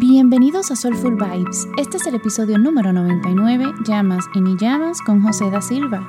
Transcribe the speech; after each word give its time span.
Bienvenidos 0.00 0.70
a 0.70 0.76
Soulful 0.76 1.16
Vibes. 1.16 1.68
Este 1.76 1.98
es 1.98 2.06
el 2.06 2.14
episodio 2.14 2.56
número 2.56 2.90
99, 2.90 3.66
Llamas 3.86 4.24
y 4.34 4.40
ni 4.40 4.56
llamas 4.56 4.98
con 5.02 5.20
José 5.22 5.50
da 5.50 5.60
Silva. 5.60 6.08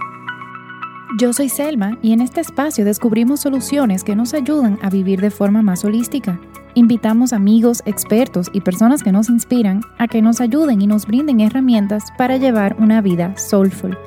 Yo 1.20 1.34
soy 1.34 1.50
Selma 1.50 1.98
y 2.02 2.14
en 2.14 2.22
este 2.22 2.40
espacio 2.40 2.86
descubrimos 2.86 3.42
soluciones 3.42 4.06
que 4.06 4.16
nos 4.16 4.34
ayudan 4.34 4.80
a 4.82 4.90
vivir 4.90 5.20
de 5.20 5.30
forma 5.30 5.62
más 5.62 5.84
holística. 5.84 6.40
Invitamos 6.74 7.34
amigos, 7.34 7.84
expertos 7.86 8.50
y 8.54 8.62
personas 8.62 9.04
que 9.04 9.12
nos 9.12 9.28
inspiran 9.28 9.82
a 9.98 10.08
que 10.08 10.22
nos 10.22 10.40
ayuden 10.40 10.82
y 10.82 10.88
nos 10.88 11.06
brinden 11.06 11.42
herramientas 11.42 12.06
para 12.18 12.38
llevar 12.38 12.78
una 12.80 13.02
vida 13.02 13.36
soulful. 13.38 13.98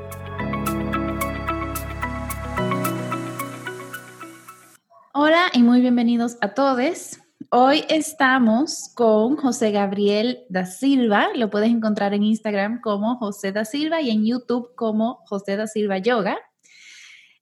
Hola 5.12 5.48
y 5.52 5.62
muy 5.62 5.82
bienvenidos 5.82 6.38
a 6.40 6.54
todos. 6.54 7.18
Hoy 7.56 7.84
estamos 7.88 8.90
con 8.96 9.36
José 9.36 9.70
Gabriel 9.70 10.40
da 10.48 10.66
Silva. 10.66 11.28
Lo 11.36 11.50
puedes 11.50 11.70
encontrar 11.70 12.12
en 12.12 12.24
Instagram 12.24 12.80
como 12.80 13.14
José 13.18 13.52
da 13.52 13.64
Silva 13.64 14.00
y 14.00 14.10
en 14.10 14.26
YouTube 14.26 14.74
como 14.74 15.22
José 15.28 15.56
da 15.56 15.68
Silva 15.68 15.98
Yoga. 15.98 16.36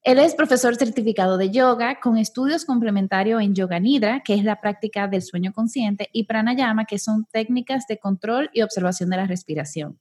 Él 0.03 0.19
es 0.19 0.35
profesor 0.35 0.77
certificado 0.77 1.39
de 1.39 1.49
yoga 1.49 1.99
con 1.99 2.19
estudios 2.19 2.67
complementarios 2.67 3.41
en 3.41 3.55
Yoga 3.55 3.81
Nidra, 3.81 4.21
que 4.23 4.35
es 4.35 4.45
la 4.45 4.61
práctica 4.61 5.09
del 5.09 5.23
sueño 5.23 5.55
consciente, 5.55 6.11
y 6.13 6.25
Pranayama, 6.25 6.85
que 6.85 6.99
son 6.99 7.25
técnicas 7.33 7.87
de 7.87 7.97
control 7.97 8.51
y 8.53 8.61
observación 8.61 9.09
de 9.09 9.17
la 9.17 9.27
respiración. 9.27 9.99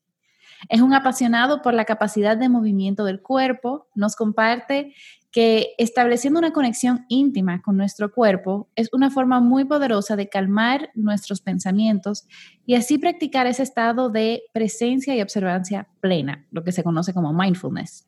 Es 0.67 0.81
un 0.81 0.93
apasionado 0.93 1.61
por 1.61 1.73
la 1.73 1.85
capacidad 1.85 2.35
de 2.35 2.49
movimiento 2.49 3.05
del 3.05 3.21
cuerpo, 3.21 3.87
nos 3.95 4.17
comparte 4.17 4.93
que 5.31 5.75
estableciendo 5.77 6.39
una 6.39 6.51
conexión 6.51 7.05
íntima 7.07 7.61
con 7.61 7.77
nuestro 7.77 8.11
cuerpo 8.11 8.69
es 8.75 8.89
una 8.91 9.09
forma 9.09 9.39
muy 9.39 9.63
poderosa 9.65 10.15
de 10.15 10.27
calmar 10.27 10.89
nuestros 10.93 11.41
pensamientos 11.41 12.27
y 12.65 12.75
así 12.75 12.97
practicar 12.97 13.47
ese 13.47 13.63
estado 13.63 14.09
de 14.09 14.43
presencia 14.53 15.15
y 15.15 15.21
observancia 15.21 15.87
plena, 16.01 16.45
lo 16.51 16.63
que 16.63 16.73
se 16.73 16.83
conoce 16.83 17.13
como 17.13 17.33
mindfulness. 17.33 18.07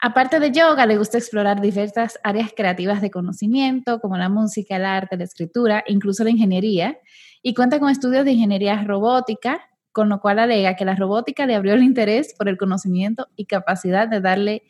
Aparte 0.00 0.38
de 0.38 0.52
yoga, 0.52 0.86
le 0.86 0.98
gusta 0.98 1.18
explorar 1.18 1.60
diversas 1.60 2.18
áreas 2.22 2.50
creativas 2.54 3.00
de 3.00 3.10
conocimiento, 3.10 3.98
como 3.98 4.18
la 4.18 4.28
música, 4.28 4.76
el 4.76 4.84
arte, 4.84 5.16
la 5.16 5.24
escritura, 5.24 5.84
incluso 5.86 6.22
la 6.22 6.30
ingeniería, 6.30 6.98
y 7.42 7.54
cuenta 7.54 7.80
con 7.80 7.88
estudios 7.88 8.24
de 8.24 8.32
ingeniería 8.32 8.84
robótica, 8.84 9.70
con 9.92 10.10
lo 10.10 10.20
cual 10.20 10.38
alega 10.38 10.76
que 10.76 10.84
la 10.84 10.94
robótica 10.94 11.46
le 11.46 11.54
abrió 11.54 11.72
el 11.72 11.82
interés 11.82 12.34
por 12.36 12.50
el 12.50 12.58
conocimiento 12.58 13.28
y 13.36 13.46
capacidad 13.46 14.06
de 14.06 14.20
darle 14.20 14.64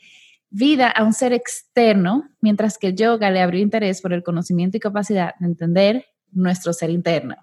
vida 0.51 0.89
a 0.89 1.05
un 1.05 1.13
ser 1.13 1.33
externo, 1.33 2.29
mientras 2.41 2.79
que 2.79 2.95
yoga 2.95 3.31
le 3.31 3.41
abrió 3.41 3.61
interés 3.61 4.01
por 4.01 4.13
el 4.13 4.23
conocimiento 4.23 4.77
y 4.77 4.81
capacidad 4.81 5.35
de 5.39 5.47
entender 5.47 6.07
nuestro 6.33 6.73
ser 6.73 6.91
interno. 6.91 7.37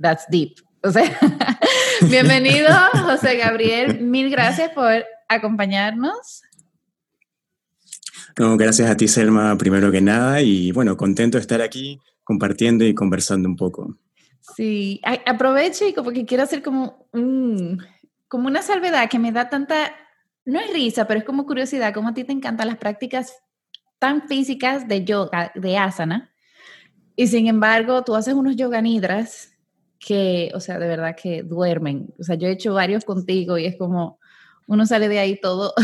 That's 0.00 0.24
deep. 0.30 0.54
O 0.82 0.90
sea, 0.90 1.18
bienvenido, 2.08 2.68
José 3.04 3.36
Gabriel. 3.36 4.00
Mil 4.00 4.30
gracias 4.30 4.70
por 4.70 5.04
acompañarnos. 5.28 6.42
No, 8.38 8.56
gracias 8.56 8.88
a 8.88 8.96
ti, 8.96 9.08
Selma, 9.08 9.56
primero 9.58 9.90
que 9.90 10.00
nada. 10.00 10.40
Y 10.40 10.70
bueno, 10.70 10.96
contento 10.96 11.38
de 11.38 11.42
estar 11.42 11.60
aquí 11.60 11.98
compartiendo 12.22 12.84
y 12.84 12.94
conversando 12.94 13.48
un 13.48 13.56
poco. 13.56 13.96
Sí, 14.56 15.00
aprovecho 15.26 15.86
y 15.86 15.92
como 15.92 16.10
que 16.10 16.24
quiero 16.24 16.44
hacer 16.44 16.62
como, 16.62 17.08
como 18.28 18.46
una 18.46 18.62
salvedad 18.62 19.08
que 19.10 19.18
me 19.18 19.32
da 19.32 19.48
tanta 19.48 19.92
no 20.48 20.58
es 20.60 20.72
risa, 20.72 21.06
pero 21.06 21.20
es 21.20 21.26
como 21.26 21.44
curiosidad, 21.44 21.92
como 21.92 22.08
a 22.08 22.14
ti 22.14 22.24
te 22.24 22.32
encantan 22.32 22.68
las 22.68 22.78
prácticas 22.78 23.34
tan 23.98 24.26
físicas 24.28 24.88
de 24.88 25.04
yoga, 25.04 25.52
de 25.54 25.76
asana, 25.76 26.32
y 27.14 27.26
sin 27.26 27.48
embargo 27.48 28.02
tú 28.02 28.14
haces 28.14 28.32
unos 28.32 28.56
yoga 28.56 28.80
nidras 28.80 29.52
que, 29.98 30.50
o 30.54 30.60
sea, 30.60 30.78
de 30.78 30.88
verdad 30.88 31.14
que 31.20 31.42
duermen. 31.42 32.14
O 32.18 32.22
sea, 32.22 32.36
yo 32.36 32.48
he 32.48 32.52
hecho 32.52 32.72
varios 32.72 33.04
contigo 33.04 33.58
y 33.58 33.66
es 33.66 33.76
como 33.76 34.18
uno 34.66 34.86
sale 34.86 35.08
de 35.08 35.18
ahí 35.18 35.38
todo, 35.38 35.74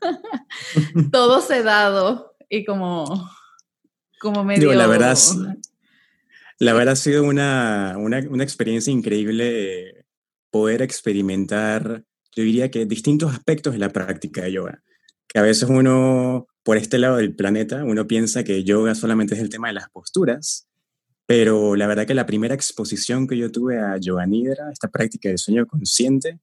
todo 1.12 1.40
sedado 1.40 2.34
y 2.48 2.64
como, 2.64 3.30
como 4.18 4.42
medio... 4.42 4.72
la 4.72 4.88
verdad, 4.88 5.16
la 6.58 6.72
verdad 6.72 6.94
ha 6.94 6.96
sido 6.96 7.22
una, 7.22 7.94
una, 7.96 8.18
una 8.28 8.42
experiencia 8.42 8.92
increíble 8.92 10.04
poder 10.50 10.82
experimentar 10.82 12.04
yo 12.34 12.44
diría 12.44 12.70
que 12.70 12.86
distintos 12.86 13.32
aspectos 13.32 13.72
de 13.72 13.78
la 13.78 13.90
práctica 13.90 14.42
de 14.42 14.52
yoga. 14.52 14.82
Que 15.28 15.38
a 15.38 15.42
veces 15.42 15.68
uno, 15.68 16.46
por 16.62 16.76
este 16.76 16.98
lado 16.98 17.16
del 17.16 17.34
planeta, 17.34 17.84
uno 17.84 18.06
piensa 18.06 18.44
que 18.44 18.64
yoga 18.64 18.94
solamente 18.94 19.34
es 19.34 19.40
el 19.40 19.48
tema 19.50 19.68
de 19.68 19.74
las 19.74 19.88
posturas, 19.90 20.66
pero 21.26 21.76
la 21.76 21.86
verdad 21.86 22.06
que 22.06 22.14
la 22.14 22.26
primera 22.26 22.54
exposición 22.54 23.28
que 23.28 23.36
yo 23.36 23.52
tuve 23.52 23.78
a 23.78 23.96
Yoga 23.98 24.26
Nidra, 24.26 24.70
esta 24.72 24.88
práctica 24.88 25.28
de 25.28 25.38
sueño 25.38 25.66
consciente, 25.66 26.40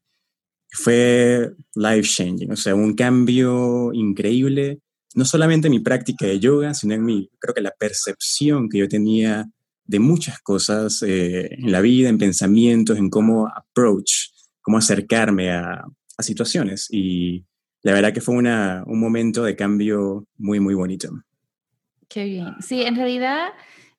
fue 0.69 1.53
life 1.75 2.07
changing, 2.07 2.51
o 2.51 2.55
sea, 2.55 2.75
un 2.75 2.93
cambio 2.93 3.91
increíble, 3.93 4.79
no 5.15 5.25
solamente 5.25 5.67
en 5.67 5.71
mi 5.71 5.79
práctica 5.79 6.25
de 6.25 6.39
yoga, 6.39 6.73
sino 6.73 6.93
en 6.93 7.03
mi, 7.03 7.29
creo 7.39 7.53
que 7.53 7.61
la 7.61 7.71
percepción 7.71 8.69
que 8.69 8.77
yo 8.77 8.87
tenía 8.87 9.49
de 9.85 9.99
muchas 9.99 10.39
cosas 10.39 11.01
eh, 11.01 11.49
en 11.51 11.71
la 11.71 11.81
vida, 11.81 12.09
en 12.09 12.17
pensamientos, 12.17 12.97
en 12.97 13.09
cómo 13.09 13.47
approach 13.47 14.29
cómo 14.67 14.79
acercarme 14.79 15.49
a, 15.49 15.85
situaciones. 16.19 16.89
Y 16.91 17.45
la 17.83 17.93
verdad 17.93 18.11
que 18.11 18.19
fue 18.19 18.35
una, 18.35 18.83
un 18.85 18.99
momento 18.99 19.43
de 19.45 19.55
cambio 19.55 20.25
muy, 20.35 20.59
muy 20.59 20.73
bonito. 20.73 21.09
Qué 22.09 22.25
bien. 22.25 22.55
Sí, 22.59 22.81
en 22.81 22.97
realidad 22.97 23.49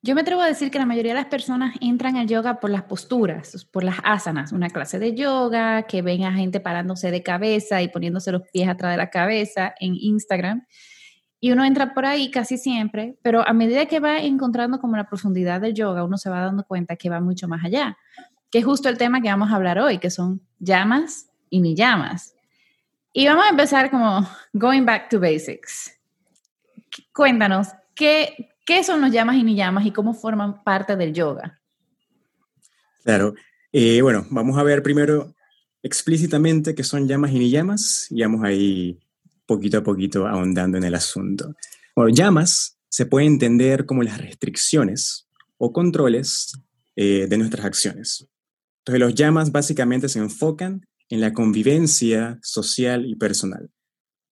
yo 0.03 0.13
me 0.13 0.21
atrevo 0.21 0.41
a 0.41 0.47
decir 0.47 0.69
que 0.69 0.77
la 0.77 0.85
mayoría 0.85 1.13
de 1.13 1.21
las 1.21 1.29
personas 1.29 1.75
entran 1.81 2.17
al 2.17 2.27
yoga 2.27 2.59
por 2.59 2.69
las 2.69 2.83
posturas, 2.83 3.65
por 3.71 3.83
las 3.83 3.95
asanas, 4.03 4.51
una 4.51 4.69
clase 4.69 4.99
de 4.99 5.15
yoga, 5.15 5.87
que 5.87 6.03
ven 6.03 6.23
a 6.23 6.33
gente 6.33 6.59
parándose 6.59 7.09
de 7.09 7.23
cabeza 7.23 7.81
y 7.81 7.87
poniéndose 7.87 8.31
los 8.31 8.43
pies 8.53 8.69
atrás 8.69 8.91
de 8.91 8.97
la 8.97 9.09
cabeza 9.09 9.73
en 9.79 9.95
Instagram. 9.95 10.67
Y 11.39 11.51
uno 11.51 11.65
entra 11.65 11.95
por 11.95 12.05
ahí 12.05 12.29
casi 12.29 12.59
siempre, 12.59 13.17
pero 13.23 13.47
a 13.47 13.53
medida 13.53 13.87
que 13.87 13.99
va 13.99 14.19
encontrando 14.19 14.77
como 14.79 14.97
la 14.97 15.09
profundidad 15.09 15.61
del 15.61 15.73
yoga, 15.73 16.03
uno 16.03 16.19
se 16.19 16.29
va 16.29 16.41
dando 16.41 16.63
cuenta 16.63 16.95
que 16.95 17.09
va 17.09 17.21
mucho 17.21 17.47
más 17.47 17.65
allá 17.65 17.97
que 18.51 18.59
es 18.59 18.65
justo 18.65 18.89
el 18.89 18.97
tema 18.97 19.21
que 19.21 19.29
vamos 19.29 19.51
a 19.51 19.55
hablar 19.55 19.79
hoy, 19.79 19.99
que 19.99 20.09
son 20.09 20.41
llamas 20.59 21.27
y 21.49 21.61
ni 21.61 21.75
llamas. 21.75 22.35
Y 23.13 23.27
vamos 23.27 23.45
a 23.45 23.49
empezar 23.49 23.89
como 23.89 24.29
going 24.53 24.85
back 24.85 25.09
to 25.09 25.19
basics. 25.19 25.91
Cuéntanos, 27.13 27.69
¿qué, 27.95 28.49
qué 28.65 28.83
son 28.83 29.01
los 29.01 29.11
llamas 29.11 29.35
y 29.35 29.43
ni 29.43 29.55
llamas 29.55 29.85
y 29.85 29.91
cómo 29.91 30.13
forman 30.13 30.63
parte 30.63 30.95
del 30.95 31.13
yoga? 31.13 31.59
Claro. 33.03 33.33
Eh, 33.71 34.01
bueno, 34.01 34.25
vamos 34.29 34.57
a 34.57 34.63
ver 34.63 34.81
primero 34.83 35.35
explícitamente 35.81 36.75
qué 36.75 36.83
son 36.83 37.07
llamas 37.07 37.31
y 37.31 37.39
ni 37.39 37.49
llamas 37.49 38.07
y 38.09 38.21
vamos 38.21 38.43
ahí 38.43 38.99
poquito 39.45 39.79
a 39.79 39.83
poquito 39.83 40.27
ahondando 40.27 40.77
en 40.77 40.83
el 40.83 40.95
asunto. 40.95 41.55
Bueno, 41.95 42.13
llamas 42.13 42.77
se 42.87 43.05
puede 43.05 43.25
entender 43.25 43.85
como 43.85 44.03
las 44.03 44.19
restricciones 44.19 45.27
o 45.57 45.73
controles 45.73 46.53
eh, 46.95 47.27
de 47.27 47.37
nuestras 47.37 47.65
acciones. 47.65 48.27
Los 48.97 49.15
llamas 49.15 49.51
básicamente 49.51 50.09
se 50.09 50.19
enfocan 50.19 50.85
en 51.09 51.21
la 51.21 51.33
convivencia 51.33 52.39
social 52.41 53.05
y 53.05 53.15
personal. 53.15 53.69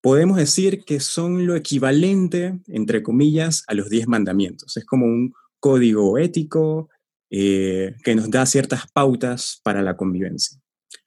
Podemos 0.01 0.37
decir 0.37 0.83
que 0.85 0.99
son 0.99 1.45
lo 1.45 1.55
equivalente, 1.55 2.59
entre 2.67 3.03
comillas, 3.03 3.63
a 3.67 3.73
los 3.73 3.89
diez 3.89 4.07
mandamientos. 4.07 4.77
Es 4.77 4.85
como 4.85 5.05
un 5.05 5.33
código 5.59 6.17
ético 6.17 6.89
eh, 7.29 7.95
que 8.03 8.15
nos 8.15 8.29
da 8.29 8.45
ciertas 8.45 8.89
pautas 8.91 9.59
para 9.63 9.81
la 9.81 9.97
convivencia. 9.97 10.59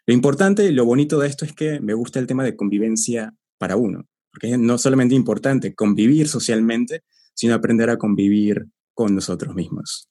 Lo 0.07 0.15
importante, 0.15 0.67
y 0.67 0.73
lo 0.73 0.85
bonito 0.85 1.19
de 1.19 1.29
esto 1.29 1.45
es 1.45 1.53
que 1.53 1.81
me 1.81 1.95
gusta 1.95 2.19
el 2.19 2.27
tema 2.27 2.45
de 2.45 2.57
convivencia 2.57 3.35
para 3.59 3.77
uno, 3.77 4.07
porque 4.33 4.53
es 4.53 4.59
no 4.59 4.77
solamente 4.77 5.15
importante 5.15 5.75
convivir 5.75 6.29
socialmente, 6.29 7.05
sino 7.35 7.55
aprender 7.55 7.91
a 7.91 7.97
convivir 7.97 8.67
con 8.93 9.15
nosotros 9.15 9.55
mismos. 9.55 10.11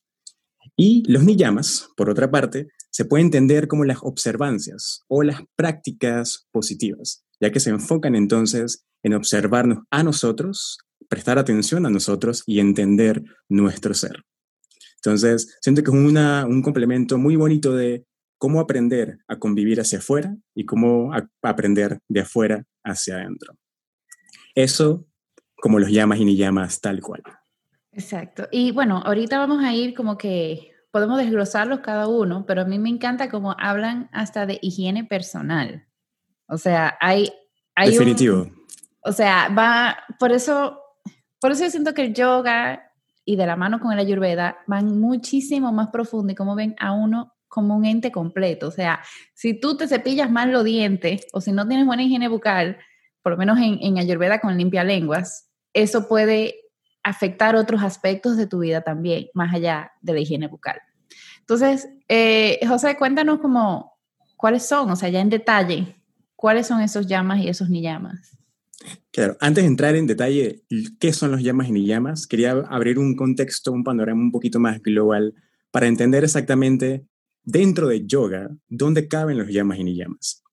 Y 0.75 1.03
los 1.11 1.23
niyamas, 1.23 1.89
por 1.97 2.09
otra 2.09 2.31
parte, 2.31 2.69
se 2.91 3.05
puede 3.05 3.23
entender 3.23 3.67
como 3.67 3.85
las 3.85 3.99
observancias 4.01 5.03
o 5.07 5.23
las 5.23 5.41
prácticas 5.55 6.47
positivas, 6.51 7.23
ya 7.39 7.51
que 7.51 7.59
se 7.59 7.69
enfocan 7.69 8.15
entonces 8.15 8.85
en 9.03 9.13
observarnos 9.13 9.79
a 9.91 10.03
nosotros, 10.03 10.79
prestar 11.07 11.37
atención 11.39 11.85
a 11.85 11.89
nosotros 11.89 12.43
y 12.45 12.59
entender 12.59 13.23
nuestro 13.47 13.93
ser. 13.93 14.23
Entonces, 14.95 15.57
siento 15.61 15.81
que 15.81 15.91
es 15.91 15.95
un 15.95 16.61
complemento 16.61 17.17
muy 17.17 17.35
bonito 17.35 17.73
de 17.73 18.05
cómo 18.37 18.59
aprender 18.59 19.19
a 19.27 19.37
convivir 19.37 19.79
hacia 19.79 19.99
afuera 19.99 20.35
y 20.55 20.65
cómo 20.65 21.11
aprender 21.41 21.99
de 22.07 22.19
afuera 22.21 22.65
hacia 22.83 23.15
adentro. 23.15 23.55
Eso, 24.55 25.05
como 25.55 25.79
los 25.79 25.89
llamas 25.91 26.19
y 26.19 26.25
ni 26.25 26.35
llamas, 26.35 26.81
tal 26.81 27.01
cual. 27.01 27.23
Exacto. 27.91 28.47
Y 28.51 28.71
bueno, 28.71 29.01
ahorita 29.05 29.37
vamos 29.37 29.63
a 29.63 29.73
ir 29.73 29.93
como 29.93 30.17
que 30.17 30.71
podemos 30.91 31.17
desglosarlos 31.17 31.79
cada 31.79 32.07
uno, 32.07 32.45
pero 32.45 32.61
a 32.61 32.65
mí 32.65 32.79
me 32.79 32.89
encanta 32.89 33.29
cómo 33.29 33.55
hablan 33.59 34.09
hasta 34.11 34.45
de 34.45 34.59
higiene 34.61 35.03
personal. 35.03 35.87
O 36.47 36.57
sea, 36.57 36.97
hay... 36.99 37.31
hay 37.75 37.91
Definitivo. 37.91 38.49
o 39.01 39.11
sea, 39.11 39.49
va, 39.49 39.97
por 40.19 40.31
eso, 40.31 40.79
por 41.39 41.51
eso 41.51 41.63
yo 41.63 41.69
siento 41.69 41.93
que 41.93 42.03
el 42.03 42.13
yoga 42.13 42.91
y 43.23 43.35
de 43.35 43.45
la 43.45 43.55
mano 43.55 43.79
con 43.79 43.91
el 43.91 43.99
ayurveda 43.99 44.57
van 44.65 44.99
muchísimo 44.99 45.71
más 45.71 45.89
profundo 45.89 46.33
y 46.33 46.35
como 46.35 46.55
ven 46.55 46.75
a 46.79 46.93
uno 46.93 47.35
como 47.47 47.75
un 47.75 47.85
ente 47.85 48.11
completo. 48.11 48.67
O 48.67 48.71
sea, 48.71 49.01
si 49.33 49.59
tú 49.59 49.77
te 49.77 49.87
cepillas 49.87 50.31
mal 50.31 50.51
los 50.51 50.63
dientes 50.63 51.27
o 51.33 51.41
si 51.41 51.51
no 51.51 51.67
tienes 51.67 51.85
buena 51.85 52.03
higiene 52.03 52.27
bucal, 52.27 52.77
por 53.21 53.33
lo 53.33 53.37
menos 53.37 53.59
en, 53.59 53.77
en 53.81 53.97
Ayurveda 53.99 54.39
con 54.39 54.57
limpia 54.57 54.83
lenguas, 54.83 55.49
eso 55.73 56.07
puede 56.07 56.55
afectar 57.03 57.55
otros 57.55 57.83
aspectos 57.83 58.37
de 58.37 58.47
tu 58.47 58.59
vida 58.59 58.81
también, 58.81 59.27
más 59.33 59.53
allá 59.53 59.91
de 60.01 60.13
la 60.13 60.19
higiene 60.19 60.47
bucal. 60.47 60.79
Entonces, 61.39 61.89
eh, 62.07 62.59
José, 62.67 62.95
cuéntanos 62.97 63.39
como 63.39 63.93
cuáles 64.37 64.65
son, 64.67 64.91
o 64.91 64.95
sea, 64.95 65.09
ya 65.09 65.19
en 65.19 65.29
detalle, 65.29 65.95
cuáles 66.35 66.67
son 66.67 66.81
esos 66.81 67.07
llamas 67.07 67.39
y 67.39 67.49
esos 67.49 67.69
ni 67.69 67.81
llamas. 67.81 68.37
Claro, 69.11 69.35
antes 69.41 69.63
de 69.63 69.67
entrar 69.67 69.95
en 69.95 70.07
detalle 70.07 70.63
qué 70.99 71.11
son 71.11 71.31
los 71.31 71.41
llamas 71.41 71.67
y 71.67 71.71
ni 71.71 71.85
llamas, 71.85 72.27
quería 72.27 72.51
abrir 72.51 72.97
un 72.97 73.15
contexto, 73.15 73.71
un 73.71 73.83
panorama 73.83 74.21
un 74.21 74.31
poquito 74.31 74.59
más 74.59 74.81
global 74.81 75.33
para 75.71 75.87
entender 75.87 76.23
exactamente 76.23 77.05
dentro 77.43 77.87
de 77.87 78.05
yoga 78.05 78.49
dónde 78.67 79.07
caben 79.07 79.37
los 79.37 79.49
llamas 79.49 79.79
y 79.79 79.83
ni 79.83 79.95
llamas. 79.95 80.43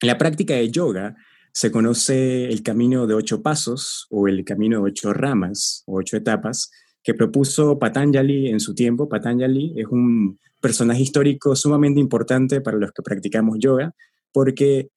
En 0.00 0.08
la 0.08 0.18
práctica 0.18 0.54
de 0.54 0.70
yoga 0.70 1.14
se 1.52 1.70
conoce 1.70 2.46
el 2.46 2.62
camino 2.62 3.06
de 3.06 3.14
ocho 3.14 3.42
pasos 3.42 4.06
o 4.10 4.26
el 4.26 4.44
camino 4.44 4.78
de 4.78 4.90
ocho 4.90 5.12
ramas 5.12 5.82
o 5.86 5.98
ocho 5.98 6.16
etapas 6.16 6.70
que 7.02 7.14
propuso 7.14 7.78
Patanjali 7.78 8.48
en 8.48 8.60
su 8.60 8.74
tiempo. 8.74 9.08
Patanjali 9.08 9.74
es 9.76 9.86
un 9.86 10.38
personaje 10.60 11.02
histórico 11.02 11.54
sumamente 11.54 12.00
importante 12.00 12.60
para 12.60 12.78
los 12.78 12.92
que 12.92 13.02
practicamos 13.02 13.58
yoga 13.58 13.94
porque 14.32 14.88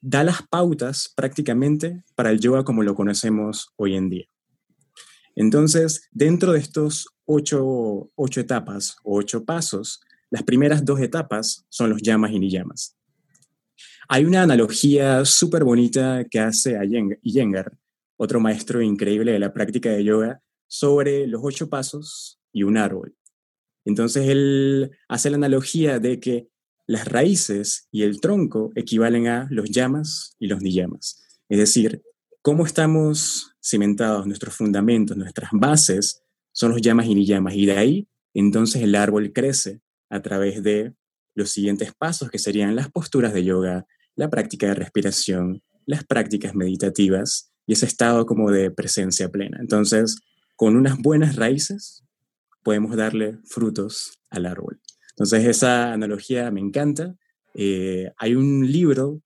da 0.00 0.24
las 0.24 0.42
pautas 0.48 1.12
prácticamente 1.14 2.04
para 2.14 2.30
el 2.30 2.40
yoga 2.40 2.64
como 2.64 2.82
lo 2.82 2.94
conocemos 2.94 3.72
hoy 3.76 3.96
en 3.96 4.08
día. 4.08 4.26
Entonces, 5.36 6.08
dentro 6.10 6.52
de 6.52 6.60
estos 6.60 7.08
ocho, 7.24 8.10
etapas 8.36 8.96
o 9.04 9.18
ocho 9.18 9.44
pasos, 9.44 10.00
las 10.30 10.42
primeras 10.42 10.84
dos 10.84 11.00
etapas 11.00 11.66
son 11.68 11.90
los 11.90 12.02
llamas 12.02 12.32
y 12.32 12.38
niyamas. 12.38 12.96
Hay 14.12 14.24
una 14.24 14.42
analogía 14.42 15.24
súper 15.24 15.62
bonita 15.62 16.24
que 16.28 16.40
hace 16.40 16.76
Iyengar, 17.22 17.78
otro 18.16 18.40
maestro 18.40 18.82
increíble 18.82 19.30
de 19.30 19.38
la 19.38 19.52
práctica 19.52 19.90
de 19.90 20.02
yoga, 20.02 20.42
sobre 20.66 21.28
los 21.28 21.42
ocho 21.44 21.68
pasos 21.68 22.40
y 22.52 22.64
un 22.64 22.76
árbol. 22.76 23.14
Entonces 23.84 24.28
él 24.28 24.90
hace 25.08 25.30
la 25.30 25.36
analogía 25.36 26.00
de 26.00 26.18
que 26.18 26.48
las 26.88 27.06
raíces 27.06 27.86
y 27.92 28.02
el 28.02 28.20
tronco 28.20 28.72
equivalen 28.74 29.28
a 29.28 29.46
los 29.48 29.70
llamas 29.70 30.34
y 30.40 30.48
los 30.48 30.60
niyamas. 30.60 31.22
Es 31.48 31.58
decir, 31.58 32.02
cómo 32.42 32.66
estamos 32.66 33.54
cimentados, 33.62 34.26
nuestros 34.26 34.56
fundamentos, 34.56 35.16
nuestras 35.16 35.50
bases 35.52 36.24
son 36.50 36.72
los 36.72 36.82
llamas 36.82 37.06
y 37.06 37.14
niyamas. 37.14 37.54
Y 37.54 37.64
de 37.64 37.78
ahí, 37.78 38.08
entonces 38.34 38.82
el 38.82 38.96
árbol 38.96 39.32
crece 39.32 39.82
a 40.08 40.20
través 40.20 40.64
de 40.64 40.94
los 41.36 41.52
siguientes 41.52 41.94
pasos, 41.94 42.28
que 42.28 42.40
serían 42.40 42.74
las 42.74 42.90
posturas 42.90 43.32
de 43.32 43.44
yoga, 43.44 43.86
la 44.20 44.28
práctica 44.28 44.66
de 44.66 44.74
respiración, 44.74 45.62
las 45.86 46.04
prácticas 46.04 46.54
meditativas 46.54 47.54
y 47.66 47.72
ese 47.72 47.86
estado 47.86 48.26
como 48.26 48.50
de 48.50 48.70
presencia 48.70 49.30
plena. 49.30 49.56
Entonces, 49.60 50.20
con 50.56 50.76
unas 50.76 50.98
buenas 50.98 51.36
raíces 51.36 52.04
podemos 52.62 52.94
darle 52.96 53.38
frutos 53.46 54.20
al 54.28 54.44
árbol. 54.44 54.78
Entonces 55.12 55.46
esa 55.46 55.94
analogía 55.94 56.50
me 56.50 56.60
encanta. 56.60 57.14
Eh, 57.54 58.12
hay 58.18 58.34
un 58.34 58.70
libro 58.70 59.22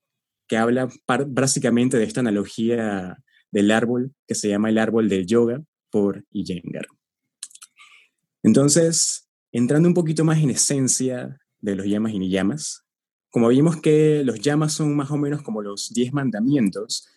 que 0.46 0.58
habla 0.58 0.88
básicamente 1.26 1.99
de 1.99 2.05
esta 2.05 2.20
analogía 2.20 3.19
del 3.50 3.73
árbol 3.73 4.14
que 4.29 4.37
se 4.37 4.49
llama 4.49 4.69
El 4.69 4.79
árbol 4.79 5.08
del 5.08 5.26
yoga 5.26 5.61
por 5.91 6.25
Iyengar. 6.31 6.87
Entonces, 8.44 9.29
entrando 9.50 9.88
un 9.88 9.94
poquito 9.94 10.25
más 10.25 10.41
en 10.41 10.50
esencia 10.50 11.41
de 11.58 11.75
los 11.75 11.87
llamas 11.87 12.12
y 12.12 12.20
ni 12.20 12.31
llamas, 12.31 12.84
como 13.35 13.49
vimos 13.49 13.81
que 13.81 14.23
los 14.25 14.39
llamas 14.39 14.75
son 14.75 14.95
más 14.95 15.11
o 15.11 15.17
menos 15.17 15.43
como 15.43 15.61
los 15.61 15.93
diez 15.93 16.13
mandamientos, 16.13 17.09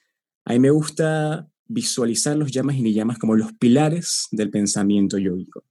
a 0.45 0.53
mí 0.53 0.59
me 0.59 0.71
gusta 0.71 1.47
visualizar 1.67 2.35
los 2.35 2.51
llamas 2.51 2.75
y 2.77 2.81
ni 2.81 2.93
llamas 2.93 3.19
como 3.19 3.35
los 3.35 3.53
pilares 3.53 4.27
del 4.31 4.49
pensamiento 4.49 5.19
yógico 5.19 5.63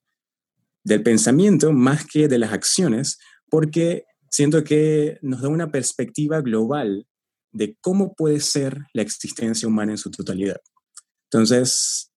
del 0.87 1.03
pensamiento 1.03 1.73
más 1.73 2.07
que 2.07 2.29
de 2.29 2.39
las 2.39 2.53
acciones, 2.53 3.19
porque 3.51 4.05
siento 4.31 4.63
que 4.63 5.19
nos 5.21 5.43
da 5.43 5.49
una 5.49 5.73
perspectiva 5.73 6.41
global 6.43 7.09
de 7.51 7.77
cómo 7.81 8.15
puede 8.15 8.39
ser 8.39 8.87
la 8.93 9.03
existencia 9.03 9.67
humana 9.67 9.93
en 9.93 9.99
su 9.99 10.13
totalidad. 10.13 10.61
Entonces, 11.25 12.13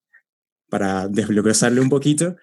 para 0.69 1.07
desbloquearle 1.07 1.81
un 1.81 1.89
poquito, 1.89 2.35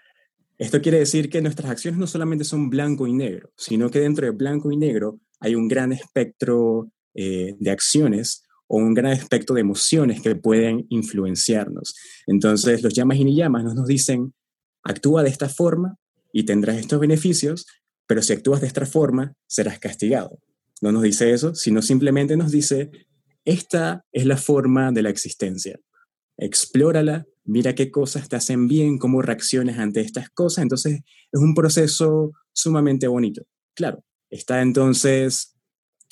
esto 0.58 0.82
quiere 0.82 0.98
decir 0.98 1.30
que 1.30 1.40
nuestras 1.40 1.70
acciones 1.70 2.00
no 2.00 2.08
solamente 2.08 2.44
son 2.44 2.70
blanco 2.70 3.06
y 3.06 3.12
negro, 3.12 3.52
sino 3.56 3.88
que 3.88 4.00
dentro 4.00 4.26
de 4.26 4.32
blanco 4.32 4.72
y 4.72 4.76
negro 4.76 5.20
hay 5.40 5.54
un 5.54 5.68
gran 5.68 5.92
espectro 5.92 6.90
eh, 7.14 7.54
de 7.58 7.70
acciones 7.70 8.42
o 8.68 8.78
un 8.78 8.94
gran 8.94 9.12
espectro 9.12 9.54
de 9.54 9.60
emociones 9.60 10.20
que 10.20 10.34
pueden 10.34 10.86
influenciarnos. 10.88 11.94
Entonces, 12.26 12.82
los 12.82 12.94
llamas 12.94 13.18
y 13.18 13.24
ni 13.24 13.36
llamas 13.36 13.64
nos 13.64 13.86
dicen, 13.86 14.34
actúa 14.82 15.22
de 15.22 15.30
esta 15.30 15.48
forma 15.48 15.96
y 16.32 16.44
tendrás 16.44 16.76
estos 16.76 17.00
beneficios, 17.00 17.66
pero 18.06 18.22
si 18.22 18.32
actúas 18.32 18.60
de 18.60 18.66
esta 18.66 18.86
forma, 18.86 19.34
serás 19.46 19.78
castigado. 19.78 20.38
No 20.82 20.92
nos 20.92 21.02
dice 21.02 21.32
eso, 21.32 21.54
sino 21.54 21.80
simplemente 21.80 22.36
nos 22.36 22.50
dice, 22.50 22.90
esta 23.44 24.04
es 24.12 24.26
la 24.26 24.36
forma 24.36 24.92
de 24.92 25.02
la 25.02 25.10
existencia. 25.10 25.78
Explórala, 26.36 27.24
mira 27.44 27.74
qué 27.74 27.90
cosas 27.90 28.28
te 28.28 28.36
hacen 28.36 28.68
bien, 28.68 28.98
cómo 28.98 29.22
reaccionas 29.22 29.78
ante 29.78 30.00
estas 30.00 30.28
cosas. 30.30 30.62
Entonces, 30.62 31.00
es 31.32 31.40
un 31.40 31.54
proceso 31.54 32.32
sumamente 32.52 33.06
bonito. 33.06 33.42
Claro, 33.74 34.04
está 34.30 34.62
entonces 34.62 35.56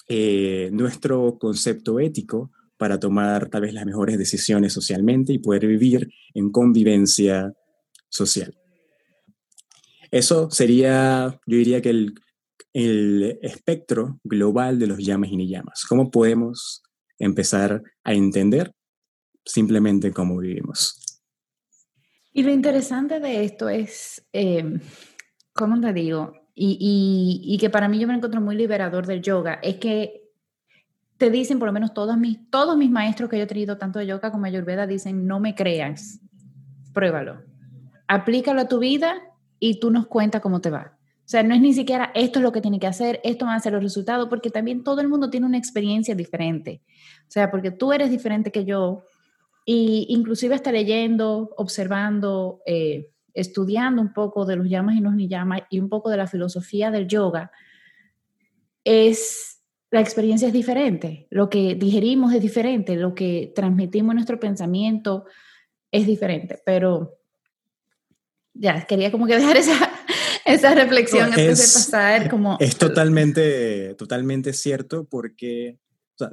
eh, 0.09 0.69
nuestro 0.73 1.39
concepto 1.39 1.99
ético 1.99 2.51
para 2.77 2.99
tomar 2.99 3.49
tal 3.49 3.63
vez 3.63 3.73
las 3.73 3.87
mejores 3.87 4.19
decisiones 4.19 4.73
socialmente 4.73 5.33
y 5.33 5.39
poder 5.39 5.67
vivir 5.67 6.13
en 6.35 6.51
convivencia 6.51 7.55
social. 8.09 8.55
Eso 10.11 10.51
sería, 10.51 11.41
yo 11.47 11.57
diría 11.57 11.81
que 11.81 11.91
el, 11.91 12.15
espectro 13.43 14.21
global 14.25 14.79
de 14.79 14.89
los 14.89 14.99
llamas 14.99 15.31
y 15.31 15.37
ni 15.37 15.49
llamas. 15.49 15.85
¿Cómo 15.89 16.11
podemos 16.11 16.83
empezar 17.19 17.83
a 18.03 18.15
entender 18.15 18.73
simplemente 19.45 20.13
cómo 20.13 20.39
vivimos? 20.39 21.21
Y 22.33 22.43
lo 22.43 22.51
interesante 22.53 23.21
de 23.21 23.45
esto 23.45 23.69
es, 23.69 24.27
eh, 24.33 24.81
¿cómo 25.53 25.81
te 25.81 25.93
digo? 25.93 26.44
Y, 26.55 27.57
que 27.61 27.71
para 27.71 27.89
mí 27.89 27.99
yo 27.99 28.07
me 28.07 28.15
encuentro 28.15 28.41
muy 28.41 28.57
liberador 28.57 29.07
del 29.07 29.23
yoga, 29.23 29.59
es 29.63 29.77
que 29.77 30.23
te 31.17 31.31
dicen, 31.31 31.59
por 31.59 31.67
lo 31.67 31.73
menos 31.73 31.95
todos 31.95 32.17
mis, 32.17 32.49
todos 32.51 32.77
mis 32.77 32.91
maestros 32.91 33.29
que 33.29 33.39
yo 33.39 33.45
he 33.45 33.47
tenido, 33.47 33.79
tanto 33.79 33.99
de 33.99 34.07
yoga 34.07 34.31
como 34.31 34.45
de 34.45 34.51
ayurveda, 34.51 34.87
dicen, 34.87 35.27
no 35.27 35.41
me 35.41 35.55
creas, 35.55 36.21
pruébalo, 36.93 37.43
aplícalo 38.07 38.61
a 38.61 38.69
tu 38.69 38.79
vida 38.79 39.15
y 39.59 39.81
tú 39.81 39.91
nos 39.91 40.07
cuentas 40.07 40.41
cómo 40.41 40.61
te 40.61 40.71
va. 40.71 40.97
O 41.25 41.27
sea, 41.27 41.43
no 41.43 41.55
es 41.55 41.61
ni 41.61 41.73
siquiera 41.73 42.13
esto 42.15 42.39
es 42.39 42.43
lo 42.43 42.53
que 42.53 42.61
tiene 42.61 42.79
que 42.79 42.87
hacer, 42.87 43.21
esto 43.25 43.47
va 43.47 43.55
a 43.55 43.61
ser 43.61 43.73
los 43.73 43.83
resultados, 43.83 44.29
porque 44.29 44.51
también 44.51 44.85
todo 44.85 45.01
el 45.01 45.09
mundo 45.09 45.31
tiene 45.31 45.47
una 45.47 45.57
experiencia 45.57 46.15
diferente. 46.15 46.83
O 47.23 47.31
sea, 47.31 47.51
porque 47.51 47.71
tú 47.71 47.93
eres 47.93 48.11
diferente 48.11 48.53
que 48.53 48.65
yo 48.65 49.05
y 49.65 50.07
inclusive 50.11 50.55
hasta 50.55 50.71
leyendo, 50.71 51.51
observando, 51.57 52.61
eh, 52.67 53.11
estudiando 53.35 54.01
un 54.01 54.13
poco 54.13 54.47
de 54.47 54.57
los 54.57 54.69
llamas 54.69 54.97
y 54.97 55.01
los 55.01 55.15
ni 55.15 55.29
llamas 55.29 55.63
y 55.69 55.81
un 55.81 55.89
poco 55.89 56.11
de 56.11 56.17
la 56.17 56.27
filosofía 56.27 56.91
del 56.91 57.09
yoga, 57.09 57.51
es 58.85 59.55
la 59.91 60.01
experiencia 60.01 60.49
es 60.49 60.55
diferente, 60.55 61.29
lo 61.31 61.49
que 61.49 61.75
digerimos 61.77 62.33
es 62.35 62.43
diferente, 62.43 62.97
lo 62.97 63.15
que 63.15 63.53
transmitimos 63.55 64.11
en 64.11 64.17
nuestro 64.17 64.41
pensamiento 64.41 65.25
es 65.93 66.07
diferente, 66.07 66.61
pero 66.67 67.21
ya, 68.55 68.85
quería 68.87 69.13
como 69.13 69.27
que 69.27 69.35
dejar 69.39 69.57
esa, 69.57 69.91
esa 70.45 70.75
reflexión 70.75 71.27
antes 71.27 71.59
de 71.59 71.81
pasar 71.81 72.31
como... 72.31 72.57
Es 72.61 72.77
totalmente, 72.77 73.95
totalmente 73.95 74.53
cierto 74.53 75.05
porque 75.09 75.79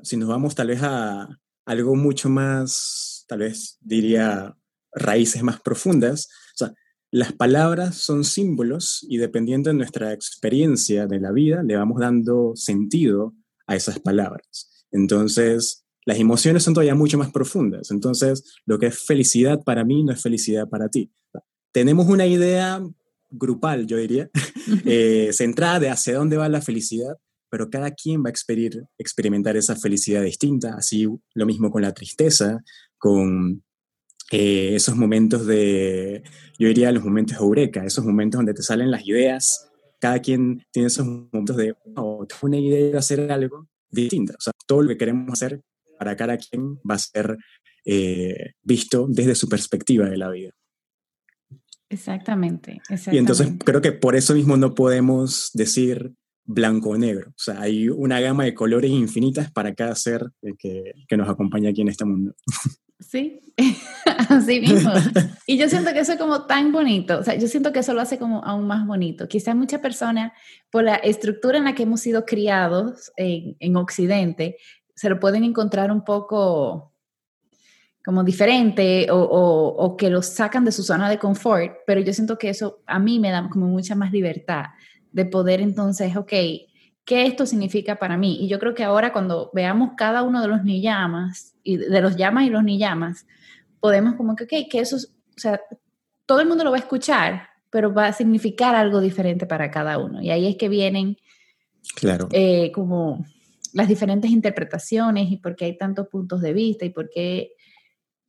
si 0.03 0.17
nos 0.17 0.29
vamos 0.29 0.55
tal 0.55 0.67
vez 0.67 0.81
a 0.81 1.29
algo 1.65 1.95
mucho 1.95 2.29
más, 2.29 3.25
tal 3.27 3.39
vez 3.39 3.77
diría 3.81 4.55
raíces 4.93 5.43
más 5.43 5.61
profundas, 5.61 6.29
las 7.11 7.33
palabras 7.33 7.95
son 7.95 8.23
símbolos 8.23 9.05
y 9.09 9.17
dependiendo 9.17 9.69
de 9.69 9.75
nuestra 9.75 10.13
experiencia 10.13 11.07
de 11.07 11.19
la 11.19 11.31
vida, 11.31 11.61
le 11.63 11.75
vamos 11.75 11.99
dando 11.99 12.53
sentido 12.55 13.33
a 13.67 13.75
esas 13.75 13.99
palabras. 13.99 14.85
Entonces, 14.91 15.85
las 16.05 16.19
emociones 16.19 16.63
son 16.63 16.73
todavía 16.73 16.95
mucho 16.95 17.17
más 17.17 17.31
profundas. 17.31 17.91
Entonces, 17.91 18.43
lo 18.65 18.79
que 18.79 18.87
es 18.87 18.99
felicidad 18.99 19.61
para 19.63 19.83
mí 19.83 20.03
no 20.03 20.13
es 20.13 20.21
felicidad 20.21 20.67
para 20.67 20.89
ti 20.89 21.11
tenemos 21.71 22.07
una 22.07 22.27
idea 22.27 22.81
grupal, 23.29 23.87
yo 23.87 23.97
diría, 23.97 24.29
eh, 24.85 25.29
centrada 25.33 25.79
de 25.79 25.89
hacia 25.89 26.15
dónde 26.15 26.37
va 26.37 26.49
la 26.49 26.61
felicidad, 26.61 27.17
pero 27.49 27.69
cada 27.69 27.91
quien 27.91 28.23
va 28.23 28.29
a 28.29 28.33
experimentar 28.97 29.57
esa 29.57 29.75
felicidad 29.75 30.23
distinta, 30.23 30.75
así 30.75 31.07
lo 31.33 31.45
mismo 31.45 31.71
con 31.71 31.81
la 31.81 31.93
tristeza, 31.93 32.61
con 32.97 33.63
eh, 34.31 34.75
esos 34.75 34.95
momentos 34.95 35.45
de, 35.45 36.23
yo 36.57 36.67
diría 36.67 36.91
los 36.91 37.03
momentos 37.03 37.37
eureka, 37.37 37.85
esos 37.85 38.05
momentos 38.05 38.39
donde 38.39 38.53
te 38.53 38.63
salen 38.63 38.91
las 38.91 39.05
ideas 39.05 39.71
cada 40.01 40.19
quien 40.19 40.65
tiene 40.71 40.87
esos 40.87 41.05
momentos 41.05 41.55
de, 41.55 41.75
oh, 41.95 42.25
tengo 42.25 42.39
una 42.41 42.57
idea 42.57 42.91
de 42.91 42.97
hacer 42.97 43.31
algo 43.31 43.67
distinto. 43.89 44.33
O 44.33 44.41
sea, 44.41 44.51
todo 44.65 44.81
lo 44.81 44.89
que 44.89 44.97
queremos 44.97 45.31
hacer 45.31 45.61
para 45.99 46.15
cada 46.17 46.37
quien 46.37 46.77
va 46.77 46.95
a 46.95 46.97
ser 46.97 47.37
eh, 47.85 48.53
visto 48.63 49.05
desde 49.07 49.35
su 49.35 49.47
perspectiva 49.47 50.09
de 50.09 50.17
la 50.17 50.31
vida. 50.31 50.51
Exactamente, 51.87 52.81
exactamente. 52.89 53.15
Y 53.15 53.17
entonces 53.19 53.49
creo 53.63 53.81
que 53.81 53.91
por 53.91 54.15
eso 54.15 54.33
mismo 54.33 54.57
no 54.57 54.73
podemos 54.73 55.51
decir 55.53 56.13
blanco 56.45 56.89
o 56.89 56.97
negro. 56.97 57.29
O 57.29 57.43
sea, 57.43 57.61
hay 57.61 57.87
una 57.87 58.19
gama 58.19 58.45
de 58.45 58.55
colores 58.55 58.89
infinitas 58.89 59.51
para 59.51 59.75
cada 59.75 59.93
ser 59.93 60.31
que, 60.57 60.93
que 61.07 61.17
nos 61.17 61.29
acompaña 61.29 61.69
aquí 61.69 61.81
en 61.81 61.89
este 61.89 62.05
mundo. 62.05 62.33
Sí, 63.01 63.41
así 64.29 64.61
mismo. 64.61 64.91
Y 65.47 65.57
yo 65.57 65.67
siento 65.67 65.91
que 65.91 65.99
eso 65.99 66.13
es 66.13 66.19
como 66.19 66.45
tan 66.45 66.71
bonito, 66.71 67.19
o 67.19 67.23
sea, 67.23 67.35
yo 67.35 67.47
siento 67.47 67.73
que 67.73 67.79
eso 67.79 67.93
lo 67.93 68.01
hace 68.01 68.19
como 68.19 68.43
aún 68.45 68.67
más 68.67 68.85
bonito. 68.85 69.27
Quizás 69.27 69.55
muchas 69.55 69.81
personas, 69.81 70.31
por 70.69 70.83
la 70.83 70.95
estructura 70.95 71.57
en 71.57 71.65
la 71.65 71.73
que 71.73 71.83
hemos 71.83 72.01
sido 72.01 72.25
criados 72.25 73.11
en, 73.17 73.57
en 73.59 73.75
Occidente, 73.75 74.57
se 74.95 75.09
lo 75.09 75.19
pueden 75.19 75.43
encontrar 75.43 75.91
un 75.91 76.03
poco 76.03 76.93
como 78.05 78.23
diferente 78.23 79.07
o, 79.11 79.17
o, 79.19 79.97
que 79.97 80.09
lo 80.09 80.21
sacan 80.21 80.65
de 80.65 80.71
su 80.71 80.83
zona 80.83 81.09
de 81.09 81.19
confort, 81.19 81.77
pero 81.85 82.01
yo 82.01 82.13
siento 82.13 82.37
que 82.37 82.49
eso 82.49 82.81
a 82.87 82.99
mí 82.99 83.19
me 83.19 83.29
da 83.29 83.47
como 83.49 83.67
mucha 83.67 83.95
más 83.95 84.11
libertad 84.11 84.65
de 85.11 85.25
poder 85.25 85.61
entonces, 85.61 86.15
ok, 86.15 86.31
¿qué 87.05 87.25
esto 87.25 87.45
significa 87.45 87.97
para 87.97 88.17
mí? 88.17 88.37
Y 88.41 88.47
yo 88.47 88.59
creo 88.59 88.73
que 88.73 88.83
ahora 88.83 89.13
cuando 89.13 89.51
veamos 89.53 89.91
cada 89.97 90.23
uno 90.23 90.41
de 90.41 90.47
los 90.47 90.63
ni 90.63 90.81
llamas, 90.81 91.50
y 91.63 91.77
de 91.77 92.01
los 92.01 92.15
llamas 92.15 92.45
y 92.45 92.49
los 92.49 92.63
ni 92.63 92.77
llamas, 92.77 93.25
podemos 93.79 94.15
como 94.15 94.35
que, 94.35 94.43
ok, 94.45 94.69
que 94.69 94.79
eso, 94.79 94.97
o 94.97 95.39
sea, 95.39 95.61
todo 96.25 96.39
el 96.39 96.47
mundo 96.47 96.63
lo 96.63 96.71
va 96.71 96.77
a 96.77 96.81
escuchar, 96.81 97.49
pero 97.69 97.93
va 97.93 98.07
a 98.07 98.13
significar 98.13 98.75
algo 98.75 98.99
diferente 98.99 99.45
para 99.45 99.71
cada 99.71 99.97
uno. 99.97 100.21
Y 100.21 100.29
ahí 100.29 100.47
es 100.47 100.57
que 100.57 100.69
vienen 100.69 101.17
claro. 101.95 102.27
Eh, 102.31 102.71
como 102.73 103.25
las 103.73 103.87
diferentes 103.87 104.31
interpretaciones 104.31 105.31
y 105.31 105.37
por 105.37 105.55
qué 105.55 105.65
hay 105.65 105.77
tantos 105.77 106.07
puntos 106.07 106.41
de 106.41 106.53
vista 106.53 106.85
y 106.85 106.89
por 106.89 107.09
qué 107.09 107.53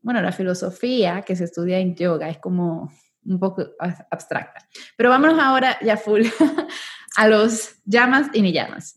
bueno, 0.03 0.21
la 0.21 0.33
filosofía 0.33 1.23
que 1.23 1.37
se 1.37 1.45
estudia 1.45 1.79
en 1.79 1.95
yoga 1.95 2.29
es 2.29 2.39
como 2.39 2.93
un 3.25 3.39
poco 3.39 3.65
abstracta. 4.11 4.69
Pero 4.97 5.11
vámonos 5.11 5.39
ahora 5.39 5.79
ya 5.81 5.97
full 5.97 6.23
a 7.17 7.29
los 7.29 7.77
llamas 7.85 8.29
y 8.35 8.43
ni 8.43 8.53
llamas. 8.53 8.97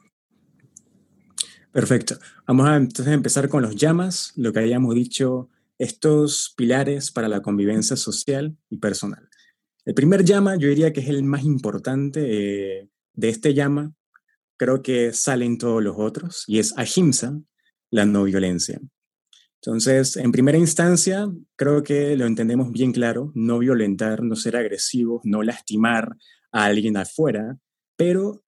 Perfecto. 1.76 2.18
Vamos 2.48 2.70
a 2.70 2.78
entonces 2.78 3.14
empezar 3.14 3.50
con 3.50 3.62
los 3.62 3.76
llamas, 3.76 4.32
lo 4.38 4.54
que 4.54 4.60
hayamos 4.60 4.96
dicho, 4.96 5.50
estos 5.78 6.54
pilares 6.56 7.12
para 7.12 7.28
la 7.28 7.42
convivencia 7.42 7.98
social 7.98 8.56
y 8.70 8.78
personal. 8.78 9.28
El 9.84 9.94
primer 9.94 10.24
llama, 10.24 10.56
yo 10.56 10.70
diría 10.70 10.94
que 10.94 11.02
es 11.02 11.10
el 11.10 11.24
más 11.24 11.44
importante 11.44 12.22
eh, 12.80 12.90
de 13.12 13.28
este 13.28 13.54
llama, 13.54 13.94
creo 14.56 14.82
que 14.82 15.12
salen 15.12 15.58
todos 15.58 15.84
los 15.84 15.98
otros, 15.98 16.46
y 16.48 16.60
es 16.60 16.74
ahimsa, 16.78 17.42
la 17.92 18.06
no 18.06 18.24
violencia. 18.24 18.80
Entonces, 19.62 20.16
en 20.16 20.32
primera 20.32 20.58
instancia, 20.58 21.30
creo 21.58 21.84
que 21.84 22.16
lo 22.16 22.26
entendemos 22.26 22.72
bien 22.72 22.94
claro, 22.94 23.34
no 23.36 23.60
violentar, 23.60 24.24
no 24.24 24.38
ser 24.38 24.56
agresivos, 24.56 25.24
no 25.26 25.44
lastimar 25.44 26.16
a 26.54 26.64
alguien 26.64 26.96
afuera, 26.96 27.58
pero 27.98 28.45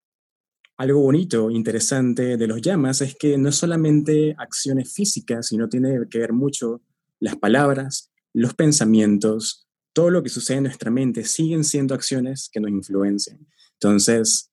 algo 0.76 1.00
bonito, 1.00 1.50
interesante 1.50 2.36
de 2.36 2.46
los 2.46 2.60
llamas 2.60 3.00
es 3.00 3.14
que 3.16 3.38
no 3.38 3.52
solamente 3.52 4.34
acciones 4.38 4.92
físicas, 4.92 5.48
sino 5.48 5.68
tiene 5.68 6.08
que 6.10 6.18
ver 6.18 6.32
mucho 6.32 6.82
las 7.20 7.36
palabras, 7.36 8.10
los 8.32 8.54
pensamientos, 8.54 9.68
todo 9.92 10.10
lo 10.10 10.22
que 10.22 10.28
sucede 10.28 10.58
en 10.58 10.64
nuestra 10.64 10.90
mente 10.90 11.24
siguen 11.24 11.64
siendo 11.64 11.94
acciones 11.94 12.48
que 12.52 12.60
nos 12.60 12.70
influencian. 12.70 13.46
Entonces, 13.74 14.50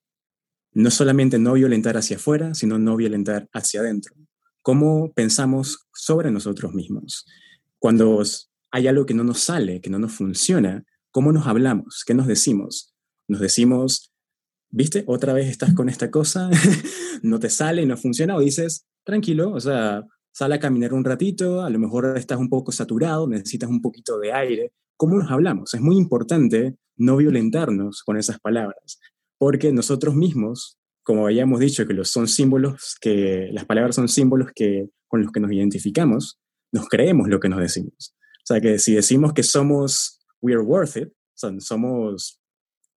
no 0.74 0.92
solamente 0.92 1.40
no 1.40 1.54
violentar 1.54 1.98
hacia 1.98 2.18
afuera, 2.18 2.54
sino 2.54 2.78
no 2.78 2.96
violentar 2.96 3.50
hacia 3.54 3.82
adentro 3.82 4.16
cómo 4.62 5.12
pensamos 5.14 5.88
sobre 5.94 6.32
nosotros 6.32 6.74
mismos. 6.74 7.26
Cuando 7.80 8.22
hay 8.72 8.88
algo 8.88 9.06
que 9.06 9.14
no 9.14 9.24
nos 9.24 9.40
sale, 9.40 9.82
que 9.82 9.90
no 9.90 10.00
nos 10.00 10.14
funciona, 10.14 10.86
¿cómo 11.12 11.32
nos 11.32 11.48
hablamos? 11.48 12.04
¿Qué 12.06 12.14
nos 12.14 12.28
decimos? 12.28 12.94
Nos 13.28 13.42
decimos, 13.42 14.11
viste, 14.72 15.04
otra 15.08 15.34
vez 15.34 15.48
estás 15.48 15.74
con 15.74 15.90
esta 15.90 16.10
cosa, 16.10 16.50
no 17.24 17.40
te 17.40 17.50
sale, 17.50 17.86
no 17.86 17.98
funciona, 17.98 18.36
o 18.36 18.40
dices, 18.40 18.86
tranquilo, 19.04 19.52
o 19.52 19.60
sea, 19.60 20.04
sal 20.34 20.54
a 20.54 20.60
caminar 20.60 20.94
un 20.94 21.04
ratito, 21.04 21.62
a 21.62 21.70
lo 21.70 21.80
mejor 21.80 22.18
estás 22.18 22.40
un 22.40 22.50
poco 22.50 22.72
saturado, 22.72 23.28
necesitas 23.28 23.70
un 23.70 23.82
poquito 23.82 24.20
de 24.20 24.34
aire. 24.34 24.74
¿Cómo 24.98 25.16
nos 25.18 25.32
hablamos? 25.32 25.74
Es 25.74 25.82
muy 25.82 25.98
importante 25.98 26.76
no 26.98 27.18
violentarnos 27.18 28.04
con 28.04 28.18
esas 28.18 28.40
palabras, 28.40 29.00
porque 29.38 29.72
nosotros 29.72 30.16
mismos 30.16 30.78
como 31.04 31.26
habíamos 31.26 31.60
dicho, 31.60 31.88
que 31.88 31.94
los 31.94 32.10
son 32.10 32.28
símbolos, 32.28 32.96
que 33.00 33.50
las 33.52 33.66
palabras 33.66 33.96
son 33.96 34.08
símbolos 34.08 34.50
que, 34.54 34.90
con 35.08 35.22
los 35.22 35.32
que 35.32 35.40
nos 35.40 35.52
identificamos, 35.52 36.40
nos 36.72 36.88
creemos 36.88 37.28
lo 37.28 37.40
que 37.40 37.50
nos 37.50 37.60
decimos. 37.60 38.16
O 38.44 38.46
sea, 38.46 38.62
que 38.62 38.80
si 38.80 38.94
decimos 38.94 39.34
que 39.34 39.44
somos, 39.44 40.20
we 40.42 40.54
are 40.54 40.62
worth 40.62 40.98
it, 40.98 41.10
somos, 41.60 42.40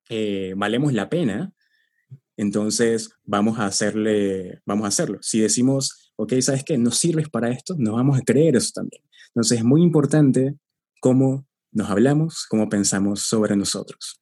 eh, 0.09 0.53
valemos 0.57 0.93
la 0.93 1.09
pena, 1.09 1.53
entonces 2.37 3.11
vamos 3.23 3.59
a 3.59 3.65
hacerle, 3.65 4.61
vamos 4.65 4.85
a 4.85 4.87
hacerlo. 4.87 5.19
Si 5.21 5.39
decimos, 5.39 6.11
ok, 6.15 6.33
¿sabes 6.41 6.63
qué? 6.63 6.77
No 6.77 6.91
sirves 6.91 7.29
para 7.29 7.49
esto, 7.49 7.75
nos 7.77 7.95
vamos 7.95 8.17
a 8.17 8.23
creer 8.23 8.55
eso 8.55 8.71
también. 8.73 9.03
Entonces 9.29 9.59
es 9.59 9.63
muy 9.63 9.81
importante 9.81 10.55
cómo 10.99 11.45
nos 11.71 11.89
hablamos, 11.89 12.45
cómo 12.49 12.69
pensamos 12.69 13.21
sobre 13.21 13.55
nosotros. 13.55 14.19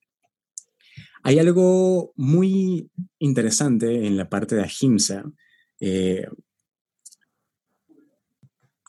Hay 1.24 1.38
algo 1.38 2.14
muy 2.16 2.90
interesante 3.20 4.08
en 4.08 4.18
la 4.18 4.28
parte 4.30 4.56
de 4.56 4.64
Ahimsa. 4.64 5.24
Eh, 5.80 6.26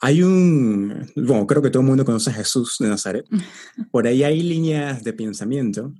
hay 0.01 0.23
un, 0.23 1.11
bueno, 1.15 1.45
creo 1.45 1.61
que 1.61 1.69
todo 1.69 1.81
el 1.81 1.87
mundo 1.87 2.03
conoce 2.03 2.31
a 2.31 2.33
Jesús 2.33 2.77
de 2.79 2.89
Nazaret. 2.89 3.25
Por 3.91 4.07
ahí 4.07 4.23
hay 4.23 4.41
líneas 4.41 5.03
de 5.03 5.13
pensamiento. 5.13 5.93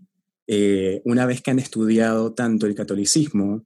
Eh, 0.47 1.01
una 1.05 1.25
vez 1.25 1.41
que 1.41 1.51
han 1.51 1.59
estudiado 1.59 2.33
tanto 2.33 2.65
el 2.65 2.75
catolicismo, 2.75 3.63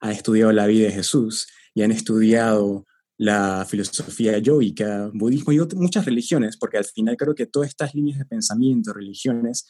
han 0.00 0.12
estudiado 0.12 0.52
la 0.52 0.66
vida 0.66 0.86
de 0.86 0.92
Jesús 0.92 1.48
y 1.74 1.82
han 1.82 1.90
estudiado 1.90 2.86
la 3.16 3.66
filosofía 3.68 4.38
yoica, 4.38 5.10
budismo 5.12 5.52
y 5.52 5.58
muchas 5.74 6.04
religiones, 6.04 6.56
porque 6.56 6.78
al 6.78 6.84
final 6.84 7.16
creo 7.16 7.34
que 7.34 7.46
todas 7.46 7.68
estas 7.68 7.94
líneas 7.94 8.18
de 8.18 8.24
pensamiento, 8.24 8.92
religiones, 8.92 9.66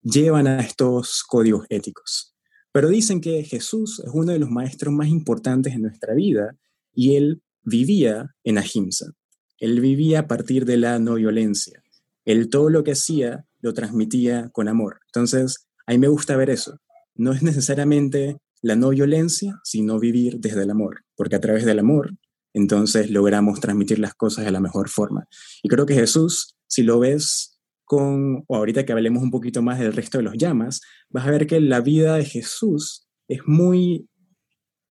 llevan 0.00 0.46
a 0.46 0.60
estos 0.60 1.24
códigos 1.24 1.66
éticos. 1.70 2.34
Pero 2.70 2.88
dicen 2.88 3.20
que 3.20 3.42
Jesús 3.42 4.00
es 4.00 4.10
uno 4.12 4.32
de 4.32 4.38
los 4.38 4.50
maestros 4.50 4.94
más 4.94 5.08
importantes 5.08 5.74
en 5.74 5.82
nuestra 5.82 6.14
vida 6.14 6.56
y 6.92 7.16
él 7.16 7.42
vivía 7.62 8.34
en 8.44 8.58
ahimsa. 8.58 9.12
Él 9.58 9.80
vivía 9.80 10.20
a 10.20 10.26
partir 10.28 10.64
de 10.64 10.76
la 10.76 10.98
no 10.98 11.14
violencia. 11.14 11.82
Él 12.24 12.48
todo 12.48 12.70
lo 12.70 12.84
que 12.84 12.92
hacía 12.92 13.46
lo 13.60 13.74
transmitía 13.74 14.50
con 14.50 14.68
amor. 14.68 15.00
Entonces, 15.06 15.63
a 15.86 15.98
me 15.98 16.08
gusta 16.08 16.36
ver 16.36 16.50
eso. 16.50 16.78
No 17.14 17.32
es 17.32 17.42
necesariamente 17.42 18.38
la 18.62 18.76
no 18.76 18.90
violencia, 18.90 19.60
sino 19.62 19.98
vivir 19.98 20.38
desde 20.38 20.62
el 20.62 20.70
amor, 20.70 21.04
porque 21.16 21.36
a 21.36 21.40
través 21.40 21.64
del 21.64 21.78
amor, 21.78 22.16
entonces 22.54 23.10
logramos 23.10 23.60
transmitir 23.60 23.98
las 23.98 24.14
cosas 24.14 24.44
de 24.44 24.50
la 24.50 24.60
mejor 24.60 24.88
forma. 24.88 25.28
Y 25.62 25.68
creo 25.68 25.86
que 25.86 25.94
Jesús, 25.94 26.56
si 26.66 26.82
lo 26.82 26.98
ves 26.98 27.58
con, 27.84 28.44
o 28.46 28.56
ahorita 28.56 28.86
que 28.86 28.92
hablemos 28.92 29.22
un 29.22 29.30
poquito 29.30 29.60
más 29.60 29.78
del 29.78 29.92
resto 29.92 30.18
de 30.18 30.24
los 30.24 30.34
llamas, 30.38 30.80
vas 31.10 31.26
a 31.26 31.30
ver 31.30 31.46
que 31.46 31.60
la 31.60 31.80
vida 31.80 32.16
de 32.16 32.24
Jesús 32.24 33.06
es 33.28 33.40
muy, 33.46 34.08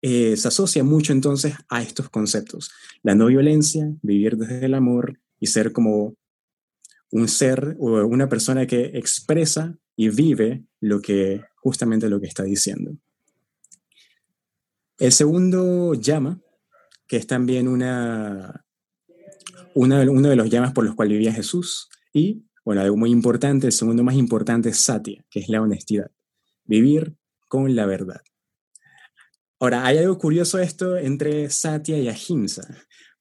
eh, 0.01 0.37
se 0.37 0.47
asocia 0.47 0.83
mucho 0.83 1.13
entonces 1.13 1.55
a 1.69 1.81
estos 1.81 2.09
conceptos. 2.09 2.69
La 3.01 3.15
no 3.15 3.27
violencia, 3.27 3.91
vivir 4.01 4.37
desde 4.37 4.65
el 4.65 4.75
amor 4.75 5.19
y 5.39 5.47
ser 5.47 5.71
como 5.71 6.15
un 7.11 7.27
ser 7.27 7.75
o 7.79 8.05
una 8.05 8.29
persona 8.29 8.67
que 8.67 8.91
expresa 8.93 9.77
y 9.95 10.09
vive 10.09 10.65
lo 10.79 11.01
que, 11.01 11.43
justamente 11.55 12.09
lo 12.09 12.19
que 12.19 12.27
está 12.27 12.43
diciendo. 12.43 12.97
El 14.97 15.11
segundo 15.11 15.93
llama, 15.93 16.39
que 17.07 17.17
es 17.17 17.27
también 17.27 17.67
una, 17.67 18.65
una, 19.73 20.01
uno 20.01 20.29
de 20.29 20.35
los 20.35 20.49
llamas 20.49 20.73
por 20.73 20.85
los 20.85 20.95
cuales 20.95 21.17
vivía 21.17 21.33
Jesús, 21.33 21.89
y 22.13 22.45
bueno, 22.65 22.81
algo 22.81 22.95
muy 22.95 23.11
importante, 23.11 23.67
el 23.67 23.73
segundo 23.73 24.03
más 24.03 24.15
importante 24.15 24.69
es 24.69 24.79
satya, 24.79 25.25
que 25.29 25.39
es 25.39 25.49
la 25.49 25.61
honestidad. 25.61 26.11
Vivir 26.63 27.15
con 27.47 27.75
la 27.75 27.85
verdad. 27.85 28.21
Ahora, 29.59 29.85
hay 29.85 29.97
algo 29.97 30.17
curioso 30.17 30.59
esto 30.59 30.97
entre 30.97 31.49
satya 31.49 31.97
y 31.97 32.09
ahimsa, 32.09 32.67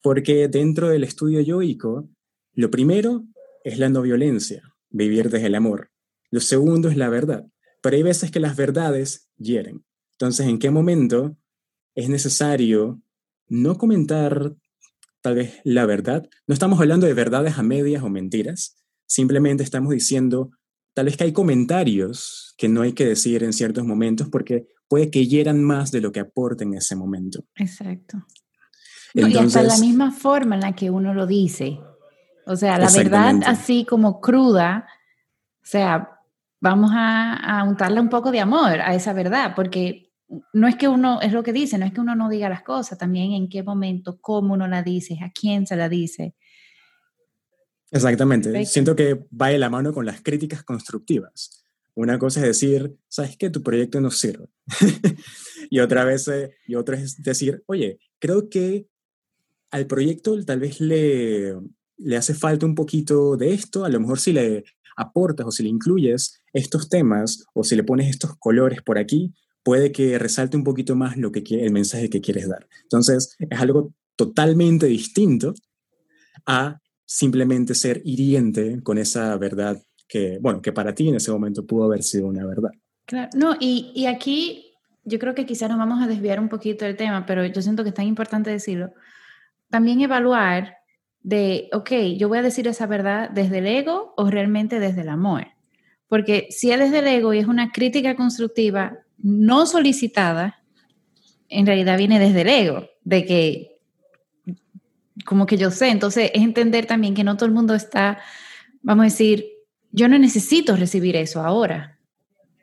porque 0.02 0.48
dentro 0.48 0.88
del 0.88 1.04
estudio 1.04 1.40
yoico, 1.40 2.08
lo 2.54 2.70
primero 2.70 3.24
es 3.64 3.78
la 3.78 3.88
no 3.88 4.02
violencia, 4.02 4.62
vivir 4.90 5.30
desde 5.30 5.46
el 5.46 5.54
amor. 5.54 5.91
Lo 6.32 6.40
segundo 6.40 6.88
es 6.88 6.96
la 6.96 7.08
verdad, 7.08 7.46
pero 7.80 7.94
hay 7.94 8.02
veces 8.02 8.32
que 8.32 8.40
las 8.40 8.56
verdades 8.56 9.28
hieren. 9.36 9.84
Entonces, 10.14 10.48
¿en 10.48 10.58
qué 10.58 10.70
momento 10.70 11.36
es 11.94 12.08
necesario 12.08 13.00
no 13.46 13.78
comentar 13.78 14.56
tal 15.20 15.36
vez 15.36 15.60
la 15.62 15.86
verdad? 15.86 16.28
No 16.48 16.54
estamos 16.54 16.80
hablando 16.80 17.06
de 17.06 17.14
verdades 17.14 17.56
a 17.56 17.62
medias 17.62 18.02
o 18.02 18.08
mentiras, 18.08 18.82
Simplemente 19.12 19.62
estamos 19.62 19.92
diciendo 19.92 20.52
tal 20.94 21.04
vez 21.04 21.18
que 21.18 21.24
hay 21.24 21.32
comentarios 21.34 22.54
que 22.56 22.70
no 22.70 22.80
hay 22.80 22.94
que 22.94 23.04
decir 23.04 23.42
en 23.42 23.52
ciertos 23.52 23.84
momentos 23.84 24.30
porque 24.30 24.68
puede 24.88 25.10
que 25.10 25.26
hieran 25.26 25.62
más 25.62 25.92
de 25.92 26.00
lo 26.00 26.12
que 26.12 26.20
aporten 26.20 26.68
en 26.72 26.78
ese 26.78 26.96
momento. 26.96 27.44
Exacto. 27.56 28.24
y 29.12 29.36
hasta 29.36 29.64
la 29.64 29.76
misma 29.76 30.12
forma 30.12 30.54
en 30.54 30.62
la 30.62 30.74
que 30.74 30.88
uno 30.88 31.12
lo 31.12 31.26
dice. 31.26 31.78
O 32.46 32.56
sea, 32.56 32.78
la 32.78 32.90
verdad 32.90 33.38
así 33.44 33.84
como 33.84 34.18
cruda, 34.22 34.86
o 35.62 35.66
sea, 35.66 36.08
vamos 36.62 36.92
a, 36.95 37.35
a 37.35 37.64
untarle 37.64 38.00
un 38.00 38.09
poco 38.09 38.31
de 38.31 38.40
amor 38.40 38.81
a 38.81 38.95
esa 38.95 39.12
verdad, 39.12 39.52
porque 39.57 40.12
no 40.52 40.69
es 40.69 40.76
que 40.76 40.87
uno, 40.87 41.21
es 41.21 41.33
lo 41.33 41.42
que 41.42 41.52
dice, 41.52 41.76
no 41.76 41.85
es 41.85 41.92
que 41.92 42.00
uno 42.00 42.14
no 42.14 42.28
diga 42.28 42.49
las 42.49 42.62
cosas, 42.62 42.99
también 42.99 43.33
en 43.33 43.49
qué 43.49 43.64
momento, 43.64 44.19
cómo 44.21 44.54
uno 44.54 44.69
la 44.69 44.83
dice, 44.85 45.19
a 45.23 45.33
quién 45.33 45.66
se 45.66 45.75
la 45.75 45.88
dice. 45.88 46.37
Exactamente. 47.90 48.64
Siento 48.64 48.95
que 48.95 49.26
va 49.38 49.49
de 49.49 49.59
la 49.59 49.69
mano 49.69 49.92
con 49.92 50.07
las 50.07 50.23
críticas 50.23 50.62
constructivas. 50.62 51.66
Una 51.95 52.16
cosa 52.19 52.40
es 52.40 52.47
decir, 52.47 52.97
¿sabes 53.09 53.37
qué? 53.37 53.50
Tu 53.50 53.62
proyecto 53.62 54.00
no 54.00 54.11
sirve. 54.12 54.47
y 55.69 55.81
otra 55.81 56.04
vez, 56.04 56.28
eh, 56.28 56.54
y 56.66 56.76
otra 56.76 56.97
es 56.97 57.21
decir, 57.23 57.64
oye, 57.66 57.99
creo 58.21 58.49
que 58.49 58.87
al 59.73 59.87
proyecto 59.87 60.42
tal 60.45 60.61
vez 60.61 60.81
le, 60.81 61.57
le 61.99 62.16
hace 62.16 62.35
falta 62.35 62.64
un 62.64 62.76
poquito 62.76 63.37
de 63.37 63.52
esto, 63.52 63.85
a 63.85 63.88
lo 63.88 63.99
mejor 63.99 64.21
si 64.21 64.33
le 64.33 64.64
aportas 64.96 65.46
o 65.46 65.50
si 65.50 65.62
le 65.62 65.68
incluyes 65.68 66.42
estos 66.52 66.88
temas 66.88 67.44
o 67.54 67.64
si 67.64 67.76
le 67.76 67.84
pones 67.84 68.08
estos 68.08 68.37
colores 68.38 68.82
por 68.82 68.99
aquí, 68.99 69.34
puede 69.62 69.92
que 69.92 70.18
resalte 70.18 70.56
un 70.56 70.64
poquito 70.64 70.96
más 70.96 71.16
lo 71.16 71.32
que 71.32 71.42
el 71.50 71.72
mensaje 71.72 72.11
que 72.11 72.20
quieres 72.20 72.49
dar. 72.49 72.68
Entonces, 72.82 73.37
es 73.38 73.61
algo 73.61 73.92
totalmente 74.16 74.87
distinto 74.87 75.54
a 76.46 76.80
simplemente 77.04 77.75
ser 77.75 78.00
hiriente 78.04 78.82
con 78.82 78.99
esa 78.99 79.37
verdad 79.37 79.82
que, 80.08 80.38
bueno, 80.40 80.61
que 80.61 80.72
para 80.72 80.94
ti 80.94 81.08
en 81.08 81.16
ese 81.16 81.30
momento 81.30 81.66
pudo 81.66 81.84
haber 81.84 82.02
sido 82.02 82.26
una 82.26 82.46
verdad. 82.46 82.70
No, 83.34 83.56
y, 83.58 83.92
y 83.94 84.06
aquí 84.06 84.72
yo 85.04 85.18
creo 85.18 85.34
que 85.34 85.46
quizás 85.46 85.68
nos 85.68 85.78
vamos 85.78 86.02
a 86.02 86.06
desviar 86.06 86.40
un 86.40 86.49
poquito 86.49 86.84
del 86.84 86.96
tema, 86.96 87.26
pero 87.26 87.44
yo 87.46 87.62
siento 87.62 87.82
que 87.82 87.90
es 87.90 87.94
tan 87.94 88.06
importante 88.06 88.50
decirlo. 88.50 88.92
También 89.70 90.00
evaluar 90.00 90.76
de, 91.22 91.68
ok, 91.72 91.90
yo 92.16 92.28
voy 92.28 92.38
a 92.38 92.42
decir 92.42 92.66
esa 92.66 92.86
verdad 92.86 93.30
desde 93.30 93.58
el 93.58 93.66
ego 93.66 94.14
o 94.16 94.30
realmente 94.30 94.80
desde 94.80 95.02
el 95.02 95.08
amor. 95.08 95.48
Porque 96.08 96.48
si 96.50 96.70
es 96.70 96.78
desde 96.78 96.98
el 96.98 97.06
ego 97.06 97.32
y 97.32 97.38
es 97.38 97.46
una 97.46 97.72
crítica 97.72 98.16
constructiva 98.16 98.98
no 99.18 99.66
solicitada, 99.66 100.62
en 101.48 101.66
realidad 101.66 101.98
viene 101.98 102.18
desde 102.18 102.42
el 102.42 102.48
ego, 102.48 102.88
de 103.04 103.24
que 103.24 103.72
como 105.24 105.46
que 105.46 105.56
yo 105.56 105.70
sé. 105.70 105.88
Entonces, 105.88 106.30
es 106.34 106.42
entender 106.42 106.86
también 106.86 107.14
que 107.14 107.24
no 107.24 107.36
todo 107.36 107.46
el 107.46 107.54
mundo 107.54 107.74
está, 107.74 108.18
vamos 108.82 109.02
a 109.02 109.04
decir, 109.04 109.46
yo 109.90 110.08
no 110.08 110.18
necesito 110.18 110.76
recibir 110.76 111.16
eso 111.16 111.42
ahora, 111.42 111.98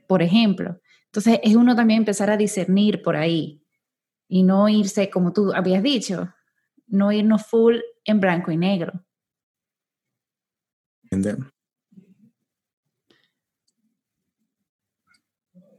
por 0.08 0.22
ejemplo. 0.22 0.80
Entonces, 1.06 1.40
es 1.44 1.56
uno 1.56 1.76
también 1.76 2.00
empezar 2.00 2.30
a 2.30 2.38
discernir 2.38 3.02
por 3.02 3.16
ahí 3.16 3.62
y 4.28 4.44
no 4.44 4.68
irse, 4.70 5.10
como 5.10 5.32
tú 5.34 5.54
habías 5.54 5.82
dicho, 5.82 6.34
no 6.88 7.12
irnos 7.12 7.46
full 7.46 7.78
en 8.10 8.20
blanco 8.20 8.52
y 8.52 8.58
negro. 8.58 9.06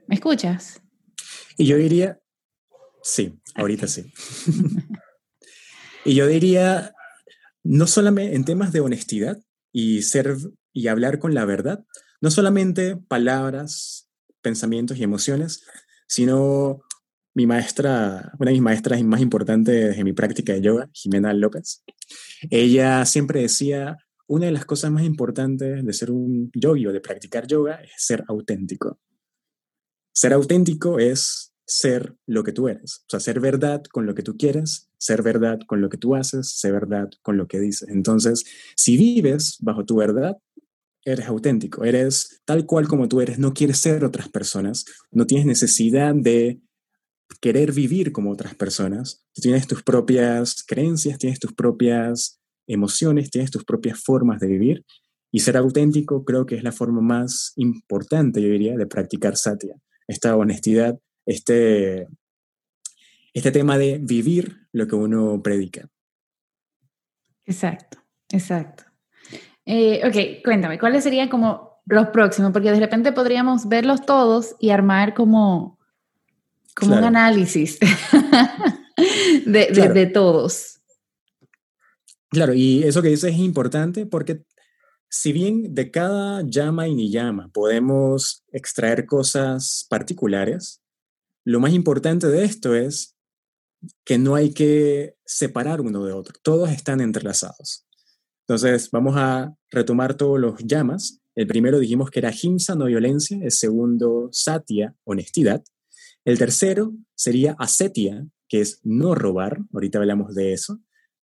¿Me 0.06 0.14
escuchas? 0.14 0.82
Y 1.56 1.66
yo 1.66 1.76
diría, 1.76 2.18
sí, 3.02 3.38
ahorita 3.54 3.87
sí. 3.87 4.12
Y 6.02 6.14
yo 6.14 6.26
diría, 6.26 6.94
no 7.62 7.87
solamente 7.87 8.34
en 8.34 8.46
temas 8.46 8.72
de 8.72 8.80
honestidad 8.80 9.38
y 9.70 10.00
ser 10.00 10.34
y 10.72 10.88
hablar 10.88 11.18
con 11.18 11.34
la 11.34 11.44
verdad, 11.44 11.84
no 12.22 12.30
solamente 12.30 12.96
palabras, 12.96 14.08
pensamientos 14.40 14.96
y 14.96 15.02
emociones, 15.02 15.62
sino 16.06 16.80
mi 17.40 17.47
maestra, 17.47 18.32
una 18.38 18.50
de 18.50 18.52
mis 18.52 18.62
maestras 18.62 19.02
más 19.02 19.20
importantes 19.23 19.97
en 19.97 20.04
mi 20.04 20.12
práctica 20.12 20.52
de 20.52 20.61
yoga, 20.61 20.90
Jimena 20.92 21.32
López, 21.32 21.82
ella 22.50 23.06
siempre 23.06 23.41
decía, 23.41 23.97
una 24.26 24.47
de 24.47 24.52
las 24.52 24.67
cosas 24.67 24.91
más 24.91 25.04
importantes 25.04 25.82
de 25.84 25.93
ser 25.95 26.10
un 26.10 26.50
yogi 26.54 26.86
o 26.86 26.93
de 26.93 27.00
practicar 27.00 27.47
yoga 27.47 27.80
es 27.82 27.93
ser 27.97 28.25
auténtico. 28.28 29.00
Ser 30.12 30.34
auténtico 30.34 30.99
es 30.99 31.54
ser 31.67 32.15
lo 32.26 32.43
que 32.43 32.52
tú 32.52 32.69
eres, 32.69 33.04
o 33.06 33.10
sea, 33.10 33.21
ser 33.21 33.41
verdad 33.41 33.82
con 33.91 34.04
lo 34.04 34.15
que 34.15 34.23
tú 34.23 34.36
quieres, 34.36 34.91
ser 34.99 35.23
verdad 35.23 35.60
con 35.67 35.80
lo 35.80 35.88
que 35.88 35.97
tú 35.97 36.15
haces, 36.15 36.50
ser 36.50 36.73
verdad 36.73 37.08
con 37.23 37.38
lo 37.38 37.47
que 37.47 37.58
dices. 37.58 37.88
Entonces, 37.88 38.45
si 38.76 38.99
vives 38.99 39.56
bajo 39.60 39.86
tu 39.86 39.97
verdad, 39.97 40.36
eres 41.04 41.26
auténtico, 41.26 41.84
eres 41.84 42.43
tal 42.45 42.67
cual 42.67 42.86
como 42.86 43.08
tú 43.08 43.23
eres, 43.23 43.38
no 43.38 43.54
quieres 43.54 43.78
ser 43.78 44.04
otras 44.04 44.28
personas, 44.28 44.84
no 45.10 45.26
tienes 45.26 45.47
necesidad 45.47 46.15
de 46.15 46.60
querer 47.40 47.73
vivir 47.73 48.12
como 48.12 48.30
otras 48.30 48.54
personas, 48.54 49.25
tú 49.32 49.43
tienes 49.43 49.66
tus 49.66 49.82
propias 49.82 50.64
creencias, 50.66 51.19
tienes 51.19 51.38
tus 51.38 51.52
propias 51.52 52.40
emociones, 52.66 53.30
tienes 53.30 53.50
tus 53.50 53.64
propias 53.64 54.02
formas 54.02 54.40
de 54.40 54.49
vivir 54.49 54.84
y 55.32 55.40
ser 55.40 55.56
auténtico 55.56 56.25
creo 56.25 56.47
que 56.47 56.56
es 56.56 56.64
la 56.64 56.73
forma 56.73 57.00
más 57.00 57.52
importante, 57.56 58.43
yo 58.43 58.49
diría, 58.49 58.76
de 58.76 58.86
practicar 58.86 59.36
satya, 59.36 59.75
esta 60.08 60.36
honestidad 60.36 60.99
este, 61.26 62.08
este 63.34 63.52
tema 63.52 63.78
de 63.78 63.99
vivir 64.02 64.66
lo 64.73 64.86
que 64.86 64.97
uno 64.97 65.40
predica. 65.43 65.88
Exacto, 67.45 67.99
exacto. 68.30 68.84
Eh, 69.66 70.00
ok, 70.06 70.43
cuéntame, 70.45 70.78
¿cuáles 70.78 71.04
serían 71.04 71.28
como 71.28 71.80
los 71.86 72.08
próximos? 72.08 72.52
Porque 72.52 72.71
de 72.71 72.80
repente 72.80 73.12
podríamos 73.12 73.69
verlos 73.69 74.04
todos 74.04 74.56
y 74.58 74.71
armar 74.71 75.14
como, 75.14 75.78
como 76.75 76.97
un 76.97 77.04
análisis 77.04 77.78
de, 79.47 79.67
de, 79.95 80.06
todos. 80.06 80.80
Claro, 82.30 82.54
y 82.54 82.83
eso 82.85 83.02
que 83.02 83.09
dices 83.09 83.33
es 83.33 83.39
importante 83.39 84.06
porque 84.06 84.45
si 85.09 85.33
bien 85.33 85.75
de 85.75 85.91
cada 85.91 86.43
llama 86.43 86.87
y 86.87 86.95
ni 86.95 87.11
llama 87.11 87.50
podemos 87.52 88.45
extraer 88.52 89.06
cosas 89.06 89.87
particulares, 89.91 90.80
lo 91.45 91.59
más 91.61 91.73
importante 91.73 92.28
de 92.28 92.45
esto 92.45 92.75
es 92.75 93.17
que 94.04 94.19
no 94.19 94.35
hay 94.35 94.52
que 94.52 95.17
separar 95.25 95.80
uno 95.80 96.04
de 96.04 96.13
otro, 96.13 96.35
todos 96.43 96.71
están 96.71 97.00
entrelazados. 97.00 97.87
Entonces, 98.50 98.91
vamos 98.91 99.15
a 99.17 99.54
retomar 99.71 100.15
todos 100.15 100.41
los 100.41 100.59
llamas. 100.65 101.21
El 101.37 101.47
primero 101.47 101.78
dijimos 101.78 102.11
que 102.11 102.19
era 102.19 102.33
himsa, 102.33 102.75
no 102.75 102.87
violencia. 102.87 103.39
El 103.41 103.52
segundo, 103.52 104.28
satya, 104.33 104.93
honestidad. 105.04 105.63
El 106.25 106.39
tercero 106.39 106.93
sería 107.15 107.56
asetia, 107.59 108.26
que 108.49 108.61
es 108.61 108.80
no 108.83 109.15
robar. 109.15 109.61
Ahorita 109.73 109.99
hablamos 109.99 110.35
de 110.35 110.52
eso. 110.52 110.80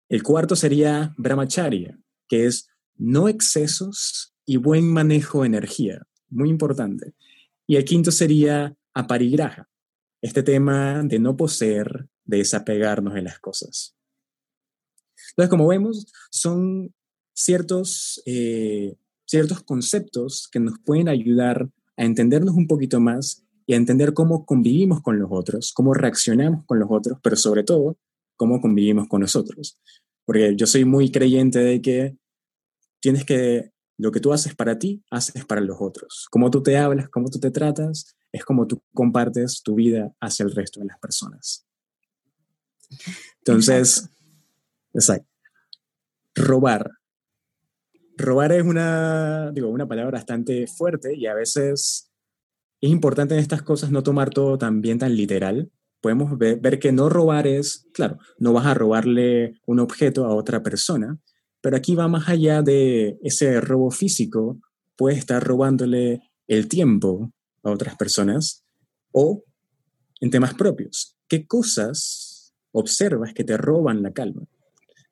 El 0.09 0.23
cuarto 0.23 0.55
sería 0.55 1.13
brahmacharya, 1.17 1.99
que 2.27 2.45
es 2.45 2.69
no 2.95 3.27
excesos 3.27 4.33
y 4.45 4.57
buen 4.57 4.91
manejo 4.91 5.41
de 5.41 5.47
energía. 5.47 6.07
Muy 6.29 6.49
importante. 6.49 7.13
Y 7.67 7.75
el 7.75 7.85
quinto 7.85 8.11
sería 8.11 8.75
aparigraha, 8.93 9.69
este 10.21 10.41
tema 10.41 11.03
de 11.03 11.19
no 11.19 11.35
poseer, 11.35 12.07
de 12.25 12.37
desapegarnos 12.37 13.13
de 13.13 13.21
las 13.21 13.39
cosas. 13.39 13.95
Entonces, 15.31 15.49
como 15.49 15.67
vemos, 15.67 16.11
son 16.31 16.93
ciertos, 17.33 18.21
eh, 18.25 18.95
ciertos 19.25 19.61
conceptos 19.61 20.47
que 20.51 20.59
nos 20.59 20.79
pueden 20.79 21.09
ayudar 21.09 21.69
a 21.97 22.05
entendernos 22.05 22.55
un 22.55 22.67
poquito 22.67 22.99
más 22.99 23.46
y 23.67 23.73
a 23.73 23.75
entender 23.75 24.13
cómo 24.13 24.45
convivimos 24.45 25.01
con 25.01 25.19
los 25.19 25.27
otros, 25.29 25.73
cómo 25.73 25.93
reaccionamos 25.93 26.65
con 26.65 26.79
los 26.79 26.87
otros, 26.89 27.19
pero 27.21 27.35
sobre 27.35 27.63
todo, 27.63 27.97
cómo 28.37 28.61
convivimos 28.61 29.09
con 29.09 29.21
nosotros. 29.21 29.77
Porque 30.25 30.55
yo 30.55 30.65
soy 30.65 30.85
muy 30.85 31.11
creyente 31.11 31.59
de 31.59 31.81
que 31.81 32.17
tienes 33.01 33.25
que, 33.25 33.73
lo 33.97 34.11
que 34.11 34.21
tú 34.21 34.31
haces 34.31 34.55
para 34.55 34.79
ti, 34.79 35.03
haces 35.11 35.45
para 35.45 35.59
los 35.59 35.77
otros. 35.81 36.27
Cómo 36.31 36.49
tú 36.49 36.63
te 36.63 36.77
hablas, 36.77 37.09
cómo 37.09 37.29
tú 37.29 37.39
te 37.39 37.51
tratas, 37.51 38.15
es 38.31 38.45
como 38.45 38.67
tú 38.67 38.81
compartes 38.93 39.61
tu 39.61 39.75
vida 39.75 40.15
hacia 40.21 40.45
el 40.45 40.55
resto 40.55 40.79
de 40.79 40.85
las 40.85 40.99
personas. 40.99 41.67
Entonces, 43.39 44.09
exacto. 44.93 45.29
Robar. 46.35 46.89
Robar 48.15 48.53
es 48.53 48.63
una, 48.63 49.51
digo, 49.51 49.67
una 49.67 49.87
palabra 49.87 50.19
bastante 50.19 50.67
fuerte 50.67 51.15
y 51.15 51.25
a 51.25 51.33
veces 51.33 52.06
es 52.81 52.89
importante 52.89 53.33
en 53.33 53.39
estas 53.39 53.61
cosas 53.61 53.91
no 53.91 54.03
tomar 54.03 54.29
todo 54.29 54.57
también 54.57 54.99
tan 54.99 55.15
literal. 55.15 55.71
Podemos 56.01 56.37
ver, 56.37 56.79
que 56.79 56.91
no 56.91 57.09
robar 57.09 57.47
es, 57.47 57.87
claro, 57.93 58.17
no 58.37 58.53
vas 58.53 58.67
a 58.67 58.73
robarle 58.73 59.59
un 59.65 59.79
objeto 59.79 60.25
a 60.25 60.35
otra 60.35 60.61
persona, 60.61 61.17
pero 61.61 61.75
aquí 61.75 61.95
va 61.95 62.07
más 62.07 62.29
allá 62.29 62.61
de 62.61 63.17
ese 63.23 63.59
robo 63.61 63.89
físico, 63.89 64.59
puedes 64.95 65.17
estar 65.17 65.43
robándole 65.43 66.21
el 66.47 66.67
tiempo, 66.67 67.31
a 67.63 67.71
otras 67.71 67.95
personas 67.97 68.63
o 69.11 69.43
en 70.21 70.29
temas 70.29 70.53
propios. 70.53 71.17
¿Qué 71.27 71.45
cosas 71.47 72.53
observas 72.71 73.33
que 73.33 73.43
te 73.43 73.57
roban 73.57 74.03
la 74.03 74.13
calma? 74.13 74.43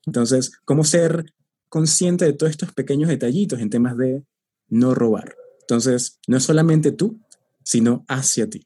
Entonces, 0.06 0.52
¿cómo 0.66 0.84
ser 0.84 1.26
consciente 1.68 2.26
de 2.26 2.34
todos 2.34 2.52
estos 2.52 2.72
pequeños 2.74 3.10
detallitos 3.10 3.60
en 3.60 3.70
temas 3.70 3.98
de 3.98 4.24
no 4.70 4.94
robar? 4.94 5.36
Entonces, 5.62 6.20
no 6.28 6.38
es 6.38 6.44
solamente 6.44 6.92
tú, 6.92 7.20
sino 7.66 8.06
hacia 8.08 8.48
ti. 8.48 8.66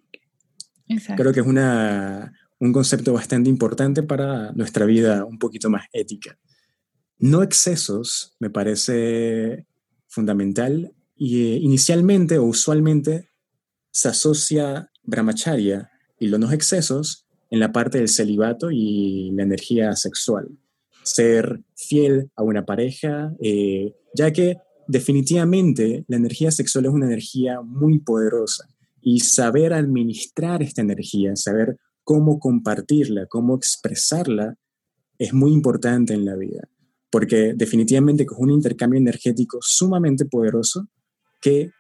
Creo 1.15 1.31
que 1.31 1.39
es 1.39 1.45
una, 1.45 2.33
un 2.59 2.73
concepto 2.73 3.13
bastante 3.13 3.49
importante 3.49 4.03
para 4.03 4.51
nuestra 4.51 4.85
vida 4.85 5.23
un 5.25 5.39
poquito 5.39 5.69
más 5.69 5.85
ética. 5.93 6.37
No 7.17 7.41
excesos 7.41 8.35
me 8.39 8.49
parece 8.49 9.65
fundamental 10.07 10.93
y 11.15 11.43
eh, 11.43 11.57
inicialmente 11.57 12.37
o 12.37 12.43
usualmente 12.43 13.29
se 13.91 14.09
asocia 14.09 14.91
brahmacharya 15.03 15.89
y 16.19 16.27
los 16.27 16.39
no 16.39 16.51
excesos 16.51 17.25
en 17.49 17.59
la 17.59 17.71
parte 17.71 17.99
del 17.99 18.09
celibato 18.09 18.69
y 18.69 19.31
la 19.31 19.43
energía 19.43 19.95
sexual. 19.95 20.49
Ser 21.03 21.61
fiel 21.75 22.29
a 22.35 22.43
una 22.43 22.65
pareja, 22.65 23.31
eh, 23.41 23.93
ya 24.13 24.31
que 24.31 24.57
definitivamente 24.87 26.03
la 26.07 26.17
energía 26.17 26.51
sexual 26.51 26.85
es 26.85 26.91
una 26.91 27.05
energía 27.05 27.61
muy 27.61 27.99
poderosa 27.99 28.67
y 29.01 29.19
saber 29.21 29.73
administrar 29.73 30.61
esta 30.61 30.81
energía, 30.81 31.35
saber 31.35 31.77
cómo 32.03 32.39
compartirla, 32.39 33.27
cómo 33.27 33.55
expresarla, 33.55 34.55
es 35.17 35.33
muy 35.33 35.51
importante 35.51 36.13
en 36.13 36.25
la 36.25 36.35
vida, 36.35 36.67
porque 37.11 37.53
definitivamente 37.55 38.23
es 38.23 38.29
un 38.37 38.51
intercambio 38.51 38.99
energético 38.99 39.59
sumamente 39.61 40.25
poderoso 40.25 40.87
que 41.41 41.71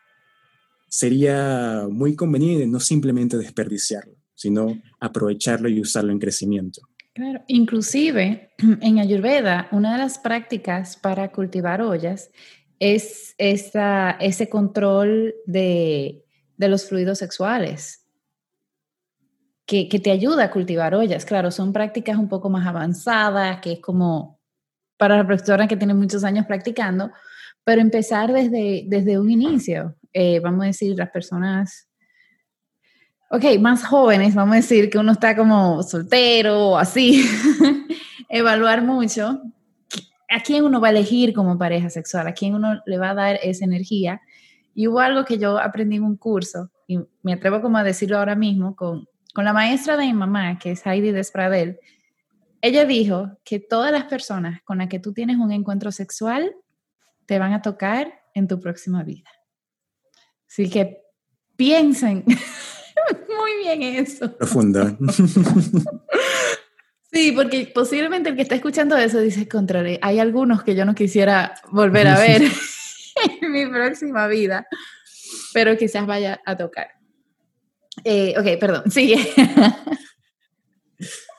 sería 0.87 1.87
muy 1.89 2.15
conveniente 2.15 2.67
no 2.67 2.79
simplemente 2.79 3.37
desperdiciarlo, 3.37 4.15
sino 4.35 4.81
aprovecharlo 4.99 5.69
y 5.69 5.79
usarlo 5.79 6.11
en 6.11 6.19
crecimiento. 6.19 6.81
Claro, 7.13 7.41
inclusive 7.47 8.51
en 8.81 8.99
Ayurveda, 8.99 9.67
una 9.71 9.93
de 9.93 9.99
las 9.99 10.19
prácticas 10.19 10.97
para 10.97 11.31
cultivar 11.31 11.81
ollas 11.81 12.31
es 12.79 13.35
ese 13.37 14.49
control 14.49 15.35
de, 15.45 16.23
los 16.67 16.87
fluidos 16.87 17.17
sexuales, 17.17 18.05
que, 19.65 19.85
te 19.85 20.11
ayuda 20.11 20.45
a 20.45 20.51
cultivar 20.51 20.95
ollas. 20.95 21.25
Claro, 21.25 21.51
son 21.51 21.71
prácticas 21.71 22.17
un 22.17 22.27
poco 22.27 22.49
más 22.49 22.67
avanzadas, 22.67 23.61
que 23.61 23.73
es 23.73 23.79
como 23.79 24.39
para 24.97 25.15
la 25.15 25.27
persona 25.27 25.67
que 25.67 25.77
tiene 25.77 25.93
muchos 25.93 26.23
años 26.23 26.45
practicando, 26.45 27.11
pero 27.63 27.81
empezar 27.81 28.33
desde, 28.33 28.83
desde 28.87 29.19
un 29.19 29.29
inicio, 29.29 29.95
eh, 30.11 30.39
vamos 30.39 30.63
a 30.63 30.67
decir, 30.67 30.97
las 30.97 31.11
personas, 31.11 31.87
ok, 33.29 33.59
más 33.59 33.85
jóvenes, 33.85 34.33
vamos 34.33 34.53
a 34.53 34.57
decir 34.57 34.89
que 34.89 34.97
uno 34.97 35.11
está 35.11 35.37
como 35.37 35.83
soltero 35.83 36.69
o 36.71 36.77
así, 36.77 37.23
evaluar 38.29 38.81
mucho 38.81 39.39
a 40.29 40.41
quién 40.41 40.63
uno 40.63 40.79
va 40.79 40.87
a 40.87 40.91
elegir 40.91 41.33
como 41.33 41.57
pareja 41.57 41.89
sexual, 41.89 42.27
a 42.27 42.33
quién 42.33 42.53
uno 42.53 42.81
le 42.85 42.97
va 42.97 43.11
a 43.11 43.15
dar 43.15 43.39
esa 43.41 43.65
energía. 43.65 44.21
Y 44.73 44.87
hubo 44.87 44.99
algo 44.99 45.25
que 45.25 45.37
yo 45.37 45.59
aprendí 45.59 45.97
en 45.97 46.03
un 46.03 46.17
curso, 46.17 46.71
y 46.87 46.99
me 47.21 47.33
atrevo 47.33 47.61
como 47.61 47.77
a 47.77 47.83
decirlo 47.83 48.17
ahora 48.17 48.35
mismo, 48.35 48.75
con, 48.75 49.07
con 49.33 49.45
la 49.45 49.53
maestra 49.53 49.97
de 49.97 50.05
mi 50.05 50.13
mamá, 50.13 50.57
que 50.59 50.71
es 50.71 50.85
Heidi 50.85 51.11
Despradel. 51.11 51.79
Ella 52.61 52.85
dijo 52.85 53.37
que 53.43 53.59
todas 53.59 53.91
las 53.91 54.05
personas 54.05 54.61
con 54.63 54.79
las 54.79 54.89
que 54.89 54.99
tú 54.99 55.13
tienes 55.13 55.37
un 55.37 55.51
encuentro 55.51 55.91
sexual 55.91 56.53
te 57.25 57.39
van 57.39 57.53
a 57.53 57.61
tocar 57.61 58.21
en 58.33 58.47
tu 58.47 58.59
próxima 58.59 59.03
vida. 59.03 59.29
Así 60.49 60.69
que 60.69 61.03
piensen 61.55 62.23
muy 62.27 63.63
bien 63.63 63.83
eso. 63.83 64.35
Profunda. 64.35 64.97
Sí, 67.11 67.31
porque 67.31 67.71
posiblemente 67.73 68.29
el 68.29 68.35
que 68.35 68.43
está 68.43 68.53
escuchando 68.53 68.95
eso 68.95 69.19
dice, 69.19 69.47
contrario, 69.47 69.97
hay 70.01 70.19
algunos 70.19 70.63
que 70.63 70.75
yo 70.75 70.85
no 70.85 70.93
quisiera 70.93 71.55
volver 71.71 72.07
a 72.07 72.19
ver 72.19 72.43
en 73.41 73.51
mi 73.51 73.65
próxima 73.67 74.27
vida, 74.27 74.67
pero 75.53 75.77
quizás 75.77 76.05
vaya 76.05 76.39
a 76.45 76.57
tocar. 76.57 76.89
Eh, 78.03 78.33
ok, 78.37 78.59
perdón, 78.59 78.89
sigue. 78.91 79.17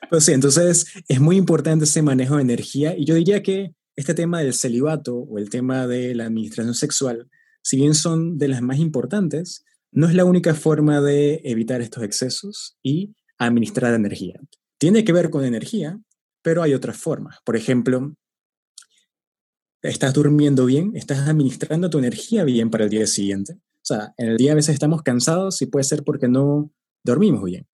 Pues 0.08 0.24
sí, 0.24 0.32
entonces 0.32 0.86
es 1.06 1.20
muy 1.20 1.36
importante 1.36 1.84
ese 1.84 2.02
manejo 2.02 2.34
de 2.34 2.42
energía 2.42 2.96
y 2.98 3.04
yo 3.04 3.14
diría 3.14 3.44
que 3.44 3.76
este 3.94 4.12
tema 4.12 4.40
del 4.40 4.54
celibato 4.54 5.14
o 5.14 5.38
el 5.38 5.50
tema 5.50 5.86
de 5.86 6.16
la 6.16 6.24
administración 6.24 6.74
sexual, 6.74 7.28
si 7.62 7.76
bien 7.76 7.94
son 7.94 8.36
de 8.36 8.48
las 8.48 8.60
más 8.60 8.78
importantes, 8.78 9.64
no 9.92 10.08
es 10.08 10.14
la 10.14 10.24
única 10.24 10.54
forma 10.54 11.00
de 11.00 11.40
evitar 11.44 11.80
estos 11.80 12.02
excesos 12.02 12.76
y 12.82 13.14
administrar 13.38 13.94
energía. 13.94 14.40
Tiene 14.78 15.04
que 15.04 15.12
ver 15.12 15.30
con 15.30 15.44
energía, 15.44 16.00
pero 16.42 16.64
hay 16.64 16.74
otras 16.74 16.96
formas. 16.96 17.38
Por 17.44 17.54
ejemplo, 17.54 18.14
estás 19.82 20.14
durmiendo 20.14 20.66
bien, 20.66 20.92
estás 20.94 21.28
administrando 21.28 21.90
tu 21.90 21.98
energía 21.98 22.44
bien 22.44 22.70
para 22.70 22.84
el 22.84 22.90
día 22.90 23.06
siguiente. 23.06 23.54
O 23.54 23.84
sea, 23.84 24.14
en 24.18 24.28
el 24.28 24.36
día 24.36 24.52
a 24.52 24.54
veces 24.54 24.74
estamos 24.74 25.02
cansados 25.02 25.62
y 25.62 25.66
puede 25.66 25.84
ser 25.84 26.04
porque 26.04 26.28
no 26.28 26.72
dormimos 27.04 27.44
bien. 27.44 27.66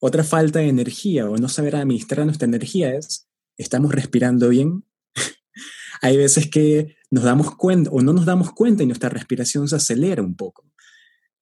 Otra 0.00 0.24
falta 0.24 0.60
de 0.60 0.68
energía 0.68 1.28
o 1.28 1.36
no 1.36 1.48
saber 1.48 1.76
administrar 1.76 2.24
nuestra 2.24 2.46
energía 2.46 2.94
es, 2.94 3.28
estamos 3.56 3.92
respirando 3.92 4.48
bien. 4.48 4.84
Hay 6.02 6.16
veces 6.16 6.48
que 6.48 6.96
nos 7.10 7.24
damos 7.24 7.56
cuenta 7.56 7.90
o 7.90 8.00
no 8.00 8.12
nos 8.12 8.24
damos 8.24 8.52
cuenta 8.52 8.82
y 8.82 8.86
nuestra 8.86 9.08
respiración 9.08 9.68
se 9.68 9.76
acelera 9.76 10.22
un 10.22 10.36
poco 10.36 10.72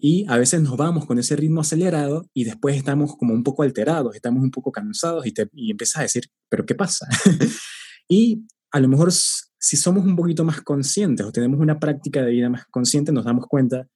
y 0.01 0.25
a 0.29 0.39
veces 0.39 0.63
nos 0.63 0.77
vamos 0.77 1.05
con 1.05 1.19
ese 1.19 1.37
ritmo 1.37 1.61
acelerado 1.61 2.27
y 2.33 2.45
después 2.45 2.75
estamos 2.77 3.17
como 3.17 3.35
un 3.35 3.45
poco 3.45 3.63
alterados, 3.63 4.17
estamos 4.17 4.43
un 4.43 4.51
poco 4.51 4.73
cansados 4.73 5.27
y, 5.27 5.33
te, 5.33 5.49
y 5.53 5.71
empiezas 5.71 5.99
a 5.99 6.03
decir, 6.03 6.25
pero 6.49 6.65
¿qué 6.65 6.75
pasa? 6.75 7.07
y 8.09 8.47
a 8.71 8.81
lo 8.81 8.89
mejor 8.89 9.13
si 9.13 9.77
somos 9.77 10.05
un 10.05 10.17
poquito 10.17 10.45
más 10.45 10.63
conscientes 10.63 11.27
o 11.27 11.33
tenemos 11.33 11.61
una 11.61 11.79
práctica 11.79 12.23
de 12.23 12.31
vida 12.31 12.49
más 12.49 12.67
consciente, 12.67 13.13
nos 13.13 13.25
damos 13.25 13.47
cuenta, 13.47 13.87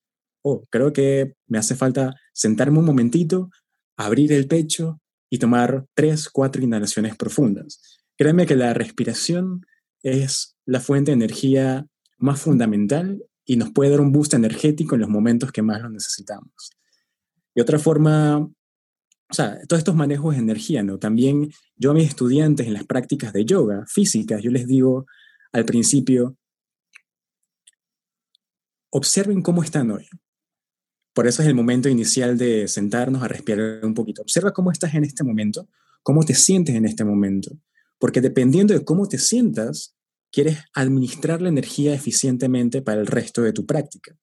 oh, 0.43 0.65
creo 0.71 0.93
que 0.93 1.35
me 1.47 1.59
hace 1.59 1.75
falta 1.75 2.15
sentarme 2.33 2.79
un 2.79 2.85
momentito, 2.85 3.51
abrir 3.97 4.33
el 4.33 4.47
pecho 4.47 5.01
y 5.31 5.39
tomar 5.39 5.87
tres, 5.95 6.29
cuatro 6.29 6.63
inhalaciones 6.63 7.17
profundas. 7.17 7.81
Créeme 8.17 8.47
que 8.47 8.57
la 8.57 8.75
respiración 8.75 9.65
es 10.03 10.57
la 10.67 10.81
fuente 10.81 11.11
de 11.11 11.17
energía 11.17 11.87
más 12.19 12.41
fundamental 12.41 13.25
y 13.45 13.57
nos 13.57 13.71
puede 13.73 13.91
dar 13.91 14.01
un 14.01 14.13
boost 14.13 14.35
energético 14.35 14.95
en 14.95 15.03
los 15.03 15.11
momentos 15.11 15.51
que 15.51 15.63
más 15.63 15.81
lo 15.83 15.91
necesitamos. 15.91 16.71
Y 17.55 17.61
otra 17.61 17.79
forma, 17.79 18.49
o 19.31 19.35
sea, 19.35 19.59
todos 19.67 19.79
estos 19.79 19.95
manejos 19.95 20.35
de 20.35 20.41
energía, 20.41 20.83
¿no? 20.83 20.99
También 20.99 21.51
yo 21.77 21.91
a 21.91 21.95
mis 21.95 22.09
estudiantes 22.09 22.67
en 22.67 22.75
las 22.75 22.85
prácticas 22.85 23.33
de 23.33 23.45
yoga 23.45 23.85
físicas, 23.89 24.43
yo 24.43 24.51
les 24.51 24.67
digo 24.67 25.07
al 25.53 25.65
principio, 25.65 26.37
observen 28.91 29.43
cómo 29.43 29.63
están 29.63 29.91
hoy. 29.91 30.09
Por 31.15 31.27
eso 31.27 31.43
es 31.43 31.49
el 31.49 31.55
momento 31.55 31.89
inicial 31.89 32.37
de 32.37 32.69
sentarnos 32.69 33.23
a 33.23 33.29
respirar 33.29 33.85
un 33.85 33.95
poquito. 33.95 34.23
Observa 34.23 34.53
cómo 34.53 34.73
estás 34.73 34.95
en 34.95 35.05
este 35.05 35.23
momento, 35.25 35.69
cómo 36.03 36.25
te 36.25 36.35
sientes 36.35 36.75
en 36.75 36.85
este 36.85 37.05
momento. 37.05 37.57
Porque 37.99 38.21
dependiendo 38.21 38.75
de 38.75 38.85
cómo 38.85 39.09
te 39.09 39.19
sientas, 39.19 39.97
quieres 40.31 40.59
administrar 40.75 41.41
la 41.41 41.49
energía 41.49 41.95
eficientemente 41.95 42.83
para 42.83 43.01
el 43.01 43.07
resto 43.07 43.43
de 43.43 43.53
tu 43.53 43.65
práctica. 43.65 44.17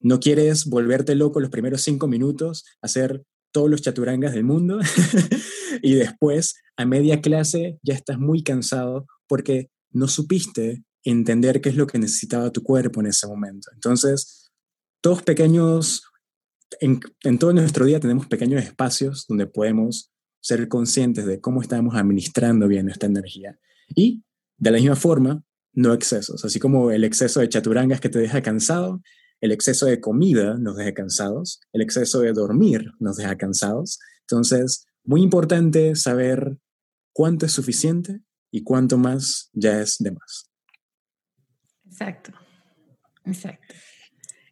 No 0.00 0.18
quieres 0.18 0.66
volverte 0.66 1.14
loco 1.14 1.40
los 1.40 1.50
primeros 1.50 1.82
cinco 1.82 2.08
minutos, 2.08 2.64
hacer 2.82 3.24
todos 3.52 3.70
los 3.70 3.82
chaturangas 3.82 4.32
del 4.32 4.44
mundo 4.44 4.78
y 5.82 5.94
después 5.94 6.56
a 6.76 6.84
media 6.84 7.20
clase 7.20 7.78
ya 7.82 7.94
estás 7.94 8.18
muy 8.18 8.42
cansado 8.42 9.06
porque 9.26 9.70
no 9.90 10.08
supiste 10.08 10.84
entender 11.04 11.60
qué 11.60 11.70
es 11.70 11.76
lo 11.76 11.86
que 11.86 11.98
necesitaba 11.98 12.50
tu 12.50 12.62
cuerpo 12.62 13.00
en 13.00 13.06
ese 13.06 13.26
momento. 13.26 13.70
Entonces, 13.72 14.50
todos 15.00 15.22
pequeños, 15.22 16.02
en, 16.80 17.00
todo 17.38 17.52
nuestro 17.52 17.84
día 17.84 18.00
tenemos 18.00 18.26
pequeños 18.26 18.62
espacios 18.62 19.26
donde 19.28 19.46
podemos 19.46 20.12
ser 20.40 20.68
conscientes 20.68 21.26
de 21.26 21.40
cómo 21.40 21.62
estamos 21.62 21.94
administrando 21.94 22.68
bien 22.68 22.86
nuestra 22.86 23.08
energía. 23.08 23.58
Y 23.94 24.22
de 24.56 24.70
la 24.70 24.78
misma 24.78 24.96
forma, 24.96 25.44
no 25.72 25.92
excesos, 25.92 26.44
así 26.44 26.58
como 26.58 26.90
el 26.90 27.04
exceso 27.04 27.40
de 27.40 27.48
chaturangas 27.48 28.00
que 28.00 28.08
te 28.08 28.18
deja 28.18 28.42
cansado, 28.42 29.00
el 29.40 29.52
exceso 29.52 29.86
de 29.86 30.00
comida 30.00 30.56
nos 30.58 30.76
deja 30.76 30.94
cansados, 30.94 31.60
el 31.72 31.82
exceso 31.82 32.20
de 32.20 32.32
dormir 32.32 32.92
nos 32.98 33.16
deja 33.16 33.36
cansados. 33.36 33.98
Entonces, 34.22 34.86
muy 35.04 35.22
importante 35.22 35.94
saber 35.96 36.58
cuánto 37.12 37.46
es 37.46 37.52
suficiente 37.52 38.20
y 38.50 38.62
cuánto 38.62 38.98
más 38.98 39.50
ya 39.52 39.80
es 39.80 39.96
de 39.98 40.12
más. 40.12 40.50
Exacto, 41.86 42.32
exacto. 43.24 43.74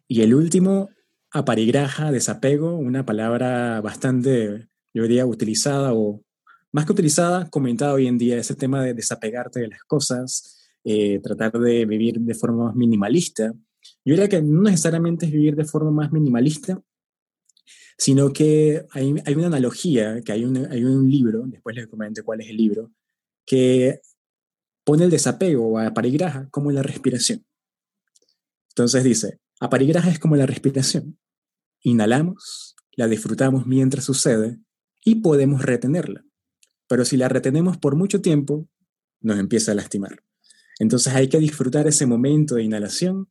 Y 0.07 0.21
el 0.21 0.33
último, 0.33 0.89
aparigraja, 1.31 2.11
desapego, 2.11 2.75
una 2.77 3.05
palabra 3.05 3.81
bastante, 3.81 4.67
yo 4.93 5.03
diría, 5.03 5.25
utilizada 5.25 5.93
o 5.93 6.23
más 6.71 6.85
que 6.85 6.91
utilizada, 6.91 7.49
comentada 7.49 7.93
hoy 7.93 8.07
en 8.07 8.17
día, 8.17 8.37
ese 8.37 8.55
tema 8.55 8.83
de 8.83 8.93
desapegarte 8.93 9.59
de 9.59 9.67
las 9.67 9.83
cosas, 9.83 10.69
eh, 10.83 11.19
tratar 11.19 11.53
de 11.53 11.85
vivir 11.85 12.19
de 12.19 12.33
forma 12.33 12.65
más 12.65 12.75
minimalista. 12.75 13.53
Yo 14.05 14.13
diría 14.13 14.29
que 14.29 14.41
no 14.41 14.63
necesariamente 14.63 15.25
es 15.25 15.31
vivir 15.31 15.55
de 15.55 15.65
forma 15.65 15.91
más 15.91 16.11
minimalista, 16.11 16.81
sino 17.97 18.31
que 18.31 18.85
hay, 18.91 19.15
hay 19.25 19.35
una 19.35 19.47
analogía, 19.47 20.21
que 20.21 20.31
hay 20.31 20.45
un, 20.45 20.57
hay 20.71 20.83
un 20.83 21.09
libro, 21.09 21.43
después 21.47 21.75
les 21.75 21.87
comento 21.87 22.23
cuál 22.23 22.41
es 22.41 22.49
el 22.49 22.57
libro, 22.57 22.91
que 23.45 24.01
pone 24.83 25.05
el 25.05 25.09
desapego 25.09 25.79
a 25.79 25.93
parigraja 25.93 26.47
como 26.49 26.71
la 26.71 26.83
respiración. 26.83 27.45
Entonces 28.69 29.03
dice, 29.03 29.39
Aparigraha 29.59 30.11
es 30.11 30.19
como 30.19 30.35
la 30.35 30.45
respiración. 30.45 31.17
Inhalamos, 31.81 32.75
la 32.91 33.07
disfrutamos 33.07 33.65
mientras 33.65 34.05
sucede 34.05 34.59
y 35.03 35.15
podemos 35.15 35.63
retenerla. 35.63 36.23
Pero 36.87 37.03
si 37.03 37.17
la 37.17 37.27
retenemos 37.27 37.77
por 37.77 37.95
mucho 37.95 38.21
tiempo, 38.21 38.69
nos 39.19 39.39
empieza 39.39 39.71
a 39.71 39.75
lastimar. 39.75 40.23
Entonces 40.79 41.13
hay 41.15 41.27
que 41.27 41.39
disfrutar 41.39 41.87
ese 41.87 42.05
momento 42.05 42.55
de 42.55 42.63
inhalación. 42.63 43.29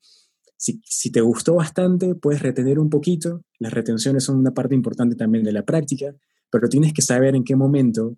Si, 0.57 1.11
te 1.11 1.21
gustó 1.21 1.57
bastante, 1.57 2.15
puedes 2.15 2.43
retener 2.43 2.79
un 2.79 2.89
poquito. 2.89 3.45
Las 3.59 3.73
retenciones 3.73 4.25
son 4.25 4.39
una 4.39 4.53
parte 4.53 4.75
importante 4.75 5.15
también 5.15 5.45
de 5.45 5.53
la 5.53 5.65
práctica, 5.65 6.15
pero 6.51 6.69
tienes 6.69 6.93
que 6.93 7.03
saber 7.03 7.35
en 7.35 7.45
qué 7.45 7.57
momento, 7.57 8.17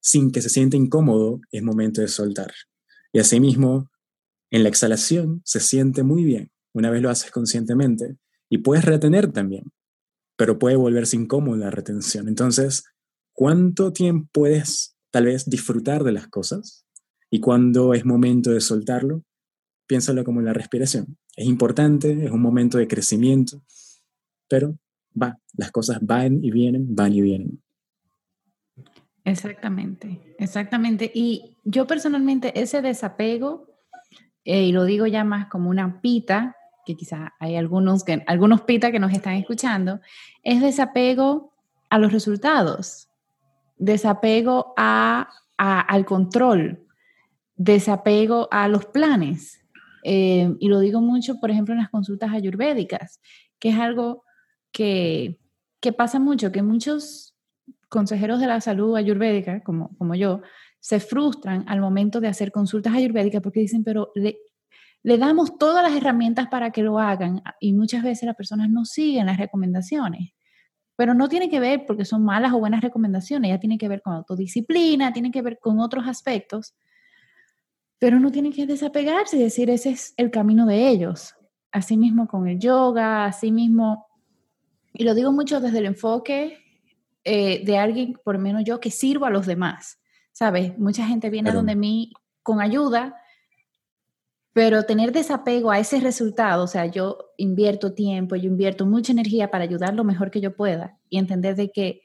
sin 0.00 0.30
que 0.30 0.42
se 0.42 0.50
sienta 0.50 0.76
incómodo, 0.76 1.40
es 1.50 1.62
momento 1.62 2.00
de 2.00 2.08
soltar. 2.08 2.52
Y 3.12 3.20
asimismo, 3.20 3.90
en 4.50 4.62
la 4.62 4.68
exhalación 4.68 5.40
se 5.44 5.60
siente 5.60 6.02
muy 6.02 6.24
bien, 6.24 6.50
una 6.74 6.90
vez 6.90 7.02
lo 7.02 7.10
haces 7.10 7.30
conscientemente, 7.30 8.16
y 8.50 8.58
puedes 8.58 8.84
retener 8.84 9.32
también, 9.32 9.72
pero 10.36 10.58
puede 10.58 10.76
volverse 10.76 11.16
incómoda 11.16 11.56
la 11.58 11.70
retención. 11.70 12.28
Entonces, 12.28 12.84
¿cuánto 13.32 13.92
tiempo 13.92 14.28
puedes 14.32 14.96
tal 15.10 15.26
vez 15.26 15.48
disfrutar 15.48 16.04
de 16.04 16.12
las 16.12 16.28
cosas? 16.28 16.86
Y 17.30 17.40
cuando 17.40 17.94
es 17.94 18.04
momento 18.04 18.50
de 18.50 18.60
soltarlo, 18.60 19.22
piénsalo 19.86 20.24
como 20.24 20.40
la 20.40 20.52
respiración. 20.52 21.18
Es 21.38 21.46
importante, 21.46 22.24
es 22.24 22.32
un 22.32 22.42
momento 22.42 22.78
de 22.78 22.88
crecimiento, 22.88 23.62
pero 24.48 24.76
va, 25.14 25.38
las 25.56 25.70
cosas 25.70 25.98
van 26.00 26.42
y 26.42 26.50
vienen, 26.50 26.96
van 26.96 27.12
y 27.12 27.20
vienen. 27.20 27.62
Exactamente, 29.22 30.34
exactamente. 30.40 31.08
Y 31.14 31.56
yo 31.62 31.86
personalmente 31.86 32.60
ese 32.60 32.82
desapego, 32.82 33.68
eh, 34.44 34.64
y 34.64 34.72
lo 34.72 34.84
digo 34.84 35.06
ya 35.06 35.22
más 35.22 35.46
como 35.46 35.70
una 35.70 36.00
pita, 36.00 36.56
que 36.84 36.96
quizás 36.96 37.30
hay 37.38 37.54
algunos, 37.54 38.02
que, 38.02 38.24
algunos 38.26 38.62
pita 38.62 38.90
que 38.90 38.98
nos 38.98 39.12
están 39.12 39.34
escuchando, 39.34 40.00
es 40.42 40.60
desapego 40.60 41.52
a 41.88 42.00
los 42.00 42.12
resultados, 42.12 43.10
desapego 43.76 44.74
a, 44.76 45.30
al 45.56 46.04
control, 46.04 46.84
desapego 47.54 48.48
a 48.50 48.66
los 48.66 48.86
planes. 48.86 49.57
Eh, 50.04 50.54
y 50.58 50.68
lo 50.68 50.80
digo 50.80 51.00
mucho, 51.00 51.40
por 51.40 51.50
ejemplo, 51.50 51.74
en 51.74 51.80
las 51.80 51.90
consultas 51.90 52.32
ayurvédicas, 52.32 53.20
que 53.58 53.70
es 53.70 53.78
algo 53.78 54.24
que, 54.72 55.38
que 55.80 55.92
pasa 55.92 56.18
mucho, 56.18 56.52
que 56.52 56.62
muchos 56.62 57.34
consejeros 57.88 58.40
de 58.40 58.46
la 58.46 58.60
salud 58.60 58.96
ayurvédica, 58.96 59.62
como, 59.62 59.96
como 59.96 60.14
yo, 60.14 60.42
se 60.80 61.00
frustran 61.00 61.64
al 61.68 61.80
momento 61.80 62.20
de 62.20 62.28
hacer 62.28 62.52
consultas 62.52 62.94
ayurvédicas 62.94 63.42
porque 63.42 63.60
dicen, 63.60 63.82
pero 63.84 64.12
le, 64.14 64.38
le 65.02 65.18
damos 65.18 65.58
todas 65.58 65.82
las 65.82 65.96
herramientas 65.96 66.48
para 66.48 66.70
que 66.70 66.82
lo 66.82 66.98
hagan 66.98 67.42
y 67.60 67.72
muchas 67.72 68.02
veces 68.02 68.26
las 68.26 68.36
personas 68.36 68.70
no 68.70 68.84
siguen 68.84 69.26
las 69.26 69.38
recomendaciones. 69.38 70.32
Pero 70.96 71.14
no 71.14 71.28
tiene 71.28 71.48
que 71.48 71.60
ver 71.60 71.84
porque 71.86 72.04
son 72.04 72.24
malas 72.24 72.52
o 72.52 72.58
buenas 72.58 72.80
recomendaciones, 72.80 73.50
ya 73.50 73.60
tiene 73.60 73.78
que 73.78 73.88
ver 73.88 74.02
con 74.02 74.14
autodisciplina, 74.14 75.12
tiene 75.12 75.30
que 75.30 75.42
ver 75.42 75.58
con 75.60 75.78
otros 75.78 76.08
aspectos, 76.08 76.74
pero 77.98 78.20
no 78.20 78.30
tiene 78.30 78.52
que 78.52 78.66
desapegarse 78.66 79.36
y 79.36 79.42
decir 79.42 79.70
ese 79.70 79.90
es 79.90 80.14
el 80.16 80.30
camino 80.30 80.66
de 80.66 80.88
ellos. 80.88 81.34
Asimismo 81.72 82.28
con 82.28 82.46
el 82.48 82.58
yoga, 82.58 83.26
asimismo, 83.26 84.06
y 84.92 85.04
lo 85.04 85.14
digo 85.14 85.32
mucho 85.32 85.60
desde 85.60 85.78
el 85.78 85.86
enfoque 85.86 86.58
eh, 87.24 87.64
de 87.64 87.76
alguien, 87.76 88.18
por 88.24 88.36
lo 88.36 88.40
menos 88.40 88.64
yo, 88.64 88.80
que 88.80 88.90
sirvo 88.90 89.26
a 89.26 89.30
los 89.30 89.46
demás, 89.46 89.98
¿sabes? 90.32 90.78
Mucha 90.78 91.06
gente 91.06 91.28
viene 91.30 91.50
a 91.50 91.54
donde 91.54 91.76
mí 91.76 92.12
con 92.42 92.60
ayuda, 92.60 93.16
pero 94.52 94.84
tener 94.84 95.12
desapego 95.12 95.70
a 95.70 95.78
ese 95.78 96.00
resultado, 96.00 96.64
o 96.64 96.66
sea, 96.66 96.86
yo 96.86 97.32
invierto 97.36 97.94
tiempo, 97.94 98.34
yo 98.34 98.48
invierto 98.48 98.86
mucha 98.86 99.12
energía 99.12 99.50
para 99.50 99.64
ayudar 99.64 99.94
lo 99.94 100.04
mejor 100.04 100.30
que 100.30 100.40
yo 100.40 100.56
pueda 100.56 100.98
y 101.10 101.18
entender 101.18 101.54
de 101.54 101.70
que 101.70 102.02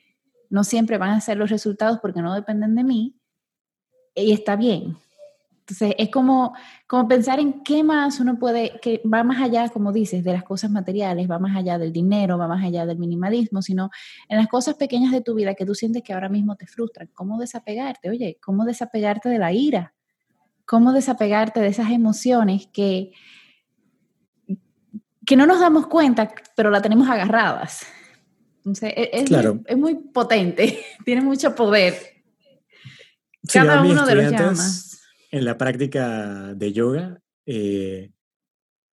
no 0.49 0.63
siempre 0.63 0.97
van 0.97 1.11
a 1.11 1.21
ser 1.21 1.37
los 1.37 1.49
resultados 1.49 1.99
porque 1.99 2.21
no 2.21 2.33
dependen 2.33 2.75
de 2.75 2.83
mí, 2.83 3.19
y 4.15 4.33
está 4.33 4.55
bien, 4.55 4.97
entonces, 5.65 5.95
es 5.97 6.09
como, 6.09 6.53
como 6.87 7.07
pensar 7.07 7.39
en 7.39 7.63
qué 7.63 7.85
más 7.85 8.19
uno 8.19 8.37
puede, 8.37 8.81
que 8.81 9.01
va 9.11 9.23
más 9.23 9.41
allá, 9.41 9.69
como 9.69 9.93
dices, 9.93 10.21
de 10.21 10.33
las 10.33 10.43
cosas 10.43 10.69
materiales, 10.69 11.31
va 11.31 11.39
más 11.39 11.55
allá 11.55 11.77
del 11.77 11.93
dinero, 11.93 12.37
va 12.37 12.49
más 12.49 12.61
allá 12.61 12.85
del 12.85 12.97
minimalismo, 12.97 13.61
sino 13.61 13.89
en 14.27 14.39
las 14.39 14.49
cosas 14.49 14.75
pequeñas 14.75 15.13
de 15.13 15.21
tu 15.21 15.35
vida 15.35 15.55
que 15.55 15.65
tú 15.65 15.73
sientes 15.73 16.03
que 16.03 16.11
ahora 16.11 16.27
mismo 16.27 16.57
te 16.57 16.67
frustran. 16.67 17.07
¿Cómo 17.13 17.39
desapegarte? 17.39 18.09
Oye, 18.09 18.37
¿cómo 18.43 18.65
desapegarte 18.65 19.29
de 19.29 19.39
la 19.39 19.53
ira? 19.53 19.93
¿Cómo 20.65 20.91
desapegarte 20.91 21.61
de 21.61 21.67
esas 21.67 21.91
emociones 21.91 22.67
que, 22.67 23.13
que 25.25 25.37
no 25.37 25.45
nos 25.45 25.61
damos 25.61 25.87
cuenta, 25.87 26.29
pero 26.57 26.71
la 26.71 26.81
tenemos 26.81 27.07
agarradas? 27.07 27.85
Entonces, 28.57 28.91
e, 28.97 29.11
es, 29.13 29.31
es 29.65 29.77
muy 29.77 29.95
potente, 29.95 30.83
tiene 31.05 31.21
mucho 31.21 31.55
poder. 31.55 31.95
Cada 33.47 33.81
uno 33.81 34.05
de 34.05 34.15
los 34.15 34.29
llamas 34.29 34.92
en 35.33 35.45
la 35.45 35.57
práctica 35.57 36.53
de 36.53 36.73
yoga, 36.73 37.19
eh, 37.47 38.11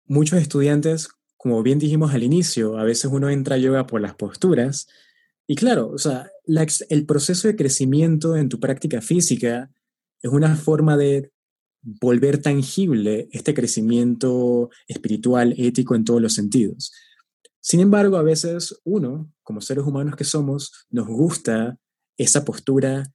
muchos 0.05 0.37
estudiantes, 0.37 1.07
como 1.37 1.63
bien 1.63 1.79
dijimos 1.79 2.13
al 2.13 2.23
inicio, 2.23 2.77
a 2.77 2.83
veces 2.83 3.09
uno 3.09 3.29
entra 3.29 3.55
a 3.55 3.57
yoga 3.57 3.87
por 3.87 4.01
las 4.01 4.15
posturas. 4.15 4.85
Y 5.47 5.55
claro, 5.55 5.87
o 5.87 5.97
sea, 5.97 6.29
el 6.89 7.05
proceso 7.05 7.47
de 7.47 7.55
crecimiento 7.55 8.35
en 8.35 8.49
tu 8.49 8.59
práctica 8.59 9.01
física 9.01 9.71
es 10.21 10.29
una 10.29 10.57
forma 10.57 10.97
de 10.97 11.31
volver 11.81 12.41
tangible 12.41 13.29
este 13.31 13.53
crecimiento 13.53 14.69
espiritual, 14.89 15.55
ético 15.57 15.95
en 15.95 16.03
todos 16.03 16.21
los 16.21 16.33
sentidos. 16.33 16.91
Sin 17.61 17.79
embargo, 17.79 18.17
a 18.17 18.23
veces 18.23 18.81
uno, 18.83 19.31
como 19.41 19.61
seres 19.61 19.85
humanos 19.85 20.17
que 20.17 20.25
somos, 20.25 20.85
nos 20.89 21.07
gusta 21.07 21.79
esa 22.17 22.43
postura 22.43 23.09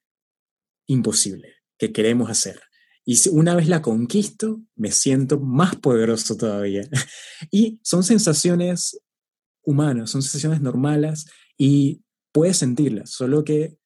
imposible 0.86 1.56
que 1.76 1.92
queremos 1.92 2.30
hacer. 2.30 2.62
Y 3.10 3.18
una 3.30 3.56
vez 3.56 3.66
la 3.66 3.82
conquisto, 3.82 4.62
me 4.76 4.92
siento 4.92 5.40
más 5.40 5.74
poderoso 5.74 6.36
todavía. 6.36 6.88
Y 7.50 7.80
son 7.82 8.04
sensaciones 8.04 9.00
humanas, 9.64 10.10
son 10.10 10.22
sensaciones 10.22 10.60
normales 10.60 11.26
y 11.58 12.04
puedes 12.30 12.58
sentirlas, 12.58 13.10
solo 13.10 13.42
que 13.42 13.76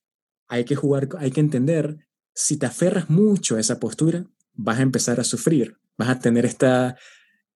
hay 0.47 0.67
que 0.67 0.77
jugar, 0.77 1.09
hay 1.19 1.31
que 1.31 1.41
entender, 1.41 1.97
si 2.35 2.59
te 2.59 2.67
aferras 2.67 3.09
mucho 3.09 3.57
a 3.57 3.61
esa 3.61 3.81
postura, 3.81 4.27
vas 4.53 4.79
a 4.79 4.83
empezar 4.83 5.19
a 5.19 5.25
sufrir, 5.25 5.79
vas 5.97 6.11
a 6.11 6.19
tener 6.19 6.45
esta, 6.45 6.95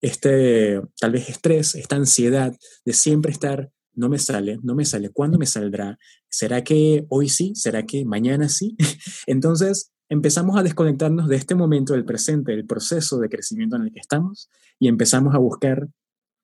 este, 0.00 0.80
tal 0.98 1.12
vez 1.12 1.28
estrés, 1.28 1.74
esta 1.74 1.96
ansiedad 1.96 2.56
de 2.86 2.92
siempre 2.94 3.30
estar, 3.30 3.70
no 3.92 4.08
me 4.08 4.18
sale, 4.18 4.58
no 4.62 4.74
me 4.74 4.86
sale, 4.86 5.10
¿cuándo 5.10 5.36
me 5.36 5.44
saldrá? 5.44 5.98
¿Será 6.30 6.64
que 6.64 7.04
hoy 7.10 7.28
sí? 7.28 7.52
¿Será 7.54 7.84
que 7.84 8.06
mañana 8.06 8.48
sí? 8.48 8.74
Entonces, 9.26 9.92
empezamos 10.08 10.56
a 10.56 10.62
desconectarnos 10.62 11.28
de 11.28 11.36
este 11.36 11.54
momento 11.54 11.92
del 11.92 12.04
presente, 12.04 12.52
del 12.52 12.66
proceso 12.66 13.18
de 13.18 13.28
crecimiento 13.28 13.76
en 13.76 13.82
el 13.82 13.92
que 13.92 14.00
estamos, 14.00 14.50
y 14.78 14.88
empezamos 14.88 15.34
a 15.34 15.38
buscar, 15.38 15.88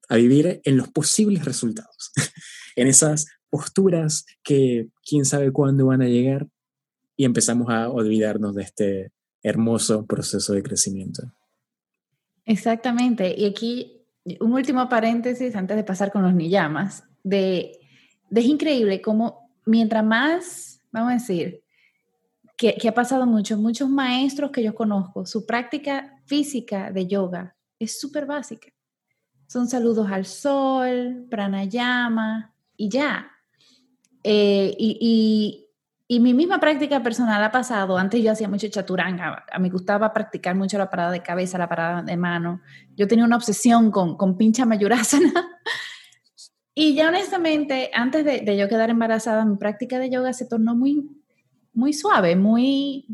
a 0.09 0.17
vivir 0.17 0.61
en 0.65 0.77
los 0.77 0.89
posibles 0.89 1.45
resultados, 1.45 2.13
en 2.77 2.89
esas 2.89 3.27
posturas 3.49 4.27
que 4.43 4.89
quién 5.09 5.25
sabe 5.25 5.53
cuándo 5.53 5.87
van 5.87 6.03
a 6.03 6.09
llegar, 6.09 6.49
y 7.17 7.25
empezamos 7.25 7.71
a 7.71 7.89
olvidarnos 7.89 8.55
de 8.55 8.63
este 8.63 9.13
hermoso 9.43 10.05
proceso 10.07 10.53
de 10.53 10.63
crecimiento. 10.63 11.23
Exactamente. 12.45 13.35
Y 13.39 13.45
aquí 13.47 14.05
un 14.41 14.53
último 14.53 14.89
paréntesis 14.89 15.55
antes 15.55 15.77
de 15.77 15.85
pasar 15.85 16.11
con 16.11 16.23
los 16.23 16.35
niyamas, 16.35 17.05
de, 17.23 17.79
de 18.31 18.41
es 18.41 18.47
increíble 18.47 19.01
cómo 19.01 19.51
mientras 19.67 20.05
más, 20.05 20.81
vamos 20.91 21.11
a 21.11 21.15
decir, 21.15 21.64
que, 22.57 22.89
ha 22.89 22.95
pasado 22.95 23.27
mucho, 23.27 23.57
muchos 23.57 23.89
maestros 23.89 24.51
que 24.51 24.63
yo 24.63 24.75
conozco, 24.75 25.27
su 25.27 25.45
práctica 25.45 26.21
física 26.27 26.91
de 26.91 27.07
yoga 27.07 27.57
es 27.79 27.99
súper 27.99 28.27
básica. 28.27 28.69
Son 29.47 29.69
saludos 29.69 30.09
al 30.11 30.25
sol, 30.25 31.27
pranayama 31.29 32.55
y 32.77 32.89
ya. 32.89 33.31
Eh, 34.23 34.75
y, 34.79 35.61
mi 36.21 36.33
misma 36.33 36.61
práctica 36.61 37.03
personal 37.03 37.43
ha 37.43 37.51
pasado, 37.51 37.99
antes 37.99 38.23
yo 38.23 38.31
hacía 38.31 38.49
mucho 38.49 38.69
chaturanga, 38.69 39.45
a 39.51 39.59
mí 39.59 39.69
gustaba 39.69 40.13
practicar 40.13 40.55
mucho 40.55 40.79
la 40.79 40.89
parada 40.89 41.11
de 41.11 41.23
cabeza, 41.23 41.59
la 41.59 41.69
parada 41.69 42.03
de 42.03 42.17
mano. 42.17 42.61
Yo 42.95 43.09
tenía 43.09 43.25
una 43.25 43.35
obsesión 43.35 43.91
con, 43.91 44.17
con 44.17 44.37
pincha 44.37 44.65
mayurasana. 44.65 45.33
y 46.75 46.95
ya 46.95 47.09
honestamente, 47.09 47.91
antes 47.93 48.25
de, 48.25 48.43
de 48.43 48.57
yo 48.57 48.69
quedar 48.69 48.91
embarazada, 48.91 49.45
mi 49.45 49.57
práctica 49.57 49.99
de 49.99 50.09
yoga 50.09 50.33
se 50.33 50.47
tornó 50.47 50.77
muy 50.77 51.24
muy 51.75 51.93
suave, 51.93 52.37
muy 52.37 53.07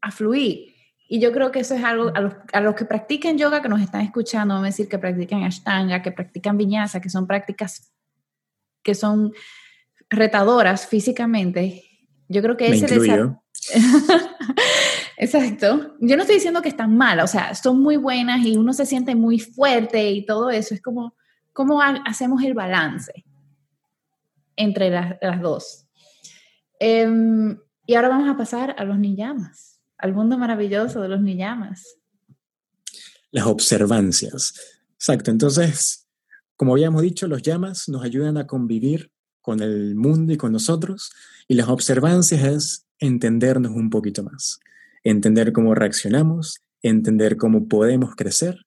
a 0.00 0.10
fluir. 0.10 0.74
Y 1.08 1.20
yo 1.20 1.32
creo 1.32 1.50
que 1.50 1.60
eso 1.60 1.74
es 1.74 1.82
algo 1.82 2.12
a 2.14 2.20
los, 2.20 2.34
a 2.52 2.60
los 2.60 2.74
que 2.74 2.84
practican 2.84 3.36
yoga, 3.36 3.62
que 3.62 3.68
nos 3.68 3.80
están 3.80 4.02
escuchando, 4.02 4.54
vamos 4.54 4.66
a 4.66 4.70
decir 4.70 4.88
que 4.88 4.98
practican 4.98 5.42
ashtanga, 5.42 6.02
que 6.02 6.12
practican 6.12 6.56
viñasa, 6.56 7.00
que 7.00 7.10
son 7.10 7.26
prácticas 7.26 7.92
que 8.82 8.94
son 8.94 9.32
retadoras 10.08 10.86
físicamente. 10.86 11.84
Yo 12.28 12.42
creo 12.42 12.56
que 12.56 12.68
ese 12.68 12.86
desarrollo. 12.86 13.42
Exacto. 15.16 15.96
Yo 16.00 16.16
no 16.16 16.22
estoy 16.22 16.36
diciendo 16.36 16.62
que 16.62 16.70
están 16.70 16.96
malas, 16.96 17.30
o 17.30 17.32
sea, 17.32 17.54
son 17.54 17.82
muy 17.82 17.96
buenas 17.96 18.44
y 18.44 18.56
uno 18.56 18.72
se 18.72 18.86
siente 18.86 19.14
muy 19.14 19.38
fuerte 19.38 20.10
y 20.10 20.24
todo 20.24 20.48
eso. 20.50 20.74
Es 20.74 20.80
como, 20.80 21.14
cómo 21.52 21.82
hacemos 21.82 22.42
el 22.42 22.54
balance 22.54 23.24
entre 24.56 24.90
las, 24.90 25.40
dos. 25.40 25.86
Em, 26.78 27.58
y 27.90 27.96
ahora 27.96 28.08
vamos 28.08 28.28
a 28.28 28.36
pasar 28.36 28.76
a 28.78 28.84
los 28.84 29.00
niyamas, 29.00 29.80
al 29.98 30.14
mundo 30.14 30.38
maravilloso 30.38 31.00
de 31.00 31.08
los 31.08 31.20
niyamas. 31.20 31.98
Las 33.32 33.46
observancias. 33.46 34.54
Exacto. 34.94 35.32
Entonces, 35.32 36.06
como 36.54 36.74
habíamos 36.74 37.02
dicho, 37.02 37.26
los 37.26 37.42
llamas 37.42 37.88
nos 37.88 38.04
ayudan 38.04 38.36
a 38.36 38.46
convivir 38.46 39.10
con 39.40 39.58
el 39.58 39.96
mundo 39.96 40.32
y 40.32 40.36
con 40.36 40.52
nosotros, 40.52 41.10
y 41.48 41.54
las 41.54 41.68
observancias 41.68 42.44
es 42.44 42.86
entendernos 43.00 43.72
un 43.72 43.90
poquito 43.90 44.22
más, 44.22 44.60
entender 45.02 45.52
cómo 45.52 45.74
reaccionamos, 45.74 46.60
entender 46.82 47.36
cómo 47.36 47.66
podemos 47.66 48.14
crecer 48.14 48.66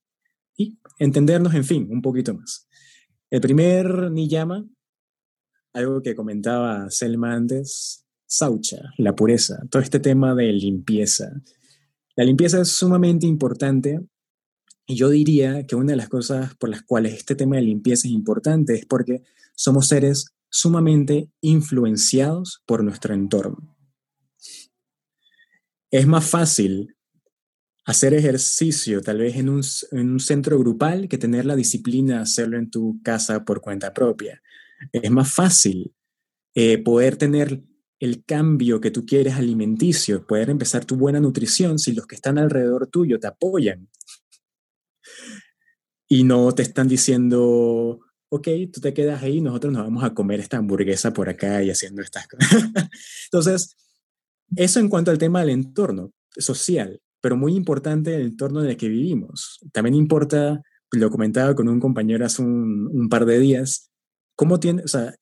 y 0.57 0.79
entendernos, 0.99 1.53
en 1.53 1.63
fin, 1.63 1.87
un 1.89 2.01
poquito 2.01 2.33
más. 2.33 2.67
El 3.29 3.39
primer 3.39 4.11
niyama, 4.11 4.65
algo 5.71 6.01
que 6.01 6.13
comentaba 6.13 6.89
Selma 6.89 7.35
antes, 7.35 8.02
saucha, 8.33 8.81
la 8.97 9.15
pureza, 9.15 9.61
todo 9.69 9.81
este 9.81 9.99
tema 9.99 10.33
de 10.33 10.51
limpieza. 10.51 11.31
La 12.15 12.23
limpieza 12.23 12.61
es 12.61 12.69
sumamente 12.69 13.27
importante 13.27 13.99
y 14.87 14.95
yo 14.95 15.09
diría 15.09 15.67
que 15.67 15.75
una 15.75 15.91
de 15.91 15.97
las 15.97 16.09
cosas 16.09 16.55
por 16.55 16.69
las 16.69 16.81
cuales 16.81 17.13
este 17.13 17.35
tema 17.35 17.57
de 17.57 17.61
limpieza 17.61 18.07
es 18.07 18.13
importante 18.13 18.73
es 18.73 18.85
porque 18.87 19.21
somos 19.55 19.87
seres 19.87 20.33
sumamente 20.49 21.29
influenciados 21.41 22.63
por 22.65 22.83
nuestro 22.83 23.13
entorno. 23.13 23.77
Es 25.91 26.07
más 26.07 26.27
fácil 26.27 26.95
hacer 27.85 28.15
ejercicio 28.15 29.01
tal 29.01 29.19
vez 29.19 29.35
en 29.35 29.49
un, 29.49 30.19
centro 30.19 30.57
grupal 30.57 31.07
que 31.07 31.19
tener 31.19 31.45
la 31.45 31.55
disciplina 31.55 32.15
de 32.15 32.21
hacerlo 32.23 32.57
en 32.57 32.71
tu 32.71 32.99
casa 33.03 33.45
por 33.45 33.61
cuenta 33.61 33.93
propia. 33.93 34.41
Es 34.91 35.11
más 35.11 35.31
fácil 35.31 35.93
eh, 36.55 36.79
poder 36.79 37.17
tener 37.17 37.61
el 38.03 38.23
cambio 38.25 38.81
que 38.81 38.91
tú 38.91 39.05
quieres 39.05 39.35
alimenticio, 39.35 40.25
poder 40.25 40.49
empezar 40.49 40.85
tu 40.85 40.95
buena 40.95 41.19
nutrición 41.19 41.79
si 41.79 41.93
los 41.93 42.05
que 42.05 42.15
están 42.15 42.37
alrededor 42.37 42.87
tuyo 42.87 43.19
te 43.19 43.27
apoyan 43.27 43.89
y 46.07 46.23
no 46.23 46.51
te 46.51 46.63
están 46.63 46.87
diciendo, 46.87 47.99
ok, 48.29 48.47
tú 48.71 48.81
te 48.81 48.93
quedas 48.93 49.23
ahí, 49.23 49.41
nosotros 49.41 49.73
nos 49.73 49.83
vamos 49.83 50.03
a 50.03 50.13
comer 50.13 50.39
esta 50.39 50.57
hamburguesa 50.57 51.13
por 51.13 51.29
acá 51.29 51.63
y 51.63 51.69
haciendo 51.69 52.01
estas 52.01 52.27
cosas. 52.27 52.47
Entonces, 53.25 53.75
eso 54.55 54.79
en 54.79 54.89
cuanto 54.89 55.11
al 55.11 55.17
tema 55.17 55.39
del 55.39 55.49
entorno 55.49 56.13
social 56.37 56.99
pero 57.23 57.37
muy 57.37 57.55
importante 57.55 58.13
el 58.13 58.23
entorno 58.23 58.61
en 58.61 58.69
el 58.69 58.75
que 58.75 58.89
vivimos. 58.89 59.61
También 59.71 59.95
importa, 59.95 60.61
lo 60.91 61.09
comentaba 61.09 61.55
con 61.55 61.69
un 61.69 61.79
compañero 61.79 62.25
hace 62.25 62.41
un, 62.41 63.07
par 63.09 63.25
de 63.25 63.39
días, 63.39 63.89
cómo 64.35 64.59
tiene, 64.59 64.83
o 64.83 64.87
sea, 64.89 65.15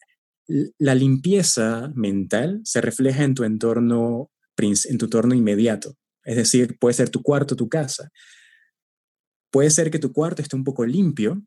la 0.78 0.96
limpieza 0.96 1.92
mental 1.96 2.62
se 2.64 2.82
refleja 2.82 3.24
en 3.24 3.34
tu 3.34 3.44
entorno, 3.44 4.32
en 4.58 4.98
tu 4.98 5.06
entorno 5.06 5.36
inmediato. 5.36 5.96
Es 6.24 6.36
decir, 6.36 6.78
puede 6.80 6.94
ser 6.94 7.10
tu 7.10 7.22
cuarto, 7.22 7.56
tu 7.56 7.70
casa. 7.70 8.10
Puede 9.52 9.70
ser 9.70 9.92
que 9.92 10.00
tu 10.00 10.12
cuarto 10.14 10.42
esté 10.42 10.56
un 10.56 10.64
poco 10.64 10.86
limpio 10.86 11.42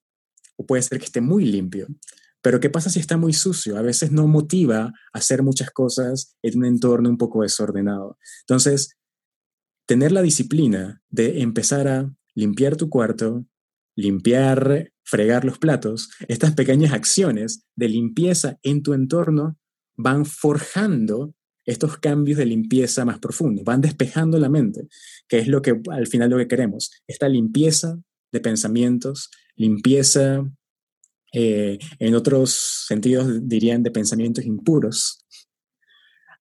o 0.56 0.66
puede 0.66 0.82
ser 0.82 0.98
que 0.98 1.06
esté 1.06 1.20
muy 1.20 1.44
limpio. 1.44 1.86
Pero 2.42 2.60
¿qué 2.60 2.68
pasa 2.68 2.90
si 2.90 3.00
está 3.00 3.16
muy 3.16 3.32
sucio? 3.32 3.78
A 3.78 3.82
veces 3.82 4.12
no 4.12 4.26
motiva 4.26 4.92
hacer 5.12 5.42
muchas 5.42 5.70
cosas 5.70 6.36
en 6.42 6.58
un 6.58 6.66
entorno 6.66 7.08
un 7.08 7.16
poco 7.16 7.42
desordenado. 7.42 8.18
Entonces, 8.40 8.98
tener 9.86 10.12
la 10.12 10.22
disciplina 10.22 11.02
de 11.08 11.40
empezar 11.40 11.88
a 11.88 12.14
limpiar 12.34 12.76
tu 12.76 12.90
cuarto, 12.90 13.46
limpiar, 13.96 14.92
fregar 15.04 15.44
los 15.44 15.58
platos, 15.58 16.10
estas 16.28 16.54
pequeñas 16.54 16.92
acciones 16.92 17.66
de 17.76 17.88
limpieza 17.88 18.58
en 18.62 18.82
tu 18.82 18.94
entorno 18.94 19.58
van 19.96 20.24
forjando 20.24 21.34
estos 21.66 21.98
cambios 21.98 22.38
de 22.38 22.46
limpieza 22.46 23.04
más 23.04 23.18
profundos, 23.18 23.64
van 23.64 23.80
despejando 23.80 24.38
la 24.38 24.48
mente, 24.48 24.88
que 25.28 25.38
es 25.38 25.48
lo 25.48 25.62
que 25.62 25.80
al 25.90 26.06
final 26.06 26.30
lo 26.30 26.38
que 26.38 26.48
queremos, 26.48 26.90
esta 27.06 27.28
limpieza 27.28 27.98
de 28.32 28.40
pensamientos, 28.40 29.30
limpieza, 29.56 30.44
eh, 31.32 31.78
en 31.98 32.14
otros 32.14 32.84
sentidos 32.86 33.48
dirían 33.48 33.82
de 33.82 33.90
pensamientos 33.90 34.44
impuros, 34.44 35.24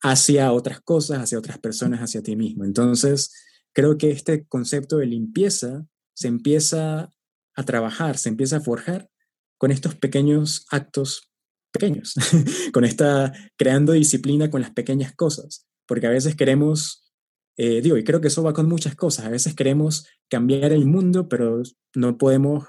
hacia 0.01 0.51
otras 0.51 0.81
cosas, 0.81 1.19
hacia 1.19 1.37
otras 1.37 1.57
personas, 1.59 2.01
hacia 2.01 2.21
ti 2.21 2.35
mismo. 2.35 2.65
Entonces, 2.65 3.33
creo 3.71 3.97
que 3.97 4.11
este 4.11 4.45
concepto 4.45 4.97
de 4.97 5.05
limpieza 5.05 5.85
se 6.13 6.27
empieza 6.27 7.09
a 7.55 7.63
trabajar, 7.63 8.17
se 8.17 8.29
empieza 8.29 8.57
a 8.57 8.61
forjar 8.61 9.09
con 9.57 9.71
estos 9.71 9.95
pequeños 9.95 10.65
actos 10.69 11.33
pequeños, 11.73 12.13
con 12.73 12.85
esta 12.85 13.33
creando 13.57 13.91
disciplina 13.93 14.49
con 14.49 14.61
las 14.61 14.71
pequeñas 14.71 15.13
cosas, 15.13 15.65
porque 15.85 16.07
a 16.07 16.11
veces 16.11 16.35
queremos, 16.35 17.11
eh, 17.57 17.81
digo, 17.81 17.97
y 17.97 18.03
creo 18.03 18.21
que 18.21 18.27
eso 18.27 18.43
va 18.43 18.53
con 18.53 18.69
muchas 18.69 18.95
cosas, 18.95 19.25
a 19.25 19.29
veces 19.29 19.55
queremos 19.55 20.05
cambiar 20.29 20.71
el 20.71 20.85
mundo, 20.85 21.27
pero 21.27 21.63
no 21.95 22.17
podemos 22.17 22.65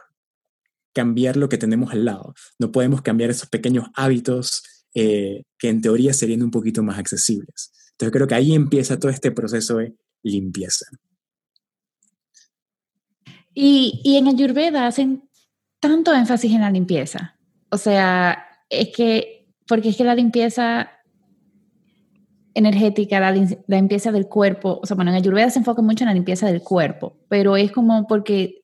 cambiar 0.94 1.36
lo 1.36 1.48
que 1.48 1.58
tenemos 1.58 1.92
al 1.92 2.04
lado, 2.04 2.34
no 2.58 2.72
podemos 2.72 3.02
cambiar 3.02 3.30
esos 3.30 3.48
pequeños 3.48 3.86
hábitos 3.94 4.62
eh, 4.94 5.42
que 5.58 5.68
en 5.68 5.82
teoría 5.82 6.14
serían 6.14 6.42
un 6.42 6.50
poquito 6.50 6.82
más 6.82 6.98
accesibles. 6.98 7.72
Entonces 7.92 8.12
creo 8.12 8.26
que 8.26 8.34
ahí 8.34 8.54
empieza 8.54 8.98
todo 8.98 9.10
este 9.10 9.30
proceso 9.30 9.76
de 9.76 9.94
limpieza. 10.22 10.86
Y, 13.54 14.00
y 14.04 14.16
en 14.16 14.28
Ayurveda 14.28 14.86
hacen 14.86 15.28
tanto 15.80 16.12
énfasis 16.12 16.52
en 16.52 16.62
la 16.62 16.70
limpieza. 16.70 17.36
O 17.70 17.76
sea, 17.76 18.46
es 18.70 18.88
que, 18.88 19.46
porque 19.66 19.90
es 19.90 19.96
que 19.96 20.04
la 20.04 20.14
limpieza 20.14 20.90
energética, 22.54 23.20
la, 23.20 23.32
limpieza 23.66 24.12
del 24.12 24.26
cuerpo, 24.26 24.80
o 24.82 24.86
sea, 24.86 24.94
bueno, 24.94 25.10
en 25.10 25.16
Ayurveda 25.16 25.50
se 25.50 25.58
enfoca 25.58 25.82
mucho 25.82 26.04
en 26.04 26.08
la 26.08 26.14
limpieza 26.14 26.46
del 26.46 26.62
cuerpo, 26.62 27.18
pero 27.28 27.56
es 27.56 27.72
como 27.72 28.06
porque 28.06 28.62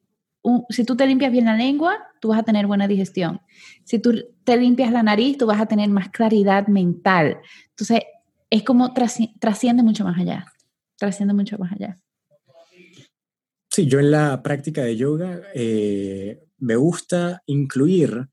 si 0.70 0.84
tú 0.84 0.96
te 0.96 1.06
limpias 1.06 1.32
bien 1.32 1.44
la 1.44 1.56
lengua, 1.56 1.98
tú 2.20 2.28
vas 2.28 2.38
a 2.38 2.42
tener 2.42 2.66
buena 2.66 2.88
digestión. 2.88 3.40
Si 3.84 3.98
tú 3.98 4.14
te 4.44 4.56
limpias 4.56 4.90
la 4.92 5.02
nariz, 5.02 5.36
tú 5.36 5.46
vas 5.46 5.60
a 5.60 5.66
tener 5.66 5.90
más 5.90 6.08
claridad 6.08 6.68
mental. 6.68 7.38
Entonces, 7.70 8.00
es 8.48 8.62
como 8.62 8.94
trasciende 8.94 9.82
mucho 9.82 10.04
más 10.04 10.18
allá, 10.18 10.46
trasciende 10.96 11.34
mucho 11.34 11.58
más 11.58 11.72
allá. 11.72 11.98
Sí, 13.70 13.86
yo 13.86 14.00
en 14.00 14.10
la 14.10 14.42
práctica 14.42 14.82
de 14.82 14.96
yoga 14.96 15.42
eh, 15.54 16.42
me 16.58 16.74
gusta 16.74 17.42
incluir 17.46 18.28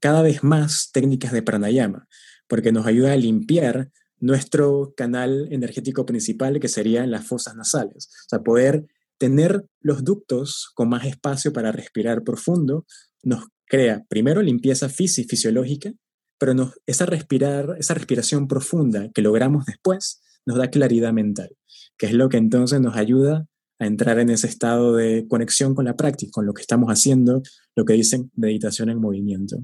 cada 0.00 0.22
vez 0.22 0.42
más 0.42 0.90
técnicas 0.92 1.32
de 1.32 1.42
pranayama, 1.42 2.08
porque 2.48 2.72
nos 2.72 2.86
ayuda 2.86 3.12
a 3.12 3.16
limpiar 3.16 3.90
nuestro 4.18 4.92
canal 4.96 5.48
energético 5.52 6.04
principal, 6.04 6.58
que 6.58 6.68
serían 6.68 7.10
las 7.10 7.26
fosas 7.26 7.54
nasales. 7.54 8.08
O 8.26 8.28
sea, 8.28 8.40
poder 8.40 8.86
tener 9.18 9.64
los 9.80 10.04
ductos 10.04 10.70
con 10.74 10.88
más 10.88 11.06
espacio 11.06 11.52
para 11.52 11.72
respirar 11.72 12.24
profundo 12.24 12.86
nos 13.22 13.44
crea 13.66 14.04
primero 14.08 14.42
limpieza 14.42 14.88
física 14.88 15.28
fisiológica, 15.30 15.92
pero 16.38 16.54
esa, 16.86 17.06
respirar, 17.06 17.76
esa 17.78 17.94
respiración 17.94 18.48
profunda 18.48 19.10
que 19.14 19.22
logramos 19.22 19.64
después 19.64 20.22
nos 20.44 20.58
da 20.58 20.70
claridad 20.70 21.12
mental, 21.12 21.56
que 21.96 22.06
es 22.06 22.12
lo 22.12 22.28
que 22.28 22.36
entonces 22.36 22.80
nos 22.80 22.96
ayuda 22.96 23.46
a 23.78 23.86
entrar 23.86 24.18
en 24.18 24.30
ese 24.30 24.46
estado 24.46 24.94
de 24.94 25.26
conexión 25.28 25.74
con 25.74 25.84
la 25.84 25.96
práctica, 25.96 26.30
con 26.32 26.46
lo 26.46 26.54
que 26.54 26.62
estamos 26.62 26.88
haciendo, 26.88 27.42
lo 27.74 27.84
que 27.84 27.94
dicen 27.94 28.30
meditación 28.34 28.90
en 28.90 29.00
movimiento. 29.00 29.58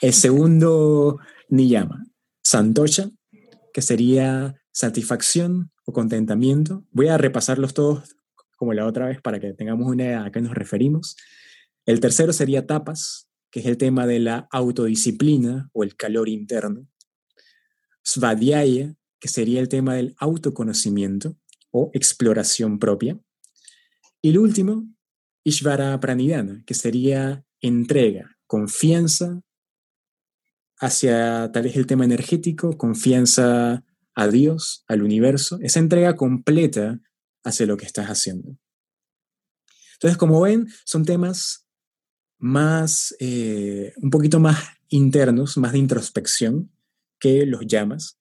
El 0.00 0.12
segundo 0.12 1.18
niyama, 1.48 2.06
santosha, 2.42 3.10
que 3.72 3.82
sería 3.82 4.54
satisfacción 4.72 5.70
o 5.84 5.92
contentamiento. 5.92 6.84
Voy 6.90 7.08
a 7.08 7.18
repasarlos 7.18 7.74
todos 7.74 8.16
como 8.56 8.72
la 8.72 8.86
otra 8.86 9.06
vez 9.06 9.20
para 9.20 9.38
que 9.38 9.52
tengamos 9.52 9.88
una 9.88 10.04
idea 10.04 10.24
a 10.24 10.32
qué 10.32 10.40
nos 10.40 10.54
referimos. 10.54 11.16
El 11.84 12.00
tercero 12.00 12.32
sería 12.32 12.66
tapas, 12.66 13.28
que 13.50 13.60
es 13.60 13.66
el 13.66 13.76
tema 13.76 14.06
de 14.06 14.18
la 14.18 14.48
autodisciplina 14.50 15.68
o 15.72 15.82
el 15.82 15.96
calor 15.96 16.28
interno. 16.28 16.86
Svadhyaya, 18.02 18.94
que 19.18 19.28
sería 19.28 19.60
el 19.60 19.68
tema 19.68 19.94
del 19.94 20.14
autoconocimiento 20.18 21.36
o 21.76 21.90
exploración 21.92 22.78
propia. 22.78 23.18
Y 24.22 24.30
el 24.30 24.38
último, 24.38 24.88
Ishvara 25.44 26.00
Pranidhana, 26.00 26.64
que 26.66 26.72
sería 26.72 27.44
entrega, 27.60 28.38
confianza 28.46 29.42
hacia 30.78 31.50
tal 31.52 31.64
vez 31.64 31.76
el 31.76 31.86
tema 31.86 32.06
energético, 32.06 32.78
confianza 32.78 33.84
a 34.14 34.28
Dios, 34.28 34.84
al 34.88 35.02
universo, 35.02 35.58
esa 35.60 35.78
entrega 35.78 36.16
completa 36.16 36.98
hacia 37.44 37.66
lo 37.66 37.76
que 37.76 37.84
estás 37.84 38.06
haciendo. 38.06 38.56
Entonces, 39.94 40.16
como 40.16 40.40
ven, 40.40 40.68
son 40.84 41.04
temas 41.04 41.66
más, 42.38 43.14
eh, 43.20 43.92
un 43.98 44.08
poquito 44.10 44.40
más 44.40 44.58
internos, 44.88 45.58
más 45.58 45.72
de 45.72 45.78
introspección 45.78 46.72
que 47.20 47.44
los 47.44 47.66
llamas. 47.66 48.15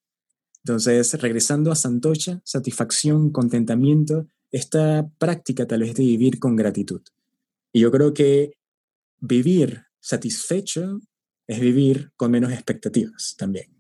Entonces, 0.66 1.14
regresando 1.22 1.72
a 1.72 1.76
Santocha, 1.76 2.42
satisfacción, 2.44 3.30
contentamiento, 3.30 4.26
esta 4.50 5.08
práctica 5.20 5.68
tal 5.68 5.82
vez 5.82 5.94
de 5.94 6.02
vivir 6.02 6.40
con 6.40 6.56
gratitud. 6.56 7.02
Y 7.72 7.82
yo 7.82 7.92
creo 7.92 8.16
que 8.16 8.58
vivir 9.20 9.84
satisfecho 10.00 11.02
es 11.46 11.60
vivir 11.60 12.14
con 12.16 12.32
menos 12.32 12.52
expectativas 12.52 13.36
también. 13.38 13.78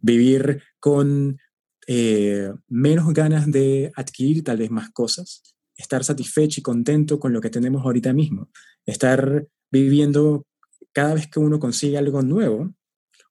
Vivir 0.00 0.60
con 0.80 1.38
eh, 1.86 2.52
menos 2.66 3.14
ganas 3.14 3.48
de 3.48 3.92
adquirir 3.94 4.42
tal 4.42 4.58
vez 4.58 4.72
más 4.72 4.90
cosas, 4.90 5.54
estar 5.76 6.02
satisfecho 6.02 6.58
y 6.58 6.64
contento 6.64 7.20
con 7.20 7.32
lo 7.32 7.40
que 7.40 7.50
tenemos 7.50 7.84
ahorita 7.84 8.12
mismo, 8.12 8.50
estar 8.86 9.46
viviendo 9.70 10.44
cada 10.92 11.14
vez 11.14 11.28
que 11.28 11.38
uno 11.38 11.60
consigue 11.60 11.96
algo 11.96 12.22
nuevo 12.22 12.74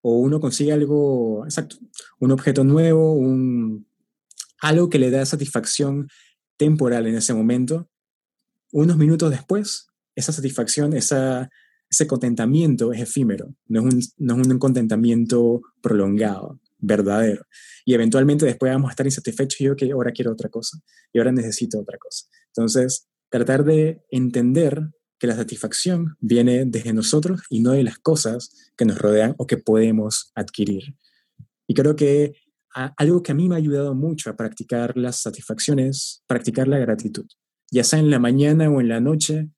o 0.09 0.19
uno 0.19 0.39
consigue 0.39 0.71
algo, 0.71 1.43
exacto, 1.43 1.75
un 2.21 2.31
objeto 2.31 2.63
nuevo, 2.63 3.11
un, 3.11 3.85
algo 4.61 4.89
que 4.89 4.99
le 4.99 5.11
da 5.11 5.25
satisfacción 5.25 6.07
temporal 6.55 7.07
en 7.07 7.15
ese 7.15 7.33
momento, 7.33 7.89
unos 8.71 8.95
minutos 8.95 9.29
después, 9.31 9.89
esa 10.15 10.31
satisfacción, 10.31 10.93
esa, 10.93 11.49
ese 11.89 12.07
contentamiento 12.07 12.93
es 12.93 13.01
efímero, 13.01 13.53
no 13.67 13.81
es, 13.81 13.93
un, 13.93 14.01
no 14.25 14.41
es 14.41 14.47
un 14.47 14.59
contentamiento 14.59 15.61
prolongado, 15.81 16.61
verdadero. 16.77 17.43
Y 17.83 17.93
eventualmente 17.93 18.45
después 18.45 18.71
vamos 18.71 18.87
a 18.87 18.91
estar 18.91 19.05
insatisfechos 19.05 19.59
y 19.59 19.65
yo 19.65 19.75
que 19.75 19.91
ahora 19.91 20.13
quiero 20.13 20.31
otra 20.31 20.47
cosa 20.47 20.79
y 21.11 21.19
ahora 21.19 21.33
necesito 21.33 21.81
otra 21.81 21.97
cosa. 21.97 22.27
Entonces, 22.55 23.09
tratar 23.29 23.65
de 23.65 24.05
entender 24.09 24.89
que 25.19 25.27
la 25.27 25.35
satisfacción 25.35 26.15
viene 26.19 26.65
desde 26.65 26.93
nosotros 26.93 27.41
y 27.49 27.61
no 27.61 27.71
de 27.71 27.83
las 27.83 27.97
cosas 27.99 28.71
que 28.75 28.85
nos 28.85 28.97
rodean 28.97 29.35
o 29.37 29.47
que 29.47 29.57
podemos 29.57 30.31
adquirir. 30.35 30.95
Y 31.67 31.73
creo 31.73 31.95
que 31.95 32.33
algo 32.95 33.23
que 33.23 33.31
a 33.31 33.35
mí 33.35 33.49
me 33.49 33.55
ha 33.55 33.57
ayudado 33.57 33.95
mucho 33.95 34.29
a 34.29 34.35
practicar 34.35 34.95
las 34.95 35.21
satisfacciones, 35.21 36.23
practicar 36.27 36.67
la 36.67 36.77
gratitud, 36.77 37.25
ya 37.71 37.83
sea 37.83 37.99
en 37.99 38.11
la 38.11 38.19
mañana 38.19 38.69
o 38.69 38.79
en 38.79 38.89
la 38.89 38.99
noche, 38.99 39.49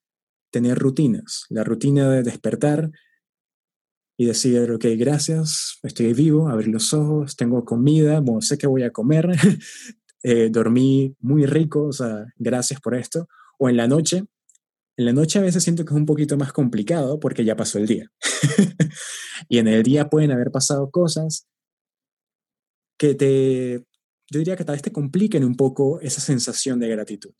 tener 0.50 0.78
rutinas, 0.78 1.44
la 1.48 1.64
rutina 1.64 2.10
de 2.10 2.22
despertar 2.22 2.90
y 4.16 4.26
decir, 4.26 4.70
ok, 4.70 4.84
gracias, 4.98 5.78
estoy 5.82 6.12
vivo, 6.12 6.48
abrir 6.48 6.68
los 6.68 6.92
ojos, 6.92 7.36
tengo 7.36 7.64
comida, 7.64 8.20
bueno, 8.20 8.40
sé 8.40 8.58
que 8.58 8.66
voy 8.66 8.82
a 8.82 8.90
comer, 8.90 9.30
eh, 10.22 10.48
dormí 10.50 11.14
muy 11.20 11.46
rico, 11.46 11.84
o 11.84 11.92
sea, 11.92 12.26
gracias 12.36 12.80
por 12.80 12.94
esto. 12.94 13.28
O 13.58 13.68
en 13.68 13.76
la 13.76 13.86
noche, 13.86 14.24
en 15.00 15.06
la 15.06 15.14
noche 15.14 15.38
a 15.38 15.42
veces 15.42 15.62
siento 15.64 15.82
que 15.86 15.94
es 15.94 15.96
un 15.96 16.04
poquito 16.04 16.36
más 16.36 16.52
complicado 16.52 17.18
porque 17.18 17.42
ya 17.42 17.56
pasó 17.56 17.78
el 17.78 17.86
día. 17.86 18.12
y 19.48 19.56
en 19.56 19.66
el 19.66 19.82
día 19.82 20.10
pueden 20.10 20.30
haber 20.30 20.50
pasado 20.50 20.90
cosas 20.90 21.48
que 22.98 23.14
te, 23.14 23.86
yo 24.30 24.38
diría 24.38 24.56
que 24.56 24.64
tal 24.66 24.74
vez 24.74 24.82
te 24.82 24.92
compliquen 24.92 25.42
un 25.42 25.56
poco 25.56 26.00
esa 26.00 26.20
sensación 26.20 26.78
de 26.80 26.88
gratitud. 26.88 27.32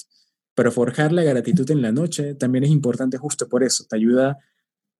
Pero 0.54 0.72
forjar 0.72 1.12
la 1.12 1.22
gratitud 1.22 1.70
en 1.70 1.82
la 1.82 1.92
noche 1.92 2.34
también 2.34 2.64
es 2.64 2.70
importante 2.70 3.18
justo 3.18 3.46
por 3.46 3.62
eso, 3.62 3.84
te 3.86 3.96
ayuda 3.96 4.38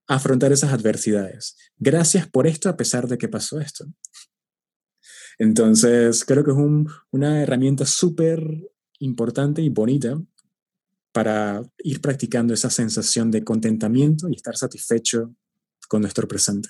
a 0.07 0.15
afrontar 0.17 0.53
esas 0.53 0.75
adversidades. 0.75 1.57
Gracias 1.79 2.29
por 2.29 2.47
esto 2.47 2.69
a 2.69 2.77
pesar 2.77 3.09
de 3.09 3.17
que 3.17 3.29
pasó 3.29 3.59
esto. 3.59 3.87
Entonces, 5.39 6.27
creo 6.27 6.45
que 6.45 6.51
es 6.51 6.59
una 7.11 7.43
herramienta 7.43 7.87
súper 7.87 8.43
importante 8.99 9.63
y 9.63 9.71
bonita 9.71 10.21
para 11.13 11.63
ir 11.79 12.01
practicando 12.01 12.55
esa 12.55 12.71
sensación 12.71 13.31
de 13.31 13.45
contentamiento 13.45 14.29
y 14.29 14.35
estar 14.35 14.57
satisfecho 14.57 15.35
con 15.89 16.03
nuestro 16.03 16.29
presente. 16.29 16.69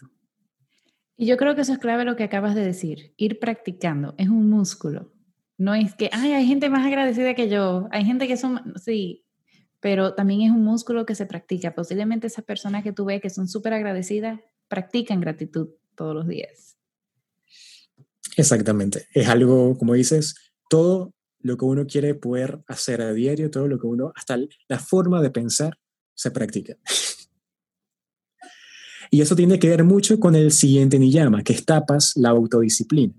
Y 1.16 1.26
yo 1.26 1.36
creo 1.36 1.54
que 1.54 1.60
eso 1.60 1.74
es 1.74 1.78
clave 1.78 2.06
lo 2.06 2.16
que 2.16 2.24
acabas 2.24 2.54
de 2.54 2.64
decir, 2.64 3.12
ir 3.18 3.38
practicando, 3.38 4.14
es 4.16 4.28
un 4.28 4.48
músculo. 4.48 5.12
No 5.58 5.74
es 5.74 5.94
que, 5.94 6.08
ay, 6.12 6.32
hay 6.32 6.46
gente 6.46 6.70
más 6.70 6.86
agradecida 6.86 7.34
que 7.34 7.50
yo, 7.50 7.88
hay 7.90 8.06
gente 8.06 8.26
que 8.26 8.38
son, 8.38 8.72
sí, 8.82 9.26
pero 9.80 10.14
también 10.14 10.40
es 10.40 10.50
un 10.50 10.64
músculo 10.64 11.04
que 11.04 11.14
se 11.14 11.26
practica. 11.26 11.74
Posiblemente 11.74 12.26
esas 12.26 12.44
personas 12.44 12.82
que 12.82 12.92
tú 12.92 13.04
ves 13.04 13.20
que 13.20 13.28
son 13.28 13.48
súper 13.48 13.74
agradecidas 13.74 14.40
practican 14.68 15.20
gratitud 15.20 15.68
todos 15.94 16.14
los 16.14 16.26
días. 16.26 16.78
Exactamente, 18.38 19.06
es 19.12 19.28
algo, 19.28 19.76
como 19.76 19.92
dices, 19.92 20.34
todo 20.70 21.12
lo 21.42 21.56
que 21.56 21.64
uno 21.64 21.86
quiere 21.86 22.14
poder 22.14 22.62
hacer 22.66 23.02
a 23.02 23.12
diario, 23.12 23.50
todo 23.50 23.66
lo 23.66 23.78
que 23.78 23.86
uno, 23.86 24.12
hasta 24.14 24.38
la 24.68 24.78
forma 24.78 25.22
de 25.22 25.30
pensar, 25.30 25.78
se 26.14 26.30
practica. 26.30 26.76
y 29.10 29.20
eso 29.20 29.34
tiene 29.34 29.58
que 29.58 29.68
ver 29.68 29.84
mucho 29.84 30.20
con 30.20 30.34
el 30.34 30.52
siguiente 30.52 30.98
niyama, 30.98 31.42
que 31.42 31.52
es 31.52 31.64
tapas 31.64 32.12
la 32.16 32.30
autodisciplina. 32.30 33.14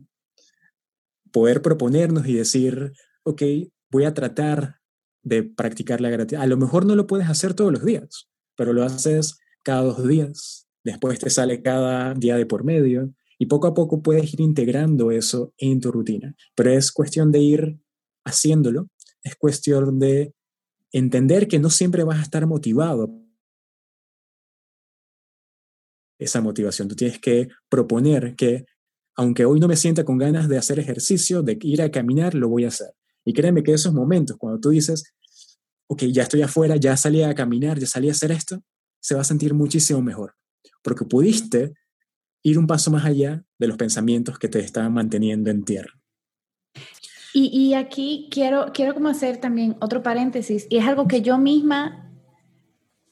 Poder 1.32 1.62
proponernos 1.62 2.28
y 2.28 2.34
decir, 2.34 2.94
ok, 3.24 3.42
voy 3.90 4.06
a 4.06 4.14
tratar 4.14 4.80
de 5.24 5.44
practicar 5.44 6.02
la 6.02 6.10
gratitud. 6.10 6.42
A 6.42 6.48
lo 6.48 6.58
mejor 6.58 6.86
no 6.86 6.96
lo 6.96 7.08
puedes 7.08 7.30
hacer 7.30 7.54
todos 7.54 7.72
los 7.72 7.86
días, 7.86 8.30
pero 8.56 8.74
lo 8.74 8.84
haces 8.84 9.40
cada 9.64 9.82
dos 9.82 10.08
días, 10.08 10.68
después 10.84 11.20
te 11.20 11.30
sale 11.30 11.62
cada 11.62 12.14
día 12.14 12.36
de 12.36 12.46
por 12.46 12.64
medio 12.64 13.14
y 13.38 13.48
poco 13.48 13.68
a 13.68 13.74
poco 13.74 14.02
puedes 14.02 14.34
ir 14.34 14.42
integrando 14.42 15.12
eso 15.12 15.54
en 15.58 15.80
tu 15.80 15.92
rutina. 15.92 16.36
Pero 16.56 16.72
es 16.72 16.92
cuestión 16.92 17.32
de 17.32 17.40
ir 17.40 17.80
haciéndolo, 18.26 18.88
es 19.24 19.36
cuestión 19.36 20.00
de 20.00 20.34
entender 20.92 21.48
que 21.48 21.60
no 21.60 21.70
siempre 21.70 22.04
vas 22.04 22.20
a 22.20 22.24
estar 22.24 22.46
motivado. 22.48 23.10
Esa 26.20 26.42
motivación, 26.42 26.88
tú 26.88 26.96
tienes 26.96 27.20
que 27.20 27.50
proponer 27.70 28.36
que 28.36 28.66
aunque 29.16 29.46
hoy 29.46 29.60
no 29.60 29.68
me 29.68 29.76
sienta 29.76 30.04
con 30.04 30.18
ganas 30.18 30.48
de 30.48 30.58
hacer 30.58 30.80
ejercicio, 30.80 31.42
de 31.42 31.58
ir 31.62 31.82
a 31.82 31.92
caminar, 31.92 32.34
lo 32.34 32.50
voy 32.50 32.66
a 32.66 32.70
hacer. 32.70 32.94
Y 33.26 33.34
créeme 33.34 33.64
que 33.64 33.74
esos 33.74 33.94
momentos, 33.94 34.38
cuando 34.38 34.60
tú 34.60 34.70
dices, 34.70 35.14
ok, 35.88 36.04
ya 36.06 36.24
estoy 36.24 36.42
afuera, 36.42 36.76
ya 36.78 36.96
salí 36.98 37.22
a 37.22 37.36
caminar, 37.36 37.78
ya 37.78 37.88
salí 37.88 38.08
a 38.10 38.14
hacer 38.14 38.32
esto, 38.32 38.64
se 39.00 39.16
va 39.16 39.22
a 39.22 39.26
sentir 39.26 39.54
muchísimo 39.54 40.02
mejor. 40.02 40.36
Porque 40.82 41.06
pudiste 41.06 41.74
ir 42.44 42.58
un 42.58 42.68
paso 42.68 42.90
más 42.92 43.06
allá 43.06 43.44
de 43.60 43.68
los 43.68 43.78
pensamientos 43.78 44.40
que 44.40 44.48
te 44.48 44.60
estaban 44.60 44.94
manteniendo 44.94 45.52
en 45.52 45.64
tierra. 45.64 46.01
Y, 47.34 47.74
aquí 47.76 48.28
quiero, 48.30 48.72
quiero 48.74 48.94
como 48.94 49.08
hacer 49.08 49.38
también 49.38 49.78
otro 49.80 50.04
paréntesis, 50.04 50.68
y 50.70 50.78
es 50.78 50.86
algo 50.86 51.08
que 51.08 51.22
yo 51.22 51.38
misma 51.38 52.10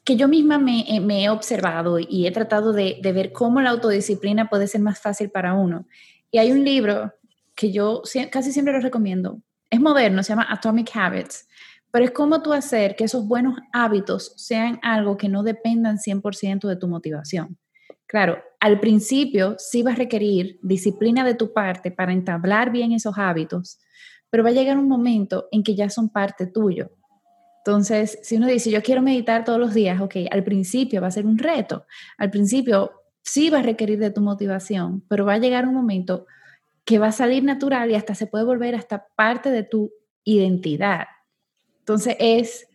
que 0.03 0.15
yo 0.15 0.27
misma 0.27 0.57
me, 0.57 0.79
eh, 0.79 1.23
he 1.23 1.29
observado 1.29 1.99
y 1.99 2.25
he 2.25 2.31
tratado 2.31 2.73
de, 2.73 2.99
ver 3.03 3.31
cómo 3.31 3.61
la 3.61 3.69
autodisciplina 3.69 4.49
puede 4.49 4.67
ser 4.67 4.81
más 4.81 4.99
fácil 4.99 5.29
para 5.29 5.53
uno. 5.53 5.85
Y 6.31 6.39
hay 6.39 6.51
un 6.51 6.63
libro 6.63 7.13
que 7.55 7.71
yo 7.71 8.01
casi 8.31 8.51
siempre 8.51 8.73
lo 8.73 8.79
recomiendo. 8.79 9.39
Es 9.69 9.79
moderno, 9.79 10.23
se 10.23 10.29
llama 10.29 10.47
Atomic 10.49 10.89
Habits, 10.95 11.47
pero 11.91 12.05
es 12.05 12.11
cómo 12.11 12.41
tú 12.41 12.53
hacer 12.53 12.95
que 12.95 13.03
esos 13.03 13.27
buenos 13.27 13.59
hábitos 13.71 14.33
sean 14.35 14.79
algo 14.81 15.15
que 15.15 15.29
no 15.29 15.43
dependan 15.43 15.97
100% 15.97 16.67
de 16.67 16.75
tu 16.75 16.87
motivación. 16.87 17.59
Claro, 18.07 18.41
al 18.59 18.79
principio 18.79 19.57
sí 19.59 19.83
va 19.83 19.91
a 19.91 19.95
requerir 19.95 20.59
disciplina 20.63 21.23
de 21.23 21.35
tu 21.35 21.53
parte 21.53 21.91
para 21.91 22.13
entablar 22.13 22.71
bien 22.71 22.93
esos 22.93 23.15
hábitos, 23.19 23.79
pero 24.29 24.43
va 24.43 24.49
a 24.49 24.53
llegar 24.53 24.77
un 24.77 24.87
momento 24.87 25.47
en 25.51 25.63
que 25.63 25.75
ya 25.75 25.89
son 25.89 26.09
parte 26.09 26.47
tuyo. 26.47 26.91
Entonces, 27.65 28.19
si 28.23 28.37
uno 28.37 28.47
dice, 28.47 28.71
yo 28.71 28.81
quiero 28.81 29.01
meditar 29.01 29.43
todos 29.43 29.59
los 29.59 29.73
días, 29.73 29.99
ok, 30.01 30.15
al 30.31 30.43
principio 30.43 31.01
va 31.01 31.07
a 31.07 31.11
ser 31.11 31.25
un 31.25 31.37
reto, 31.37 31.85
al 32.17 32.29
principio 32.31 32.91
sí 33.21 33.49
va 33.49 33.59
a 33.59 33.63
requerir 33.63 33.99
de 33.99 34.11
tu 34.11 34.21
motivación, 34.21 35.03
pero 35.07 35.25
va 35.25 35.33
a 35.33 35.39
llegar 35.39 35.67
un 35.67 35.75
momento 35.75 36.25
que 36.85 36.99
va 36.99 37.07
a 37.07 37.11
salir 37.11 37.43
natural 37.43 37.91
y 37.91 37.95
hasta 37.95 38.15
se 38.15 38.27
puede 38.27 38.45
volver 38.45 38.75
hasta 38.75 39.07
parte 39.15 39.51
de 39.51 39.63
tu 39.63 39.91
identidad. 40.23 41.05
Entonces 41.79 42.15
es, 42.19 42.67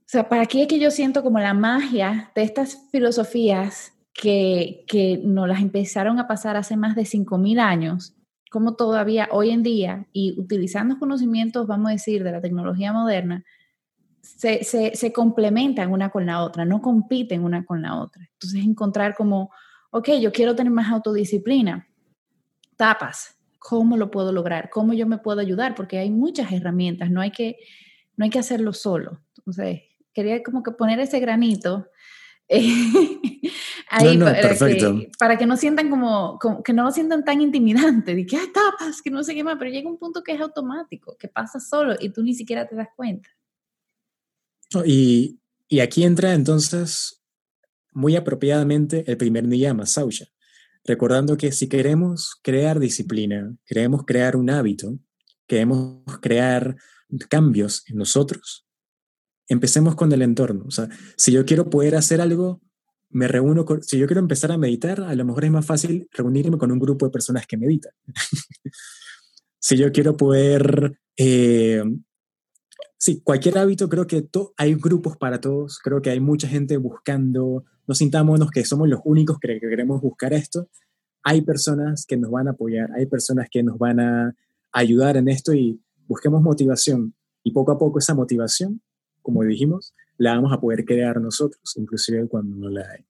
o 0.00 0.06
sea, 0.06 0.28
para 0.28 0.42
aquí 0.42 0.62
es 0.62 0.68
que 0.68 0.78
yo 0.78 0.90
siento 0.90 1.22
como 1.22 1.38
la 1.38 1.52
magia 1.52 2.32
de 2.34 2.42
estas 2.42 2.78
filosofías 2.90 3.92
que, 4.14 4.84
que 4.86 5.20
nos 5.22 5.48
las 5.48 5.60
empezaron 5.60 6.18
a 6.18 6.28
pasar 6.28 6.56
hace 6.56 6.76
más 6.76 6.94
de 6.94 7.02
5.000 7.02 7.60
años, 7.60 8.14
como 8.50 8.74
todavía 8.74 9.28
hoy 9.30 9.50
en 9.50 9.62
día, 9.62 10.06
y 10.12 10.38
utilizando 10.38 10.98
conocimientos, 10.98 11.66
vamos 11.66 11.88
a 11.88 11.92
decir, 11.92 12.24
de 12.24 12.32
la 12.32 12.40
tecnología 12.40 12.92
moderna, 12.92 13.44
se, 14.20 15.12
complementan 15.12 15.92
una 15.92 16.10
con 16.10 16.26
la 16.26 16.42
otra, 16.42 16.64
no 16.64 16.82
compiten 16.82 17.44
una 17.44 17.64
con 17.64 17.80
la 17.80 18.00
otra. 18.00 18.28
Entonces, 18.32 18.64
encontrar 18.64 19.14
como, 19.14 19.50
ok, 19.92 20.10
yo 20.20 20.32
quiero 20.32 20.56
tener 20.56 20.72
más 20.72 20.90
autodisciplina, 20.90 21.86
tapas, 22.76 23.38
¿cómo 23.60 23.96
lo 23.96 24.10
puedo 24.10 24.32
lograr? 24.32 24.68
¿Cómo 24.68 24.94
yo 24.94 25.06
me 25.06 25.18
puedo 25.18 25.40
ayudar? 25.40 25.76
Porque 25.76 25.98
hay 25.98 26.10
muchas 26.10 26.50
herramientas, 26.50 27.08
no 27.10 27.20
hay 27.20 27.30
que, 27.30 27.56
no 28.16 28.24
hay 28.24 28.30
que 28.30 28.40
hacerlo 28.40 28.72
solo. 28.72 29.22
Entonces, 29.36 29.82
quería 30.12 30.42
como 30.42 30.64
que 30.64 30.72
poner 30.72 30.98
ese 30.98 31.20
granito 31.20 31.86
ahí 33.90 34.18
para, 35.18 35.38
Que, 35.38 35.46
no 35.46 35.56
sientan 35.56 35.88
como, 35.88 36.38
que 36.64 36.72
no 36.72 36.84
lo 36.84 36.90
sientan 36.90 37.24
tan 37.24 37.40
intimidante, 37.40 38.14
de 38.14 38.26
que 38.26 38.36
hay 38.36 38.48
tapas, 38.52 39.00
que 39.02 39.10
no 39.10 39.22
sé 39.22 39.34
qué 39.34 39.44
más, 39.44 39.56
pero 39.58 39.70
llega 39.70 39.88
un 39.88 39.98
punto 39.98 40.22
que 40.22 40.32
es 40.32 40.40
automático, 40.40 41.16
que 41.16 41.28
pasa 41.28 41.60
solo 41.60 41.94
y 42.00 42.10
tú 42.10 42.22
ni 42.22 42.34
siquiera 42.34 42.66
te 42.66 42.74
das 42.74 42.88
cuenta. 42.96 43.28
Y, 44.84 45.38
y 45.68 45.80
aquí 45.80 46.04
entra 46.04 46.34
entonces 46.34 47.22
muy 47.92 48.16
apropiadamente 48.16 49.04
el 49.06 49.16
primer 49.16 49.44
niyama, 49.46 49.86
Sausha, 49.86 50.26
recordando 50.84 51.36
que 51.36 51.52
si 51.52 51.68
queremos 51.68 52.36
crear 52.42 52.80
disciplina, 52.80 53.54
queremos 53.64 54.04
crear 54.04 54.36
un 54.36 54.50
hábito, 54.50 54.98
queremos 55.46 56.02
crear 56.20 56.76
cambios 57.28 57.84
en 57.88 57.96
nosotros, 57.96 58.66
empecemos 59.50 59.96
con 59.96 60.12
el 60.12 60.22
entorno. 60.22 60.64
O 60.66 60.70
sea, 60.70 60.88
si 61.16 61.32
yo 61.32 61.44
quiero 61.44 61.68
poder 61.68 61.96
hacer 61.96 62.20
algo, 62.20 62.60
me 63.10 63.26
reúno 63.26 63.64
con, 63.64 63.82
si 63.82 63.98
yo 63.98 64.06
quiero 64.06 64.20
empezar 64.20 64.52
a 64.52 64.58
meditar, 64.58 65.00
a 65.00 65.14
lo 65.14 65.24
mejor 65.24 65.44
es 65.44 65.50
más 65.50 65.66
fácil 65.66 66.08
reunirme 66.12 66.56
con 66.56 66.70
un 66.70 66.78
grupo 66.78 67.06
de 67.06 67.10
personas 67.10 67.46
que 67.46 67.56
meditan. 67.56 67.92
si 69.58 69.76
yo 69.76 69.90
quiero 69.90 70.16
poder, 70.16 70.98
eh, 71.16 71.82
sí, 72.96 73.20
cualquier 73.22 73.58
hábito, 73.58 73.88
creo 73.88 74.06
que 74.06 74.28
hay 74.56 74.74
grupos 74.74 75.16
para 75.16 75.40
todos, 75.40 75.80
creo 75.82 76.00
que 76.00 76.10
hay 76.10 76.20
mucha 76.20 76.46
gente 76.46 76.76
buscando, 76.76 77.64
no 77.88 77.94
sintámonos 77.94 78.50
que 78.50 78.64
somos 78.64 78.88
los 78.88 79.00
únicos 79.04 79.38
que 79.40 79.58
queremos 79.58 80.00
buscar 80.00 80.32
esto, 80.32 80.68
hay 81.24 81.42
personas 81.42 82.06
que 82.06 82.16
nos 82.16 82.30
van 82.30 82.46
a 82.46 82.52
apoyar, 82.52 82.90
hay 82.92 83.06
personas 83.06 83.48
que 83.50 83.64
nos 83.64 83.76
van 83.78 83.98
a 83.98 84.34
ayudar 84.72 85.16
en 85.16 85.28
esto 85.28 85.52
y 85.52 85.80
busquemos 86.06 86.40
motivación. 86.40 87.14
Y 87.42 87.52
poco 87.52 87.72
a 87.72 87.78
poco 87.78 87.98
esa 87.98 88.14
motivación, 88.14 88.82
como 89.22 89.42
dijimos, 89.44 89.94
la 90.18 90.34
vamos 90.34 90.52
a 90.52 90.60
poder 90.60 90.84
crear 90.84 91.20
nosotros, 91.20 91.76
inclusive 91.76 92.28
cuando 92.28 92.56
no 92.56 92.68
la 92.68 92.86
hay. 92.90 93.04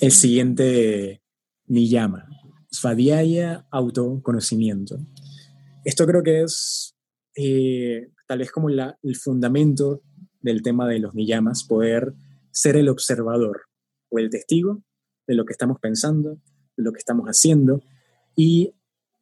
El 0.00 0.12
siguiente 0.12 1.22
llama 1.66 2.26
Svadhyaya 2.70 3.66
autoconocimiento. 3.70 4.98
Esto 5.84 6.06
creo 6.06 6.22
que 6.22 6.42
es 6.42 6.96
eh, 7.36 8.08
tal 8.26 8.38
vez 8.38 8.50
como 8.50 8.68
el 8.68 9.16
fundamento 9.16 10.02
del 10.40 10.62
tema 10.62 10.88
de 10.88 10.98
los 10.98 11.14
niyamas, 11.14 11.64
poder 11.64 12.14
ser 12.50 12.76
el 12.76 12.88
observador 12.88 13.62
o 14.08 14.18
el 14.18 14.30
testigo 14.30 14.82
de 15.26 15.34
lo 15.34 15.44
que 15.44 15.52
estamos 15.52 15.78
pensando, 15.80 16.38
de 16.76 16.84
lo 16.84 16.92
que 16.92 16.98
estamos 16.98 17.26
haciendo. 17.26 17.82
Y 18.36 18.74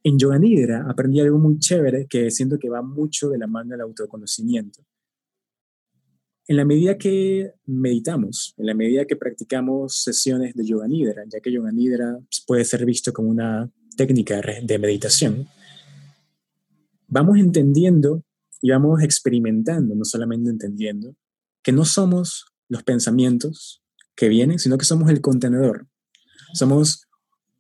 en 0.05 0.19
Yoga 0.19 0.39
Nidra 0.39 0.85
aprendí 0.89 1.19
algo 1.19 1.39
muy 1.39 1.59
chévere 1.59 2.07
que 2.07 2.31
siento 2.31 2.59
que 2.59 2.69
va 2.69 2.83
mucho 2.83 3.31
de 3.31 3.39
la 3.39 3.47
mano 3.47 3.71
del 3.71 3.81
autoconocimiento. 3.81 4.85
En 6.47 6.59
la 6.59 6.67
medida 6.67 6.99
que 6.99 7.55
meditamos, 7.65 8.55
en 8.59 8.67
la 8.67 8.75
medida 8.75 9.07
que 9.07 9.17
practicamos 9.17 10.03
sesiones 10.03 10.55
de 10.55 10.67
Yoga 10.67 10.87
Nidra, 10.87 11.25
ya 11.27 11.41
que 11.41 11.51
Yoga 11.51 11.73
Nidra 11.73 12.19
puede 12.47 12.67
ser 12.67 12.85
visto 12.85 13.15
como 13.15 13.31
una 13.31 13.71
técnica 13.97 14.43
de 14.63 14.79
meditación, 14.79 15.49
vamos 17.09 17.39
entendiendo 17.39 18.23
y 18.61 18.71
vamos 18.73 19.03
experimentando, 19.03 19.95
no 19.95 20.05
solamente 20.05 20.51
entendiendo, 20.51 21.17
que 21.63 21.73
no 21.73 21.87
somos 21.87 22.45
los 22.69 22.83
pensamientos 22.83 23.83
que 24.15 24.29
vienen, 24.29 24.59
sino 24.59 24.77
que 24.77 24.85
somos 24.85 25.11
el 25.11 25.23
contenedor. 25.23 25.87
Somos 26.53 27.09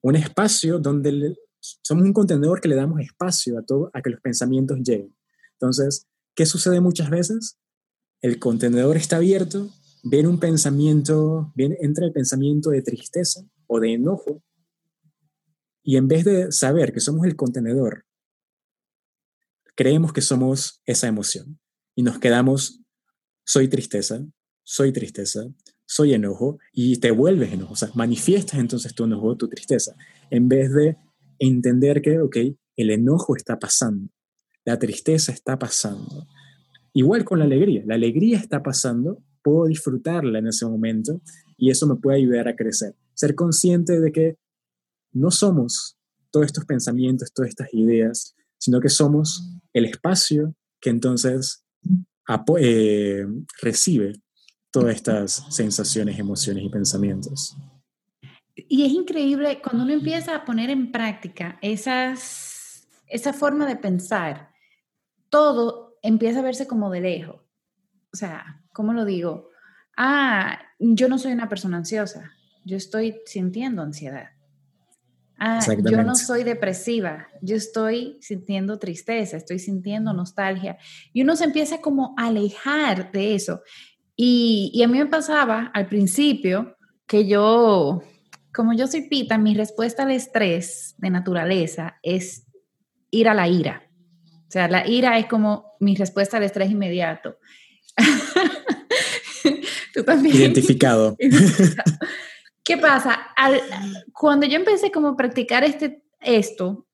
un 0.02 0.16
espacio 0.16 0.78
donde 0.78 1.36
somos 1.82 2.04
un 2.04 2.12
contenedor 2.12 2.60
que 2.60 2.68
le 2.68 2.76
damos 2.76 3.00
espacio 3.00 3.58
a 3.58 3.62
todo, 3.62 3.90
a 3.94 4.02
que 4.02 4.10
los 4.10 4.20
pensamientos 4.20 4.78
lleguen. 4.78 5.14
Entonces, 5.52 6.06
¿qué 6.34 6.46
sucede 6.46 6.80
muchas 6.80 7.10
veces? 7.10 7.58
El 8.20 8.38
contenedor 8.38 8.96
está 8.96 9.16
abierto, 9.16 9.70
viene 10.02 10.28
un 10.28 10.38
pensamiento, 10.38 11.52
viene, 11.54 11.76
entra 11.80 12.04
el 12.04 12.12
pensamiento 12.12 12.70
de 12.70 12.82
tristeza 12.82 13.42
o 13.66 13.80
de 13.80 13.94
enojo, 13.94 14.42
y 15.82 15.96
en 15.96 16.08
vez 16.08 16.24
de 16.24 16.50
saber 16.50 16.92
que 16.92 17.00
somos 17.00 17.26
el 17.26 17.36
contenedor, 17.36 18.06
creemos 19.74 20.12
que 20.12 20.22
somos 20.22 20.80
esa 20.86 21.08
emoción 21.08 21.58
y 21.94 22.02
nos 22.02 22.18
quedamos, 22.18 22.80
soy 23.44 23.68
tristeza, 23.68 24.24
soy 24.62 24.92
tristeza, 24.92 25.46
soy 25.86 26.14
enojo, 26.14 26.58
y 26.72 26.96
te 26.96 27.10
vuelves 27.10 27.52
enojo, 27.52 27.74
o 27.74 27.76
sea, 27.76 27.90
manifiestas 27.94 28.58
entonces 28.58 28.94
tu 28.94 29.04
enojo, 29.04 29.36
tu 29.36 29.48
tristeza, 29.48 29.94
en 30.30 30.48
vez 30.48 30.72
de 30.72 30.96
entender 31.38 32.02
que, 32.02 32.20
ok, 32.20 32.36
el 32.76 32.90
enojo 32.90 33.36
está 33.36 33.58
pasando, 33.58 34.08
la 34.64 34.78
tristeza 34.78 35.32
está 35.32 35.58
pasando. 35.58 36.26
Igual 36.92 37.24
con 37.24 37.38
la 37.38 37.44
alegría, 37.44 37.82
la 37.86 37.94
alegría 37.94 38.38
está 38.38 38.62
pasando, 38.62 39.22
puedo 39.42 39.66
disfrutarla 39.66 40.38
en 40.38 40.48
ese 40.48 40.66
momento 40.66 41.20
y 41.56 41.70
eso 41.70 41.86
me 41.86 41.96
puede 41.96 42.18
ayudar 42.18 42.48
a 42.48 42.56
crecer. 42.56 42.94
Ser 43.14 43.34
consciente 43.34 44.00
de 44.00 44.12
que 44.12 44.36
no 45.12 45.30
somos 45.30 45.96
todos 46.30 46.46
estos 46.46 46.64
pensamientos, 46.64 47.32
todas 47.32 47.50
estas 47.50 47.72
ideas, 47.72 48.34
sino 48.58 48.80
que 48.80 48.88
somos 48.88 49.58
el 49.72 49.84
espacio 49.84 50.54
que 50.80 50.90
entonces 50.90 51.64
eh, 52.58 53.26
recibe 53.60 54.14
todas 54.70 54.96
estas 54.96 55.46
sensaciones, 55.50 56.18
emociones 56.18 56.64
y 56.64 56.68
pensamientos. 56.68 57.56
Y 58.56 58.84
es 58.84 58.92
increíble 58.92 59.60
cuando 59.60 59.84
uno 59.84 59.92
empieza 59.92 60.36
a 60.36 60.44
poner 60.44 60.70
en 60.70 60.92
práctica 60.92 61.58
esas, 61.60 62.86
esa 63.08 63.32
forma 63.32 63.66
de 63.66 63.76
pensar, 63.76 64.50
todo 65.28 65.98
empieza 66.02 66.38
a 66.38 66.42
verse 66.42 66.66
como 66.66 66.90
de 66.90 67.00
lejos. 67.00 67.40
O 68.12 68.16
sea, 68.16 68.62
¿cómo 68.72 68.92
lo 68.92 69.04
digo? 69.04 69.50
Ah, 69.96 70.60
yo 70.78 71.08
no 71.08 71.18
soy 71.18 71.32
una 71.32 71.48
persona 71.48 71.78
ansiosa, 71.78 72.32
yo 72.64 72.76
estoy 72.76 73.16
sintiendo 73.26 73.82
ansiedad. 73.82 74.30
Ah, 75.36 75.58
yo 75.82 76.02
no 76.04 76.14
soy 76.14 76.44
depresiva, 76.44 77.26
yo 77.42 77.56
estoy 77.56 78.18
sintiendo 78.20 78.78
tristeza, 78.78 79.36
estoy 79.36 79.58
sintiendo 79.58 80.12
nostalgia. 80.12 80.78
Y 81.12 81.22
uno 81.22 81.34
se 81.34 81.44
empieza 81.44 81.80
como 81.80 82.14
a 82.16 82.26
alejar 82.26 83.10
de 83.10 83.34
eso. 83.34 83.62
Y, 84.14 84.70
y 84.72 84.84
a 84.84 84.88
mí 84.88 84.96
me 84.96 85.06
pasaba 85.06 85.72
al 85.74 85.88
principio 85.88 86.76
que 87.06 87.26
yo 87.26 88.02
como 88.54 88.72
yo 88.72 88.86
soy 88.86 89.08
pita, 89.08 89.36
mi 89.36 89.54
respuesta 89.54 90.04
al 90.04 90.12
estrés 90.12 90.94
de 90.98 91.10
naturaleza 91.10 91.98
es 92.02 92.46
ir 93.10 93.28
a 93.28 93.34
la 93.34 93.48
ira. 93.48 93.90
O 94.48 94.50
sea, 94.50 94.68
la 94.68 94.86
ira 94.86 95.18
es 95.18 95.26
como 95.26 95.72
mi 95.80 95.96
respuesta 95.96 96.36
al 96.36 96.44
estrés 96.44 96.70
inmediato. 96.70 97.38
Tú 99.92 100.04
también. 100.04 100.36
Identificado. 100.36 101.16
¿Qué 102.64 102.78
pasa? 102.78 103.18
cuando 104.12 104.46
yo 104.46 104.56
empecé 104.56 104.90
como 104.90 105.08
a 105.08 105.16
practicar 105.16 105.64
este, 105.64 106.02
esto, 106.20 106.86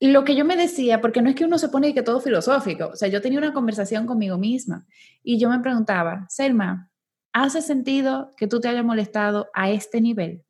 lo 0.00 0.24
que 0.24 0.36
yo 0.36 0.44
me 0.44 0.56
decía, 0.56 1.00
porque 1.00 1.22
no 1.22 1.30
es 1.30 1.34
que 1.34 1.44
uno 1.44 1.58
se 1.58 1.70
pone 1.70 1.94
que 1.94 2.02
todo 2.02 2.20
filosófico, 2.20 2.90
o 2.92 2.96
sea, 2.96 3.08
yo 3.08 3.20
tenía 3.20 3.38
una 3.38 3.52
conversación 3.52 4.06
conmigo 4.06 4.38
misma 4.38 4.86
y 5.22 5.38
yo 5.38 5.48
me 5.48 5.58
preguntaba, 5.60 6.26
Selma, 6.28 6.90
¿hace 7.32 7.62
sentido 7.62 8.32
que 8.36 8.46
tú 8.46 8.60
te 8.60 8.68
hayas 8.68 8.84
molestado 8.84 9.48
a 9.54 9.70
este 9.70 10.00
nivel? 10.00 10.43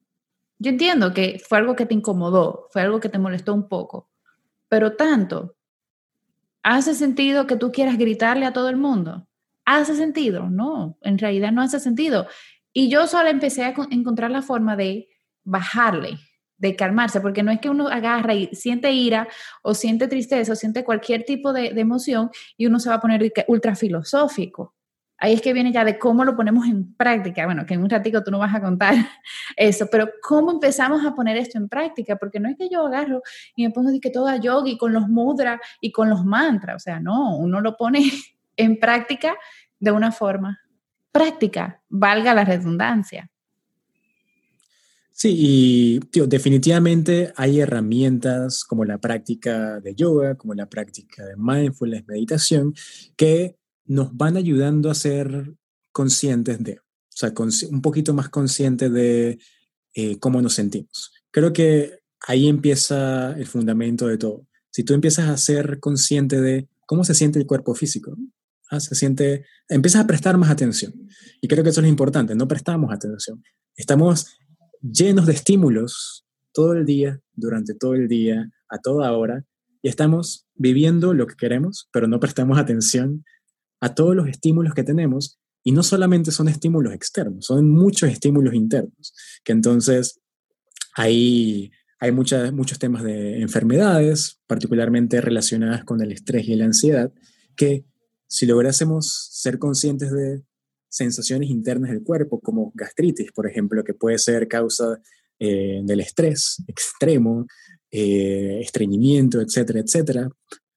Yo 0.59 0.71
entiendo 0.71 1.13
que 1.13 1.41
fue 1.47 1.59
algo 1.59 1.75
que 1.75 1.87
te 1.87 1.95
incomodó, 1.95 2.69
fue 2.71 2.83
algo 2.83 3.01
que 3.01 3.09
te 3.09 3.19
molestó 3.19 3.53
un 3.55 3.69
poco, 3.69 4.11
pero 4.69 4.97
tanto, 4.97 5.57
¿hace 6.63 6.95
sentido 6.95 7.47
que 7.47 7.57
tú 7.57 7.73
quieras 7.73 7.99
gritarle 7.99 8.47
a 8.47 8.53
todo 8.53 8.69
el 8.69 8.77
mundo? 8.77 9.27
¿Hace 9.65 9.97
sentido? 9.97 10.51
No, 10.51 10.99
en 11.03 11.19
realidad 11.19 11.53
no 11.53 11.63
hace 11.63 11.81
sentido. 11.81 12.27
Y 12.73 12.89
yo 12.89 13.07
solo 13.07 13.29
empecé 13.29 13.65
a 13.65 13.75
encontrar 13.91 14.31
la 14.31 14.43
forma 14.43 14.77
de 14.77 15.09
bajarle, 15.45 16.19
de 16.57 16.77
calmarse, 16.77 17.21
porque 17.21 17.43
no 17.43 17.51
es 17.51 17.61
que 17.61 17.71
uno 17.71 17.89
agarra 17.89 18.35
y 18.35 18.47
siente 18.55 18.93
ira 18.93 19.29
o 19.63 19.75
siente 19.75 20.09
tristeza 20.09 20.53
o 20.53 20.57
siente 20.57 20.85
cualquier 20.85 21.25
tipo 21.25 21.53
de, 21.53 21.73
de 21.73 21.81
emoción 21.81 22.31
y 22.57 22.67
uno 22.67 22.79
se 22.79 22.89
va 22.89 22.97
a 22.97 23.01
poner 23.01 23.33
ultra 23.49 23.75
filosófico. 23.75 24.75
Ahí 25.19 25.33
es 25.33 25.41
que 25.41 25.53
viene 25.53 25.73
ya 25.73 25.85
de 25.85 25.99
cómo 25.99 26.25
lo 26.25 26.37
ponemos 26.37 26.67
en 26.67 26.95
práctica. 26.95 27.47
Bueno, 27.47 27.65
que 27.67 27.75
en 27.75 27.83
un 27.83 27.91
ratito 27.91 28.23
tú 28.25 28.31
no 28.31 28.39
vas 28.39 28.55
a 28.55 28.61
contar 28.61 28.95
eso, 29.57 29.87
pero 29.91 30.11
cómo 30.23 30.51
empezamos 30.51 31.05
a 31.07 31.15
poner 31.15 31.37
esto 31.37 31.59
en 31.59 31.69
práctica, 31.69 32.17
porque 32.17 32.41
no 32.41 32.49
es 32.49 32.57
que 32.57 32.69
yo 32.69 32.87
agarro 32.87 33.23
y 33.55 33.65
me 33.65 33.71
pongo 33.71 33.91
de 33.91 34.01
que 34.01 34.11
toda 34.11 34.37
yogi 34.37 34.77
con 34.77 34.93
los 34.93 35.09
mudras 35.09 35.61
y 35.81 35.93
con 35.93 36.11
los 36.11 36.25
mantras, 36.25 36.77
o 36.77 36.79
sea, 36.79 37.01
no, 37.01 37.37
uno 37.37 37.61
lo 37.61 37.77
pone 37.77 38.01
en 38.57 38.79
práctica 38.79 39.37
de 39.79 39.93
una 39.93 40.13
forma 40.13 40.61
práctica, 41.13 41.81
valga 41.89 42.35
la 42.35 42.45
redundancia. 42.45 43.31
Sí, 45.17 45.33
y 45.39 46.01
tío, 46.11 46.27
definitivamente 46.27 47.33
hay 47.37 47.61
herramientas 47.61 48.65
como 48.65 48.85
la 48.85 48.99
práctica 48.99 49.79
de 49.79 49.95
yoga, 49.95 50.35
como 50.35 50.55
la 50.55 50.67
práctica 50.67 51.25
de 51.25 51.37
mindfulness, 51.37 52.05
meditación, 52.09 52.75
que 53.17 53.57
nos 53.87 54.17
van 54.17 54.37
ayudando 54.37 54.91
a 54.91 54.95
ser 54.95 55.55
conscientes 55.93 56.63
de, 56.63 56.79
o 56.79 56.83
sea, 57.09 57.33
un 57.71 57.83
poquito 57.83 58.15
más 58.15 58.29
conscientes 58.29 58.93
de 58.93 59.39
eh, 59.95 60.19
cómo 60.19 60.43
nos 60.43 60.55
sentimos. 60.55 61.13
Creo 61.31 61.53
que 61.53 62.01
ahí 62.27 62.49
empieza 62.49 63.33
el 63.33 63.47
fundamento 63.47 64.07
de 64.07 64.19
todo. 64.19 64.47
Si 64.71 64.83
tú 64.83 64.95
empiezas 64.95 65.29
a 65.29 65.37
ser 65.37 65.79
consciente 65.79 66.41
de 66.41 66.69
cómo 66.87 67.05
se 67.05 67.15
siente 67.15 67.39
el 67.39 67.47
cuerpo 67.47 67.75
físico, 67.75 68.17
¿ah? 68.71 68.81
se 68.81 68.95
siente, 68.95 69.47
empiezas 69.69 70.03
a 70.03 70.07
prestar 70.07 70.37
más 70.37 70.51
atención. 70.51 70.93
Y 71.41 71.49
creo 71.49 71.63
que 71.63 71.71
eso 71.71 71.81
es 71.81 71.87
importante, 71.87 72.35
no 72.35 72.49
prestamos 72.49 72.93
atención. 72.93 73.43
Estamos 73.77 74.27
llenos 74.81 75.27
de 75.27 75.35
estímulos 75.35 76.27
todo 76.53 76.73
el 76.73 76.85
día, 76.85 77.21
durante 77.33 77.75
todo 77.75 77.95
el 77.95 78.09
día, 78.09 78.51
a 78.69 78.79
toda 78.79 79.13
hora, 79.13 79.45
y 79.83 79.89
estamos 79.89 80.47
viviendo 80.55 81.15
lo 81.15 81.27
que 81.27 81.37
queremos, 81.37 81.89
pero 81.93 82.07
no 82.07 82.21
prestamos 82.21 82.59
atención 82.59 83.25
a 83.85 83.95
todos 83.95 84.17
los 84.17 84.29
estímulos 84.29 84.73
que 84.73 84.83
tenemos 84.83 85.39
y 85.63 85.73
no 85.73 85.83
solamente 85.83 86.31
son 86.31 86.49
estímulos 86.49 86.95
externos, 86.95 87.45
son 87.45 87.69
muchos 87.69 88.11
estímulos 88.11 88.55
internos, 88.55 89.13
que 89.45 89.53
entonces 89.53 90.21
ahí 90.97 91.71
hay 91.99 92.11
muchos 92.11 92.79
temas 92.79 93.03
de 93.03 93.43
enfermedades, 93.43 94.41
particularmente 94.47 95.21
relacionadas 95.21 95.85
con 95.85 96.01
el 96.01 96.13
estrés 96.13 96.49
y 96.49 96.55
la 96.55 96.65
ansiedad, 96.65 97.13
que 97.57 97.85
si 98.27 98.47
lográsemos 98.47 99.29
ser 99.33 99.59
conscientes 99.59 100.11
de 100.13 100.43
sensaciones 100.89 101.51
internas 101.51 101.91
del 101.91 102.03
cuerpo, 102.03 102.41
como 102.41 102.73
gastritis, 102.75 103.33
por 103.33 103.47
ejemplo, 103.47 103.85
que 103.85 103.93
puede 103.93 104.17
ser 104.17 104.49
causa 104.49 104.99
eh, 105.39 105.83
del 105.85 106.01
estrés 106.01 106.63
extremo, 106.69 107.47
eh, 107.91 108.61
estreñimiento, 108.63 109.43
etcétera, 109.43 109.81
etcétera, 109.81 110.31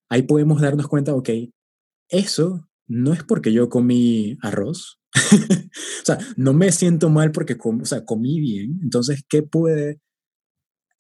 ahí 0.10 0.24
podemos 0.24 0.60
darnos 0.60 0.90
cuenta, 0.90 1.16
ok, 1.16 1.30
eso 2.10 2.68
no 2.88 3.14
es 3.14 3.24
porque 3.24 3.52
yo 3.54 3.70
comí 3.70 4.38
arroz, 4.42 5.00
o 5.14 6.06
sea, 6.06 6.18
no 6.36 6.54
me 6.54 6.72
siento 6.72 7.10
mal 7.10 7.32
porque 7.32 7.58
comí 7.58 8.40
bien, 8.40 8.80
entonces, 8.82 9.24
¿qué 9.28 9.44
puede, 9.44 10.00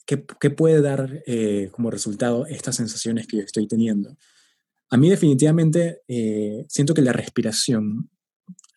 qué, 0.05 0.17
puede 0.49 0.81
dar 0.81 1.23
eh, 1.25 1.69
como 1.71 1.91
resultado 1.91 2.45
estas 2.45 2.75
sensaciones 2.75 3.27
que 3.27 3.37
yo 3.37 3.43
estoy 3.43 3.67
teniendo? 3.67 4.15
A 4.89 4.97
mí 4.97 5.09
definitivamente 5.09 6.01
siento 6.69 6.93
que 6.93 7.01
la 7.01 7.11
respiración 7.11 8.09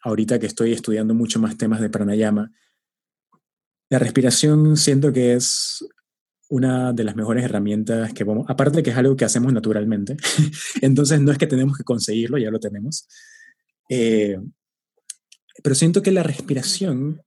ahorita 0.02 0.38
que 0.38 0.46
estoy 0.46 0.72
estudiando 0.72 1.14
mucho 1.14 1.40
más 1.40 1.56
temas 1.56 1.80
de 1.80 1.90
pranayama, 1.90 2.52
la 3.88 3.98
respiración 3.98 4.76
siento 4.76 5.12
que 5.12 5.34
es 5.34 5.84
una 6.50 6.92
de 6.92 7.04
las 7.04 7.16
mejores 7.16 7.44
herramientas 7.44 8.12
que 8.12 8.24
vamos, 8.24 8.44
aparte 8.48 8.78
de 8.78 8.82
que 8.82 8.90
es 8.90 8.96
algo 8.96 9.16
que 9.16 9.24
hacemos 9.24 9.52
naturalmente, 9.52 10.16
entonces 10.82 11.20
no 11.20 11.32
es 11.32 11.38
que 11.38 11.46
tenemos 11.46 11.78
que 11.78 11.84
conseguirlo, 11.84 12.38
ya 12.38 12.50
lo 12.50 12.58
tenemos, 12.58 13.08
eh, 13.88 14.36
pero 15.62 15.74
siento 15.74 16.02
que 16.02 16.10
la 16.10 16.22
respiración, 16.22 17.22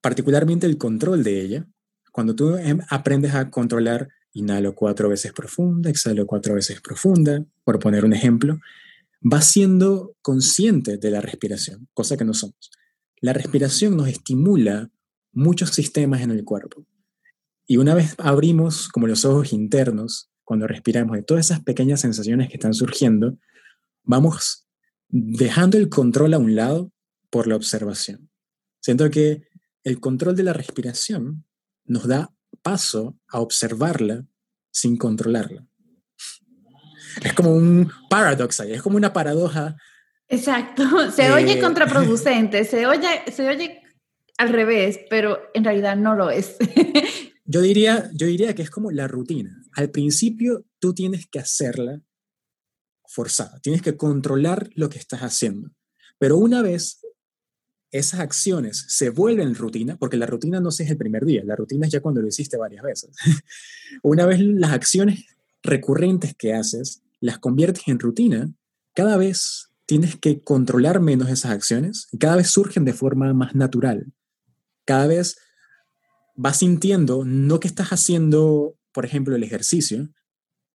particularmente 0.00 0.66
el 0.66 0.78
control 0.78 1.22
de 1.22 1.40
ella, 1.40 1.66
cuando 2.10 2.34
tú 2.34 2.56
em, 2.56 2.80
aprendes 2.88 3.34
a 3.34 3.50
controlar, 3.50 4.08
inhalo 4.32 4.74
cuatro 4.74 5.08
veces 5.08 5.32
profunda, 5.32 5.90
exhalo 5.90 6.26
cuatro 6.26 6.54
veces 6.54 6.80
profunda, 6.80 7.44
por 7.64 7.78
poner 7.78 8.04
un 8.04 8.14
ejemplo, 8.14 8.60
va 9.22 9.42
siendo 9.42 10.16
consciente 10.22 10.96
de 10.96 11.10
la 11.10 11.20
respiración, 11.20 11.88
cosa 11.92 12.16
que 12.16 12.24
no 12.24 12.32
somos. 12.32 12.70
La 13.20 13.32
respiración 13.32 13.96
nos 13.96 14.08
estimula 14.08 14.90
muchos 15.32 15.70
sistemas 15.70 16.22
en 16.22 16.30
el 16.30 16.44
cuerpo. 16.44 16.86
Y 17.66 17.78
una 17.78 17.94
vez 17.94 18.14
abrimos 18.18 18.88
como 18.88 19.06
los 19.06 19.24
ojos 19.24 19.52
internos, 19.52 20.30
cuando 20.44 20.66
respiramos, 20.66 21.16
de 21.16 21.22
todas 21.22 21.46
esas 21.46 21.62
pequeñas 21.62 22.00
sensaciones 22.00 22.48
que 22.48 22.54
están 22.54 22.74
surgiendo, 22.74 23.38
vamos 24.02 24.66
dejando 25.08 25.78
el 25.78 25.88
control 25.88 26.34
a 26.34 26.38
un 26.38 26.54
lado 26.54 26.92
por 27.30 27.46
la 27.46 27.56
observación. 27.56 28.30
Siento 28.80 29.10
que 29.10 29.48
el 29.82 30.00
control 30.00 30.36
de 30.36 30.42
la 30.42 30.52
respiración 30.52 31.44
nos 31.84 32.06
da 32.06 32.34
paso 32.62 33.18
a 33.28 33.40
observarla 33.40 34.26
sin 34.70 34.96
controlarla. 34.96 35.66
Es 37.22 37.32
como 37.32 37.54
un 37.54 37.90
paradox 38.10 38.60
ahí, 38.60 38.72
es 38.72 38.82
como 38.82 38.96
una 38.96 39.12
paradoja. 39.12 39.76
Exacto, 40.28 41.10
se 41.12 41.32
oye 41.32 41.54
eh, 41.54 41.60
contraproducente, 41.62 42.64
se 42.64 42.86
oye, 42.86 43.22
se 43.32 43.48
oye 43.48 43.82
al 44.36 44.48
revés, 44.48 45.00
pero 45.08 45.38
en 45.54 45.64
realidad 45.64 45.96
no 45.96 46.14
lo 46.14 46.30
es. 46.30 46.56
yo, 47.44 47.60
diría, 47.60 48.10
yo 48.14 48.26
diría 48.26 48.54
que 48.54 48.62
es 48.62 48.70
como 48.70 48.90
la 48.90 49.08
rutina. 49.08 49.62
Al 49.72 49.90
principio 49.90 50.64
tú 50.78 50.94
tienes 50.94 51.26
que 51.26 51.38
hacerla 51.38 52.02
forzada, 53.06 53.60
tienes 53.60 53.82
que 53.82 53.96
controlar 53.96 54.70
lo 54.74 54.88
que 54.88 54.98
estás 54.98 55.20
haciendo. 55.20 55.70
Pero 56.18 56.38
una 56.38 56.62
vez 56.62 57.00
esas 57.90 58.20
acciones 58.20 58.86
se 58.88 59.10
vuelven 59.10 59.54
rutina, 59.54 59.96
porque 59.96 60.16
la 60.16 60.26
rutina 60.26 60.58
no 60.58 60.70
es 60.70 60.80
el 60.80 60.96
primer 60.96 61.24
día, 61.24 61.44
la 61.44 61.54
rutina 61.54 61.86
es 61.86 61.92
ya 61.92 62.00
cuando 62.00 62.20
lo 62.20 62.26
hiciste 62.26 62.56
varias 62.56 62.82
veces. 62.82 63.10
una 64.02 64.26
vez 64.26 64.40
las 64.40 64.72
acciones 64.72 65.24
recurrentes 65.62 66.34
que 66.34 66.54
haces 66.54 67.02
las 67.20 67.38
conviertes 67.38 67.84
en 67.86 68.00
rutina, 68.00 68.52
cada 68.94 69.16
vez 69.16 69.70
tienes 69.86 70.16
que 70.16 70.42
controlar 70.42 71.00
menos 71.00 71.28
esas 71.28 71.52
acciones 71.52 72.08
y 72.10 72.18
cada 72.18 72.36
vez 72.36 72.48
surgen 72.48 72.84
de 72.84 72.94
forma 72.94 73.32
más 73.32 73.54
natural. 73.54 74.12
Cada 74.84 75.06
vez 75.06 75.36
vas 76.34 76.58
sintiendo, 76.58 77.24
no 77.24 77.60
que 77.60 77.68
estás 77.68 77.90
haciendo, 77.90 78.76
por 78.92 79.04
ejemplo, 79.04 79.36
el 79.36 79.42
ejercicio, 79.42 80.08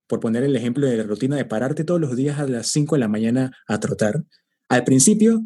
por 0.08 0.20
poner 0.20 0.44
el 0.44 0.56
ejemplo 0.56 0.88
de 0.88 0.98
la 0.98 1.04
rutina 1.04 1.36
de 1.36 1.46
pararte 1.46 1.84
todos 1.84 2.02
los 2.02 2.16
días 2.16 2.40
a 2.40 2.48
las 2.48 2.68
5 2.68 2.96
de 2.96 3.00
la 3.00 3.08
mañana 3.08 3.52
a 3.68 3.80
trotar. 3.80 4.24
Al 4.68 4.84
principio, 4.84 5.44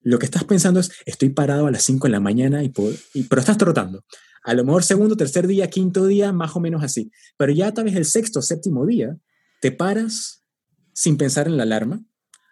lo 0.00 0.18
que 0.18 0.26
estás 0.26 0.44
pensando 0.44 0.80
es, 0.80 0.90
estoy 1.04 1.30
parado 1.30 1.66
a 1.66 1.70
las 1.70 1.82
5 1.82 2.06
de 2.06 2.12
la 2.12 2.20
mañana, 2.20 2.62
y, 2.62 2.72
y, 3.12 3.24
pero 3.24 3.40
estás 3.40 3.58
trotando. 3.58 4.04
A 4.42 4.54
lo 4.54 4.64
mejor 4.64 4.84
segundo, 4.84 5.16
tercer 5.16 5.46
día, 5.46 5.68
quinto 5.68 6.06
día, 6.06 6.32
más 6.32 6.54
o 6.54 6.60
menos 6.60 6.82
así. 6.84 7.10
Pero 7.36 7.52
ya 7.52 7.74
tal 7.74 7.84
vez 7.84 7.96
el 7.96 8.04
sexto, 8.04 8.40
séptimo 8.40 8.86
día, 8.86 9.16
te 9.60 9.72
paras 9.72 10.44
sin 10.92 11.16
pensar 11.16 11.48
en 11.48 11.56
la 11.56 11.64
alarma. 11.64 12.04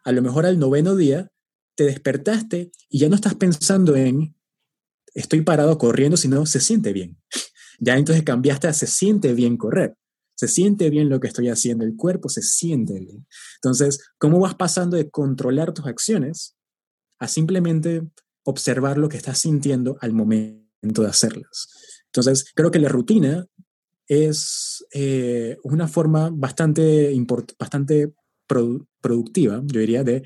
A 0.05 0.13
lo 0.13 0.21
mejor 0.21 0.45
al 0.45 0.59
noveno 0.59 0.97
día 0.97 1.31
te 1.77 1.85
despertaste 1.85 2.73
y 2.89 2.99
ya 2.99 3.09
no 3.09 3.15
estás 3.15 3.37
pensando 3.37 3.97
en 3.97 4.35
estoy 5.15 5.43
parado 5.43 5.79
corriendo, 5.79 6.17
sino 6.17 6.45
se 6.47 6.61
siente 6.61 6.93
bien. 6.93 7.17
Ya 7.79 7.97
entonces 7.97 8.25
cambiaste 8.25 8.69
a 8.69 8.73
se 8.73 8.87
siente 8.87 9.33
bien 9.33 9.57
correr. 9.57 9.97
Se 10.37 10.49
siente 10.49 10.91
bien 10.91 11.09
lo 11.09 11.21
que 11.21 11.29
estoy 11.29 11.49
haciendo, 11.49 11.85
el 11.85 11.97
cuerpo 11.97 12.29
se 12.29 12.43
siente 12.43 12.99
bien. 12.99 13.27
Entonces, 13.57 14.01
¿cómo 14.19 14.41
vas 14.41 14.57
pasando 14.57 14.97
de 14.97 15.09
controlar 15.09 15.73
tus 15.73 15.87
acciones 15.87 16.57
a 17.21 17.29
simplemente 17.29 18.03
observar 18.43 18.99
lo 18.99 19.09
que 19.09 19.17
estás 19.17 19.39
sintiendo 19.39 19.97
al 20.01 20.13
momento 20.13 21.03
de 21.03 21.09
hacerlas? 21.09 21.69
Entonces, 22.07 22.51
creo 22.55 22.73
que 22.73 22.81
la 22.81 22.89
rutina 22.89 23.47
es 24.07 24.85
eh, 24.93 25.57
una 25.63 25.89
forma 25.89 26.31
bastante, 26.33 27.15
bastante 27.59 28.13
productiva, 29.01 29.63
yo 29.65 29.81
diría, 29.81 30.05
de 30.05 30.23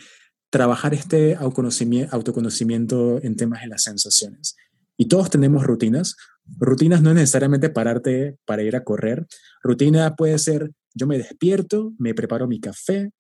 trabajar 0.51 0.95
este 0.95 1.37
autoconocimiento, 1.37 3.23
en 3.23 3.37
temas 3.37 3.63
de 3.63 3.69
las 3.69 3.83
sensaciones. 3.83 4.57
Y 4.99 5.07
todos 5.07 5.31
tenemos 5.31 5.65
rutinas. 5.65 6.17
Rutinas 6.59 7.01
no 7.01 7.11
es 7.11 7.17
necesariamente 7.17 7.71
pararte 7.71 8.37
para 8.45 8.63
ir 8.63 8.75
a 8.75 8.85
correr. 8.85 9.27
Rutina 9.63 10.17
puede 10.17 10.39
ser, 10.39 10.73
yo 10.93 11.07
me 11.07 11.17
despierto, 11.17 11.93
me 11.99 12.15
preparo 12.15 12.49
mi 12.49 12.61
café, 12.61 13.13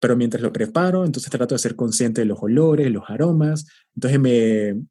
pero 0.00 0.16
mientras 0.16 0.42
lo 0.42 0.52
preparo, 0.52 1.04
entonces 1.04 1.30
trato 1.30 1.54
de 1.54 1.60
ser 1.60 1.76
consciente 1.76 2.22
de 2.22 2.24
los 2.26 2.38
olores, 2.42 2.90
los 2.90 3.04
aromas. 3.08 3.66
Entonces 3.94 4.18
me, 4.18 4.84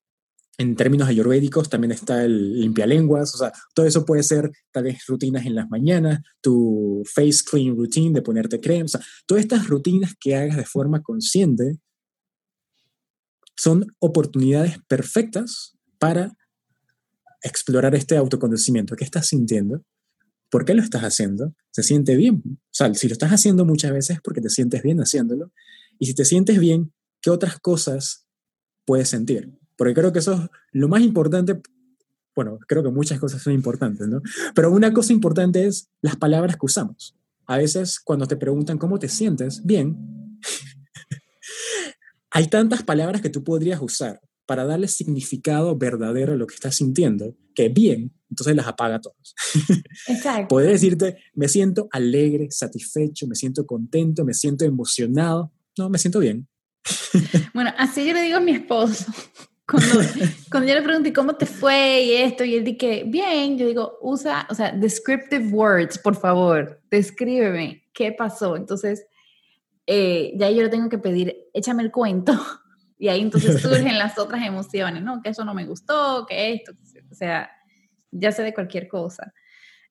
en 0.57 0.75
términos 0.77 1.09
ayurvédicos 1.09 1.69
también 1.69 1.91
está 1.91 2.23
el 2.23 2.61
limpialenguas, 2.61 3.35
o 3.35 3.37
sea, 3.37 3.51
todo 3.73 3.85
eso 3.85 4.05
puede 4.05 4.23
ser 4.23 4.51
tal 4.71 4.85
vez 4.85 5.03
rutinas 5.07 5.45
en 5.45 5.55
las 5.55 5.69
mañanas, 5.69 6.21
tu 6.39 7.03
face 7.13 7.43
clean 7.49 7.75
routine 7.75 8.13
de 8.13 8.21
ponerte 8.21 8.61
crema, 8.61 8.85
o 8.85 8.87
sea, 8.87 9.01
todas 9.25 9.43
estas 9.43 9.67
rutinas 9.67 10.13
que 10.19 10.35
hagas 10.35 10.55
de 10.55 10.65
forma 10.65 11.01
consciente 11.01 11.79
son 13.57 13.85
oportunidades 13.99 14.77
perfectas 14.87 15.77
para 16.01 16.35
explorar 17.43 17.93
este 17.93 18.17
autoconocimiento. 18.17 18.95
¿Qué 18.95 19.03
estás 19.03 19.27
sintiendo? 19.27 19.83
¿Por 20.49 20.65
qué 20.65 20.73
lo 20.73 20.81
estás 20.81 21.03
haciendo? 21.03 21.53
¿Se 21.69 21.83
siente 21.83 22.15
bien? 22.15 22.41
O 22.43 22.57
sea, 22.71 22.91
si 22.95 23.07
lo 23.07 23.13
estás 23.13 23.29
haciendo 23.29 23.65
muchas 23.65 23.91
veces 23.91 24.15
es 24.15 24.21
porque 24.23 24.41
te 24.41 24.49
sientes 24.49 24.81
bien 24.81 24.97
haciéndolo. 24.99 25.51
Y 25.99 26.07
si 26.07 26.15
te 26.15 26.25
sientes 26.25 26.59
bien, 26.59 26.91
¿qué 27.21 27.29
otras 27.29 27.59
cosas 27.59 28.25
puedes 28.83 29.09
sentir? 29.09 29.61
porque 29.77 29.95
creo 29.95 30.13
que 30.13 30.19
eso 30.19 30.33
es 30.33 30.49
lo 30.73 30.87
más 30.87 31.01
importante. 31.01 31.59
Bueno, 32.35 32.59
creo 32.67 32.83
que 32.83 32.91
muchas 32.91 33.19
cosas 33.19 33.41
son 33.41 33.53
importantes, 33.53 34.07
¿no? 34.07 34.21
Pero 34.53 34.71
una 34.71 34.93
cosa 34.93 35.11
importante 35.11 35.65
es 35.65 35.89
las 36.03 36.17
palabras 36.17 36.55
que 36.55 36.67
usamos. 36.67 37.15
A 37.47 37.57
veces 37.57 37.99
cuando 37.99 38.27
te 38.27 38.37
preguntan 38.37 38.77
cómo 38.77 38.99
te 38.99 39.09
sientes, 39.09 39.65
bien, 39.65 40.37
hay 42.31 42.45
tantas 42.45 42.83
palabras 42.83 43.21
que 43.21 43.31
tú 43.31 43.43
podrías 43.43 43.81
usar 43.81 44.21
para 44.45 44.65
darle 44.65 44.87
significado 44.87 45.77
verdadero 45.77 46.33
a 46.33 46.35
lo 46.35 46.47
que 46.47 46.55
estás 46.55 46.75
sintiendo, 46.75 47.35
que 47.55 47.69
bien, 47.69 48.13
entonces 48.29 48.55
las 48.55 48.67
apaga 48.67 48.99
todos. 48.99 49.35
Exacto. 50.07 50.47
Puedes 50.47 50.71
decirte, 50.71 51.17
me 51.33 51.47
siento 51.47 51.87
alegre, 51.91 52.49
satisfecho, 52.49 53.27
me 53.27 53.35
siento 53.35 53.65
contento, 53.65 54.25
me 54.25 54.33
siento 54.33 54.65
emocionado. 54.65 55.51
No, 55.77 55.89
me 55.89 55.97
siento 55.97 56.19
bien. 56.19 56.47
bueno, 57.53 57.71
así 57.77 58.05
yo 58.05 58.13
le 58.13 58.23
digo 58.23 58.37
a 58.37 58.41
mi 58.41 58.51
esposo. 58.51 59.05
Cuando, 60.51 60.67
yo 60.67 60.75
le 60.75 60.81
pregunté 60.81 61.13
cómo 61.13 61.35
te 61.35 61.45
fue 61.45 62.03
y 62.03 62.13
esto, 62.13 62.43
y 62.43 62.55
él 62.55 62.63
dije, 62.65 63.03
bien, 63.07 63.57
yo 63.57 63.67
digo, 63.67 63.97
usa, 64.01 64.45
o 64.49 64.55
sea, 64.55 64.71
descriptive 64.73 65.47
words, 65.47 65.97
por 65.97 66.15
favor, 66.17 66.81
descríbeme 66.89 67.83
qué 67.93 68.11
pasó. 68.11 68.57
Entonces, 68.57 69.05
eh, 69.87 70.33
ya 70.35 70.49
yo 70.49 70.63
le 70.63 70.69
tengo 70.69 70.89
que 70.89 70.97
pedir, 70.97 71.35
échame 71.53 71.83
el 71.83 71.91
cuento. 71.91 72.33
Y 73.01 73.07
ahí 73.09 73.21
entonces 73.21 73.59
surgen 73.63 73.97
las 73.97 74.19
otras 74.19 74.45
emociones, 74.45 75.01
¿no? 75.01 75.23
Que 75.23 75.29
eso 75.29 75.43
no 75.43 75.55
me 75.55 75.65
gustó, 75.65 76.27
que 76.29 76.53
esto, 76.53 76.73
o 77.09 77.15
sea, 77.15 77.49
ya 78.11 78.31
sé 78.31 78.43
de 78.43 78.53
cualquier 78.53 78.87
cosa. 78.87 79.33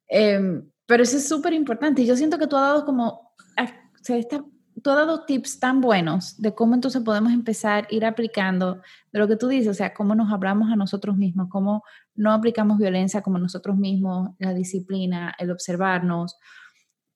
Em, 0.07 0.71
pero 0.87 1.03
eso 1.03 1.17
es 1.17 1.29
súper 1.29 1.53
importante. 1.53 2.03
Y 2.03 2.07
yo 2.07 2.17
siento 2.17 2.39
que 2.39 2.47
tú 2.47 2.55
has 2.55 2.63
dado 2.63 2.85
como, 2.85 3.09
o 3.09 4.03
sea, 4.05 4.17
esta 4.17 4.45
tú 4.81 4.91
has 4.91 4.97
dado 4.97 5.25
tips 5.25 5.59
tan 5.59 5.81
buenos 5.81 6.41
de 6.41 6.55
cómo 6.55 6.75
entonces 6.75 7.03
podemos 7.03 7.33
empezar 7.33 7.89
a 7.91 7.95
ir 7.95 8.05
aplicando 8.05 8.81
de 9.13 9.19
lo 9.19 9.27
que 9.27 9.37
tú 9.37 9.49
dices, 9.49 9.69
o 9.69 9.75
sea, 9.75 9.93
cómo 9.93 10.15
nos 10.15 10.33
hablamos 10.33 10.71
a 10.71 10.77
nosotros 10.77 11.17
mismos, 11.17 11.49
cómo 11.51 11.83
no 12.15 12.33
aplicamos 12.33 12.79
violencia 12.79 13.23
como 13.23 13.39
nosotros 13.39 13.77
mismos, 13.77 14.31
la 14.39 14.55
disciplina, 14.55 15.35
el 15.37 15.51
observarnos. 15.51 16.35
O 16.35 16.39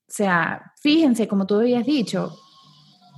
sea, 0.08 0.72
fíjense, 0.82 1.28
como 1.28 1.46
tú 1.46 1.54
habías 1.60 1.86
dicho, 1.86 2.36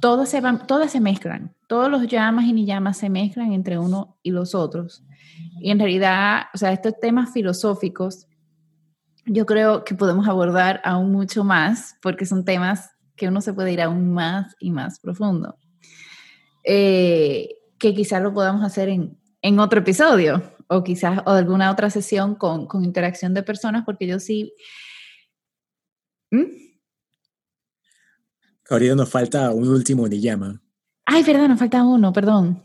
todas 0.02 0.28
se, 0.28 0.42
van, 0.42 0.66
todas 0.66 0.92
se 0.92 1.00
mezclan, 1.00 1.55
todos 1.66 1.90
los 1.90 2.06
llamas 2.06 2.44
y 2.44 2.52
ni 2.52 2.64
llamas 2.64 2.98
se 2.98 3.10
mezclan 3.10 3.52
entre 3.52 3.78
uno 3.78 4.18
y 4.22 4.30
los 4.30 4.54
otros. 4.54 5.04
Y 5.60 5.70
en 5.70 5.78
realidad, 5.78 6.44
o 6.54 6.58
sea, 6.58 6.72
estos 6.72 6.98
temas 7.00 7.32
filosóficos, 7.32 8.26
yo 9.24 9.46
creo 9.46 9.84
que 9.84 9.94
podemos 9.94 10.28
abordar 10.28 10.80
aún 10.84 11.10
mucho 11.10 11.44
más, 11.44 11.96
porque 12.00 12.26
son 12.26 12.44
temas 12.44 12.90
que 13.16 13.28
uno 13.28 13.40
se 13.40 13.52
puede 13.52 13.72
ir 13.72 13.80
aún 13.80 14.12
más 14.12 14.54
y 14.60 14.70
más 14.70 15.00
profundo. 15.00 15.56
Eh, 16.64 17.48
que 17.78 17.94
quizás 17.94 18.22
lo 18.22 18.32
podamos 18.32 18.62
hacer 18.62 18.88
en, 18.88 19.18
en, 19.42 19.58
otro 19.58 19.80
episodio 19.80 20.42
o 20.68 20.82
quizás 20.82 21.20
o 21.26 21.30
alguna 21.30 21.70
otra 21.70 21.90
sesión 21.90 22.34
con, 22.34 22.66
con 22.66 22.84
interacción 22.84 23.34
de 23.34 23.42
personas, 23.42 23.84
porque 23.84 24.06
yo 24.06 24.18
sí... 24.20 24.52
¿Mm? 26.30 26.44
Ahorita 28.68 28.96
nos 28.96 29.08
falta 29.08 29.52
un 29.52 29.68
último 29.68 30.08
llama. 30.08 30.60
Ay, 31.06 31.22
verdad, 31.22 31.48
nos 31.48 31.58
falta 31.58 31.84
uno, 31.84 32.12
perdón. 32.12 32.62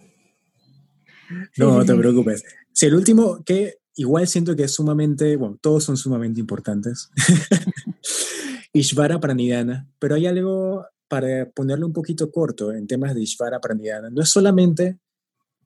No, 1.57 1.77
no 1.77 1.85
te 1.85 1.95
preocupes. 1.95 2.43
Sí, 2.73 2.87
el 2.87 2.95
último 2.95 3.43
que 3.43 3.75
igual 3.95 4.27
siento 4.27 4.55
que 4.55 4.63
es 4.63 4.73
sumamente, 4.73 5.35
bueno, 5.35 5.57
todos 5.61 5.83
son 5.83 5.97
sumamente 5.97 6.39
importantes. 6.39 7.09
Ishvara 8.73 9.19
Pranidhana, 9.19 9.87
pero 9.99 10.15
hay 10.15 10.27
algo 10.27 10.85
para 11.07 11.49
ponerlo 11.49 11.85
un 11.85 11.93
poquito 11.93 12.31
corto 12.31 12.71
en 12.71 12.87
temas 12.87 13.13
de 13.13 13.21
Ishvara 13.21 13.59
Pranidhana. 13.59 14.09
No 14.09 14.21
es 14.21 14.29
solamente, 14.29 14.99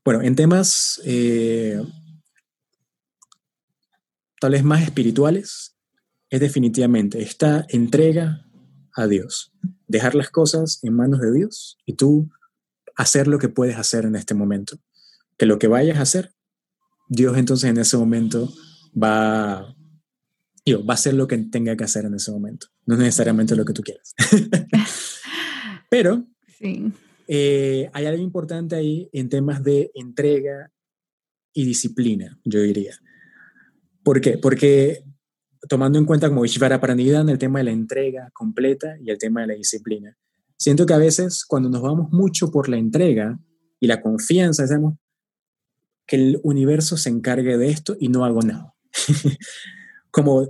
bueno, 0.03 0.21
en 0.21 0.35
temas 0.35 0.99
eh, 1.05 1.81
tal 4.39 4.51
vez 4.51 4.63
más 4.63 4.83
espirituales, 4.83 5.75
es 6.29 6.39
definitivamente 6.39 7.21
esta 7.21 7.65
entrega 7.69 8.45
a 8.95 9.07
Dios. 9.07 9.53
Dejar 9.87 10.15
las 10.15 10.29
cosas 10.29 10.79
en 10.83 10.93
manos 10.93 11.21
de 11.21 11.31
Dios 11.31 11.77
y 11.85 11.93
tú 11.93 12.29
hacer 12.95 13.27
lo 13.27 13.39
que 13.39 13.49
puedes 13.49 13.77
hacer 13.77 14.05
en 14.05 14.15
este 14.15 14.33
momento. 14.33 14.77
Que 15.37 15.45
lo 15.45 15.59
que 15.59 15.67
vayas 15.67 15.97
a 15.97 16.01
hacer, 16.01 16.33
Dios 17.09 17.37
entonces 17.37 17.69
en 17.69 17.77
ese 17.77 17.97
momento 17.97 18.51
va, 18.91 19.75
va 20.67 20.83
a 20.87 20.93
hacer 20.93 21.13
lo 21.13 21.27
que 21.27 21.37
tenga 21.37 21.75
que 21.75 21.83
hacer 21.83 22.05
en 22.05 22.15
ese 22.15 22.31
momento. 22.31 22.67
No 22.85 22.97
necesariamente 22.97 23.55
lo 23.55 23.65
que 23.65 23.73
tú 23.73 23.81
quieras. 23.81 24.13
Pero 25.89 26.25
eh, 27.27 27.89
hay 27.93 28.05
algo 28.05 28.23
importante 28.23 28.75
ahí 28.75 29.09
en 29.11 29.29
temas 29.29 29.63
de 29.63 29.91
entrega 29.93 30.71
y 31.53 31.65
disciplina, 31.65 32.39
yo 32.43 32.61
diría. 32.61 32.95
¿Por 34.03 34.21
qué? 34.21 34.37
Porque 34.37 35.03
tomando 35.67 35.97
en 35.97 36.05
cuenta 36.05 36.29
como 36.29 36.45
Ishvara 36.45 36.79
en 36.83 37.29
el 37.29 37.37
tema 37.37 37.59
de 37.59 37.65
la 37.65 37.71
entrega 37.71 38.29
completa 38.33 38.97
y 39.01 39.09
el 39.09 39.17
tema 39.17 39.41
de 39.41 39.47
la 39.47 39.53
disciplina. 39.55 40.17
Siento 40.57 40.85
que 40.85 40.93
a 40.93 40.97
veces 40.97 41.45
cuando 41.45 41.69
nos 41.69 41.81
vamos 41.81 42.11
mucho 42.11 42.51
por 42.51 42.69
la 42.69 42.77
entrega 42.77 43.39
y 43.79 43.87
la 43.87 44.01
confianza, 44.01 44.63
decimos 44.63 44.95
que 46.07 46.15
el 46.15 46.39
universo 46.43 46.97
se 46.97 47.09
encargue 47.09 47.57
de 47.57 47.69
esto 47.69 47.95
y 47.99 48.09
no 48.09 48.25
hago 48.25 48.41
nada. 48.41 48.73
como 50.11 50.49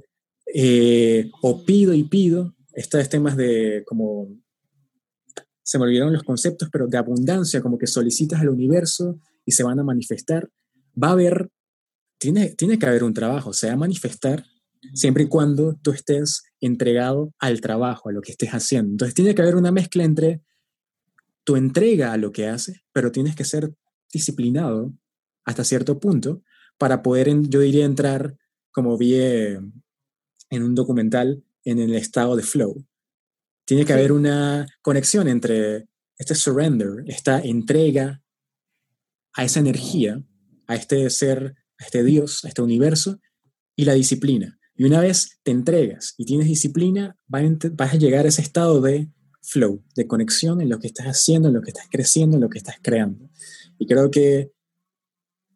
eh, 0.53 1.29
o 1.41 1.65
pido 1.65 1.93
y 1.93 2.03
pido, 2.03 2.55
estos 2.73 3.09
temas 3.09 3.35
de 3.35 3.83
como, 3.87 4.27
se 5.63 5.79
me 5.79 5.85
olvidaron 5.85 6.13
los 6.13 6.23
conceptos, 6.23 6.69
pero 6.71 6.87
de 6.87 6.97
abundancia, 6.97 7.61
como 7.61 7.77
que 7.77 7.87
solicitas 7.87 8.41
al 8.41 8.49
universo 8.49 9.19
y 9.45 9.53
se 9.53 9.63
van 9.63 9.79
a 9.79 9.83
manifestar, 9.83 10.49
va 11.01 11.09
a 11.09 11.11
haber, 11.11 11.49
tiene, 12.19 12.51
tiene 12.51 12.77
que 12.77 12.85
haber 12.85 13.03
un 13.03 13.13
trabajo, 13.13 13.53
se 13.53 13.67
va 13.67 13.73
a 13.73 13.77
manifestar 13.77 14.45
siempre 14.93 15.23
y 15.23 15.27
cuando 15.27 15.75
tú 15.81 15.91
estés 15.91 16.43
entregado 16.61 17.33
al 17.39 17.61
trabajo, 17.61 18.09
a 18.09 18.11
lo 18.11 18.21
que 18.21 18.31
estés 18.31 18.51
haciendo. 18.51 18.91
Entonces 18.91 19.13
tiene 19.13 19.35
que 19.35 19.41
haber 19.41 19.55
una 19.55 19.71
mezcla 19.71 20.03
entre 20.03 20.41
tu 21.43 21.55
entrega 21.55 22.11
a 22.11 22.17
lo 22.17 22.31
que 22.31 22.47
haces, 22.47 22.81
pero 22.91 23.11
tienes 23.11 23.35
que 23.35 23.45
ser 23.45 23.73
disciplinado 24.11 24.93
hasta 25.45 25.63
cierto 25.63 25.99
punto 25.99 26.41
para 26.77 27.03
poder, 27.03 27.29
yo 27.43 27.59
diría, 27.59 27.85
entrar, 27.85 28.35
como 28.71 28.97
vi 28.97 29.15
eh, 29.15 29.59
en 30.49 30.63
un 30.63 30.75
documental, 30.75 31.43
en 31.63 31.79
el 31.79 31.95
estado 31.95 32.35
de 32.35 32.43
flow. 32.43 32.85
Tiene 33.65 33.85
que 33.85 33.93
haber 33.93 34.11
una 34.11 34.65
conexión 34.81 35.27
entre 35.27 35.87
este 36.17 36.35
surrender, 36.35 37.03
esta 37.07 37.39
entrega 37.39 38.21
a 39.33 39.43
esa 39.43 39.59
energía, 39.59 40.21
a 40.67 40.75
este 40.75 41.09
ser, 41.09 41.55
a 41.77 41.83
este 41.83 42.03
Dios, 42.03 42.45
a 42.45 42.47
este 42.47 42.61
universo, 42.61 43.19
y 43.75 43.85
la 43.85 43.93
disciplina. 43.93 44.57
Y 44.75 44.83
una 44.83 44.99
vez 44.99 45.39
te 45.43 45.51
entregas 45.51 46.13
y 46.17 46.25
tienes 46.25 46.47
disciplina, 46.47 47.17
vas 47.27 47.93
a 47.93 47.97
llegar 47.97 48.25
a 48.25 48.29
ese 48.29 48.41
estado 48.41 48.81
de 48.81 49.09
flow, 49.41 49.83
de 49.95 50.07
conexión 50.07 50.61
en 50.61 50.69
lo 50.69 50.79
que 50.79 50.87
estás 50.87 51.05
haciendo, 51.05 51.47
en 51.47 51.53
lo 51.53 51.61
que 51.61 51.69
estás 51.69 51.87
creciendo, 51.89 52.35
en 52.35 52.41
lo 52.41 52.49
que 52.49 52.57
estás 52.57 52.75
creando. 52.81 53.29
Y 53.77 53.87
creo 53.87 54.11
que 54.11 54.51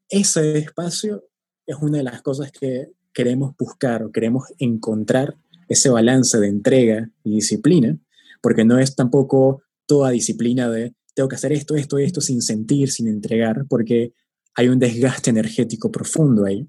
ese 0.09 0.57
espacio 0.57 1.25
es 1.65 1.75
una 1.81 1.97
de 1.97 2.03
las 2.03 2.21
cosas 2.21 2.51
que 2.51 2.91
queremos 3.13 3.55
buscar 3.57 4.03
o 4.03 4.11
queremos 4.11 4.45
encontrar, 4.57 5.35
ese 5.67 5.89
balance 5.89 6.39
de 6.39 6.47
entrega 6.47 7.11
y 7.23 7.35
disciplina, 7.35 7.97
porque 8.41 8.65
no 8.65 8.79
es 8.79 8.95
tampoco 8.95 9.61
toda 9.85 10.09
disciplina 10.09 10.69
de 10.69 10.95
tengo 11.13 11.27
que 11.27 11.35
hacer 11.35 11.51
esto, 11.51 11.75
esto, 11.75 11.97
esto 11.97 12.21
sin 12.21 12.41
sentir, 12.41 12.89
sin 12.89 13.07
entregar, 13.07 13.65
porque 13.67 14.13
hay 14.55 14.69
un 14.69 14.79
desgaste 14.79 15.29
energético 15.29 15.91
profundo 15.91 16.45
ahí. 16.45 16.67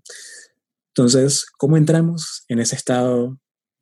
Entonces, 1.01 1.46
¿cómo 1.57 1.78
entramos 1.78 2.44
en 2.48 2.59
ese 2.59 2.76
estado 2.76 3.38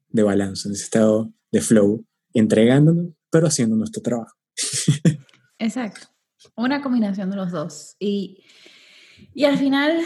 de 0.06 0.22
balance, 0.22 0.68
en 0.68 0.74
ese 0.74 0.84
estado 0.84 1.32
de 1.50 1.60
flow, 1.60 2.06
entregándonos, 2.32 3.06
pero 3.28 3.48
haciendo 3.48 3.74
nuestro 3.74 4.00
trabajo? 4.00 4.36
Exacto. 5.58 6.06
Una 6.54 6.80
combinación 6.80 7.28
de 7.28 7.34
los 7.34 7.50
dos. 7.50 7.96
Y, 7.98 8.44
y 9.34 9.46
al 9.46 9.58
final, 9.58 9.98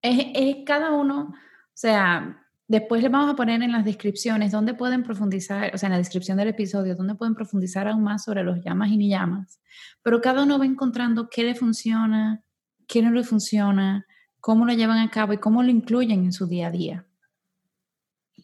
es, 0.00 0.56
cada 0.64 0.92
uno, 0.92 1.34
o 1.34 1.74
sea, 1.74 2.46
después 2.66 3.02
les 3.02 3.12
vamos 3.12 3.34
a 3.34 3.36
poner 3.36 3.62
en 3.62 3.72
las 3.72 3.84
descripciones 3.84 4.52
dónde 4.52 4.72
pueden 4.72 5.02
profundizar, 5.02 5.70
o 5.74 5.76
sea, 5.76 5.88
en 5.88 5.92
la 5.92 5.98
descripción 5.98 6.38
del 6.38 6.48
episodio, 6.48 6.96
dónde 6.96 7.14
pueden 7.14 7.34
profundizar 7.34 7.86
aún 7.86 8.02
más 8.02 8.24
sobre 8.24 8.42
los 8.42 8.64
llamas 8.64 8.88
y 8.88 8.96
ni 8.96 9.10
llamas. 9.10 9.60
Pero 10.02 10.22
cada 10.22 10.44
uno 10.44 10.58
va 10.58 10.64
encontrando 10.64 11.28
qué 11.28 11.42
le 11.42 11.54
funciona, 11.54 12.42
qué 12.86 13.02
no 13.02 13.10
le 13.10 13.22
funciona, 13.22 14.06
cómo 14.40 14.64
lo 14.64 14.72
llevan 14.72 14.98
a 14.98 15.10
cabo 15.10 15.32
y 15.32 15.38
cómo 15.38 15.62
lo 15.62 15.70
incluyen 15.70 16.24
en 16.24 16.32
su 16.32 16.46
día 16.46 16.68
a 16.68 16.70
día. 16.70 17.06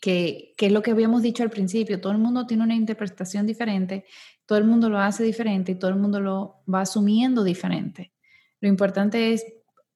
Que, 0.00 0.54
que, 0.56 0.66
es 0.66 0.72
lo 0.72 0.82
que 0.82 0.90
habíamos 0.90 1.22
dicho 1.22 1.42
al 1.42 1.50
principio, 1.50 2.00
todo 2.00 2.12
el 2.12 2.18
mundo 2.18 2.46
tiene 2.46 2.64
una 2.64 2.74
interpretación 2.74 3.46
diferente, 3.46 4.04
todo 4.44 4.58
el 4.58 4.64
mundo 4.64 4.90
lo 4.90 4.98
hace 4.98 5.24
diferente 5.24 5.72
y 5.72 5.74
todo 5.76 5.90
el 5.90 5.96
mundo 5.96 6.20
lo 6.20 6.62
va 6.72 6.82
asumiendo 6.82 7.42
diferente. 7.42 8.12
Lo 8.60 8.68
importante 8.68 9.32
es 9.32 9.44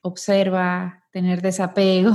observa, 0.03 1.05
tener 1.13 1.43
desapego, 1.43 2.15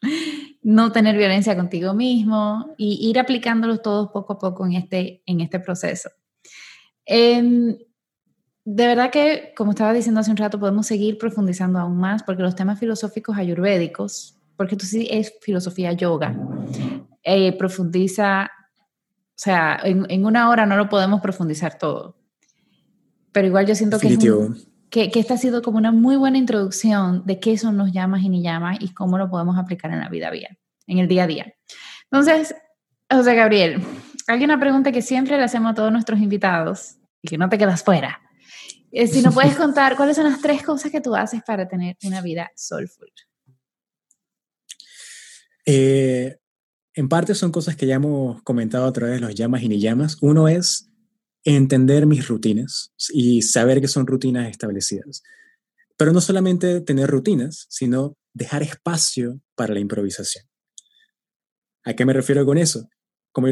no 0.62 0.92
tener 0.92 1.16
violencia 1.16 1.56
contigo 1.56 1.94
mismo 1.94 2.74
y 2.76 3.08
ir 3.08 3.18
aplicándolos 3.18 3.82
todos 3.82 4.10
poco 4.10 4.34
a 4.34 4.38
poco 4.38 4.66
en 4.66 4.74
este, 4.74 5.22
en 5.26 5.40
este 5.40 5.60
proceso. 5.60 6.10
Em, 7.04 7.76
de 8.64 8.86
verdad 8.86 9.10
que, 9.10 9.52
como 9.56 9.72
estaba 9.72 9.92
diciendo 9.92 10.20
hace 10.20 10.30
un 10.30 10.36
rato, 10.36 10.58
podemos 10.60 10.86
seguir 10.86 11.18
profundizando 11.18 11.78
aún 11.78 11.96
más 11.96 12.22
porque 12.22 12.42
los 12.42 12.54
temas 12.54 12.78
filosóficos 12.78 13.36
ayurvédicos, 13.36 14.38
porque 14.56 14.76
esto 14.76 14.86
sí 14.86 15.08
es 15.10 15.32
filosofía 15.40 15.92
yoga, 15.92 16.36
eh, 17.24 17.52
profundiza, 17.56 18.44
o 18.44 19.34
sea, 19.34 19.80
en, 19.82 20.24
una 20.24 20.48
hora 20.48 20.66
no 20.66 20.76
lo 20.76 20.88
podemos 20.88 21.20
profundizar 21.20 21.76
todo. 21.76 22.16
Pero 23.32 23.48
igual 23.48 23.66
yo 23.66 23.74
siento 23.74 23.98
que, 23.98 24.16
que, 24.90 25.10
que, 25.10 25.20
esta 25.20 25.34
ha 25.34 25.38
sido 25.38 25.62
como 25.62 25.78
una 25.78 25.90
muy 25.90 26.16
buena 26.16 26.38
introducción 26.38 27.24
de 27.24 27.40
qué 27.40 27.58
son 27.58 27.78
los 27.78 27.92
llamas 27.92 28.22
y 28.22 28.28
ni 28.28 28.42
llamas 28.42 28.76
y 28.80 28.92
cómo 28.92 29.18
lo 29.18 29.30
podemos 29.30 29.58
aplicar 29.58 29.90
en 29.90 30.00
la 30.00 30.08
vida 30.08 30.30
en 30.86 30.98
el 30.98 31.08
día 31.08 31.24
a 31.24 31.26
día. 31.26 31.54
Entonces, 32.10 32.54
José 33.10 33.34
Gabriel, 33.34 33.82
hay 34.28 34.44
una 34.44 34.60
pregunta 34.60 34.92
que 34.92 35.02
siempre 35.02 35.36
le 35.36 35.44
hacemos 35.44 35.72
a 35.72 35.74
todos 35.74 35.90
nuestros 35.90 36.20
invitados 36.20 36.96
y 37.22 37.28
que 37.28 37.38
no 37.38 37.48
te 37.48 37.58
quedas 37.58 37.82
fuera. 37.82 38.20
Eh, 38.94 39.06
si 39.06 39.22
nos 39.22 39.32
puedes 39.32 39.56
contar, 39.56 39.96
¿cuáles 39.96 40.16
son 40.16 40.30
las 40.30 40.42
tres 40.42 40.62
cosas 40.62 40.92
que 40.92 41.00
tú 41.00 41.14
haces 41.14 41.42
para 41.42 41.66
tener 41.66 41.96
una 42.04 42.20
vida 42.20 42.52
soulful? 42.54 43.10
Eh, 45.64 46.36
en 46.92 47.08
parte 47.08 47.34
son 47.34 47.52
cosas 47.52 47.74
que 47.74 47.86
ya 47.86 47.94
hemos 47.94 48.42
comentado 48.42 48.84
a 48.84 48.92
través 48.92 49.14
de 49.14 49.26
los 49.26 49.34
llamas 49.34 49.62
y 49.62 49.70
ni 49.70 49.80
llamas. 49.80 50.18
Uno 50.20 50.46
es 50.46 50.90
entender 51.42 52.04
mis 52.04 52.28
rutinas 52.28 52.92
y 53.14 53.40
saber 53.40 53.80
que 53.80 53.88
son 53.88 54.06
rutinas 54.06 54.50
establecidas. 54.50 55.22
Pero 55.96 56.12
no 56.12 56.20
solamente 56.20 56.82
tener 56.82 57.08
rutinas, 57.08 57.66
sino 57.70 58.18
dejar 58.34 58.62
espacio 58.62 59.40
para 59.54 59.72
la 59.72 59.80
improvisación. 59.80 60.44
¿A 61.84 61.94
qué 61.94 62.04
me 62.04 62.12
refiero 62.12 62.44
con 62.44 62.58
eso? 62.58 62.90
Como 63.32 63.48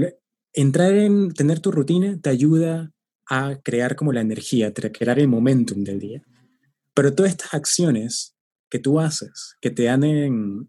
entrar 0.52 0.92
en 0.92 1.32
tener 1.32 1.60
tu 1.60 1.72
rutina 1.72 2.18
te 2.20 2.28
ayuda 2.28 2.92
a 3.30 3.56
crear 3.62 3.94
como 3.94 4.12
la 4.12 4.20
energía, 4.20 4.66
a 4.66 4.72
crear 4.72 5.18
el 5.20 5.28
momentum 5.28 5.84
del 5.84 6.00
día. 6.00 6.22
Pero 6.92 7.14
todas 7.14 7.30
estas 7.30 7.54
acciones 7.54 8.34
que 8.68 8.80
tú 8.80 8.98
haces, 8.98 9.56
que 9.60 9.70
te 9.70 9.84
dan 9.84 10.02
en, 10.02 10.68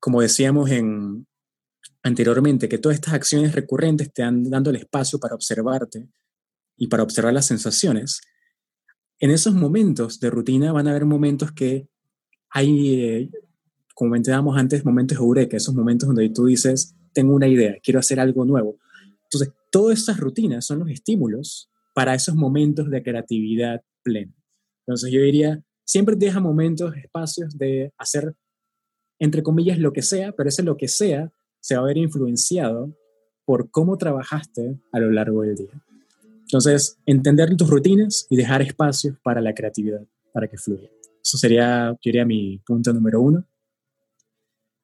como 0.00 0.22
decíamos 0.22 0.70
en, 0.70 1.26
anteriormente, 2.02 2.68
que 2.68 2.78
todas 2.78 2.96
estas 2.96 3.12
acciones 3.12 3.54
recurrentes 3.54 4.10
te 4.12 4.22
dan 4.22 4.42
dando 4.44 4.70
el 4.70 4.76
espacio 4.76 5.20
para 5.20 5.34
observarte 5.34 6.08
y 6.78 6.86
para 6.86 7.02
observar 7.02 7.34
las 7.34 7.46
sensaciones, 7.46 8.22
en 9.20 9.30
esos 9.30 9.52
momentos 9.52 10.20
de 10.20 10.30
rutina 10.30 10.72
van 10.72 10.86
a 10.86 10.90
haber 10.90 11.04
momentos 11.04 11.52
que 11.52 11.88
hay, 12.48 13.00
eh, 13.04 13.30
como 13.94 14.10
comentábamos 14.12 14.56
antes, 14.56 14.82
momentos 14.82 15.18
eureka, 15.18 15.58
esos 15.58 15.74
momentos 15.74 16.06
donde 16.06 16.30
tú 16.30 16.46
dices, 16.46 16.94
tengo 17.12 17.34
una 17.34 17.48
idea, 17.48 17.76
quiero 17.82 18.00
hacer 18.00 18.18
algo 18.18 18.46
nuevo. 18.46 18.78
Entonces, 19.24 19.52
todas 19.70 19.98
estas 19.98 20.18
rutinas 20.18 20.66
son 20.66 20.80
los 20.80 20.90
estímulos 20.90 21.70
para 21.94 22.14
esos 22.14 22.34
momentos 22.34 22.90
de 22.90 23.02
creatividad 23.02 23.82
plena. 24.02 24.32
Entonces, 24.86 25.10
yo 25.10 25.20
diría, 25.20 25.62
siempre 25.84 26.16
deja 26.16 26.40
momentos, 26.40 26.94
espacios 26.96 27.56
de 27.58 27.92
hacer, 27.98 28.34
entre 29.18 29.42
comillas, 29.42 29.78
lo 29.78 29.92
que 29.92 30.02
sea, 30.02 30.32
pero 30.32 30.48
ese 30.48 30.62
lo 30.62 30.76
que 30.76 30.88
sea 30.88 31.32
se 31.60 31.76
va 31.76 31.82
a 31.82 31.86
ver 31.86 31.98
influenciado 31.98 32.94
por 33.44 33.70
cómo 33.70 33.98
trabajaste 33.98 34.78
a 34.92 35.00
lo 35.00 35.10
largo 35.10 35.42
del 35.42 35.56
día. 35.56 35.82
Entonces, 36.42 36.98
entender 37.04 37.54
tus 37.56 37.68
rutinas 37.68 38.26
y 38.30 38.36
dejar 38.36 38.62
espacios 38.62 39.18
para 39.22 39.40
la 39.40 39.54
creatividad, 39.54 40.06
para 40.32 40.48
que 40.48 40.56
fluya. 40.56 40.88
Eso 41.22 41.36
sería, 41.36 41.90
yo 41.90 41.98
diría, 42.02 42.24
mi 42.24 42.58
punto 42.58 42.92
número 42.92 43.20
uno. 43.20 43.44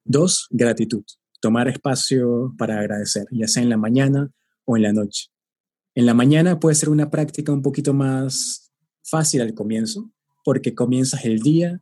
Dos, 0.03 0.47
gratitud. 0.51 1.03
Tomar 1.41 1.67
espacio 1.67 2.53
para 2.57 2.79
agradecer, 2.79 3.25
ya 3.31 3.47
sea 3.47 3.63
en 3.63 3.69
la 3.69 3.77
mañana 3.77 4.31
o 4.65 4.77
en 4.77 4.83
la 4.83 4.93
noche. 4.93 5.27
En 5.93 6.05
la 6.05 6.13
mañana 6.13 6.59
puede 6.59 6.75
ser 6.75 6.89
una 6.89 7.09
práctica 7.09 7.51
un 7.51 7.61
poquito 7.61 7.93
más 7.93 8.71
fácil 9.03 9.41
al 9.41 9.53
comienzo, 9.53 10.11
porque 10.43 10.75
comienzas 10.75 11.25
el 11.25 11.39
día, 11.39 11.81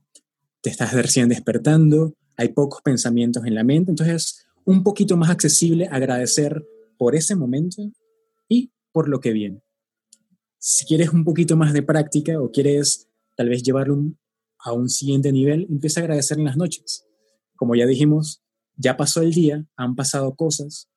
te 0.62 0.70
estás 0.70 0.94
recién 0.94 1.30
despertando, 1.30 2.14
hay 2.38 2.50
pocos 2.50 2.82
pensamientos 2.82 3.46
en 3.46 3.56
la 3.56 3.64
mente, 3.64 3.92
entonces 3.92 4.46
un 4.66 4.84
poquito 4.84 5.18
más 5.18 5.30
accesible 5.30 5.88
agradecer 5.92 6.66
por 6.98 7.16
ese 7.16 7.36
momento 7.36 7.92
y 8.48 8.72
por 8.92 9.10
lo 9.10 9.20
que 9.20 9.34
viene 9.34 9.62
si 10.66 10.86
quieres 10.86 11.10
un 11.10 11.26
poquito 11.26 11.58
más 11.58 11.74
de 11.74 11.84
práctica 11.84 12.40
o 12.40 12.50
quieres 12.50 13.10
tal 13.36 13.50
vez 13.50 13.64
llevarlo 13.64 14.02
a 14.60 14.72
un 14.72 14.88
siguiente 14.88 15.30
nivel, 15.34 15.68
empieza 15.70 16.00
a 16.00 16.04
agradecer 16.04 16.40
en 16.40 16.46
las 16.46 16.56
noches. 16.56 17.06
Como 17.58 17.76
ya 17.76 17.86
dijimos, 17.86 18.42
ya 18.78 18.96
pasó 18.96 19.22
el 19.22 19.34
día, 19.34 19.66
han 19.76 19.98
pasado 19.98 20.36
cosas, 20.36 20.88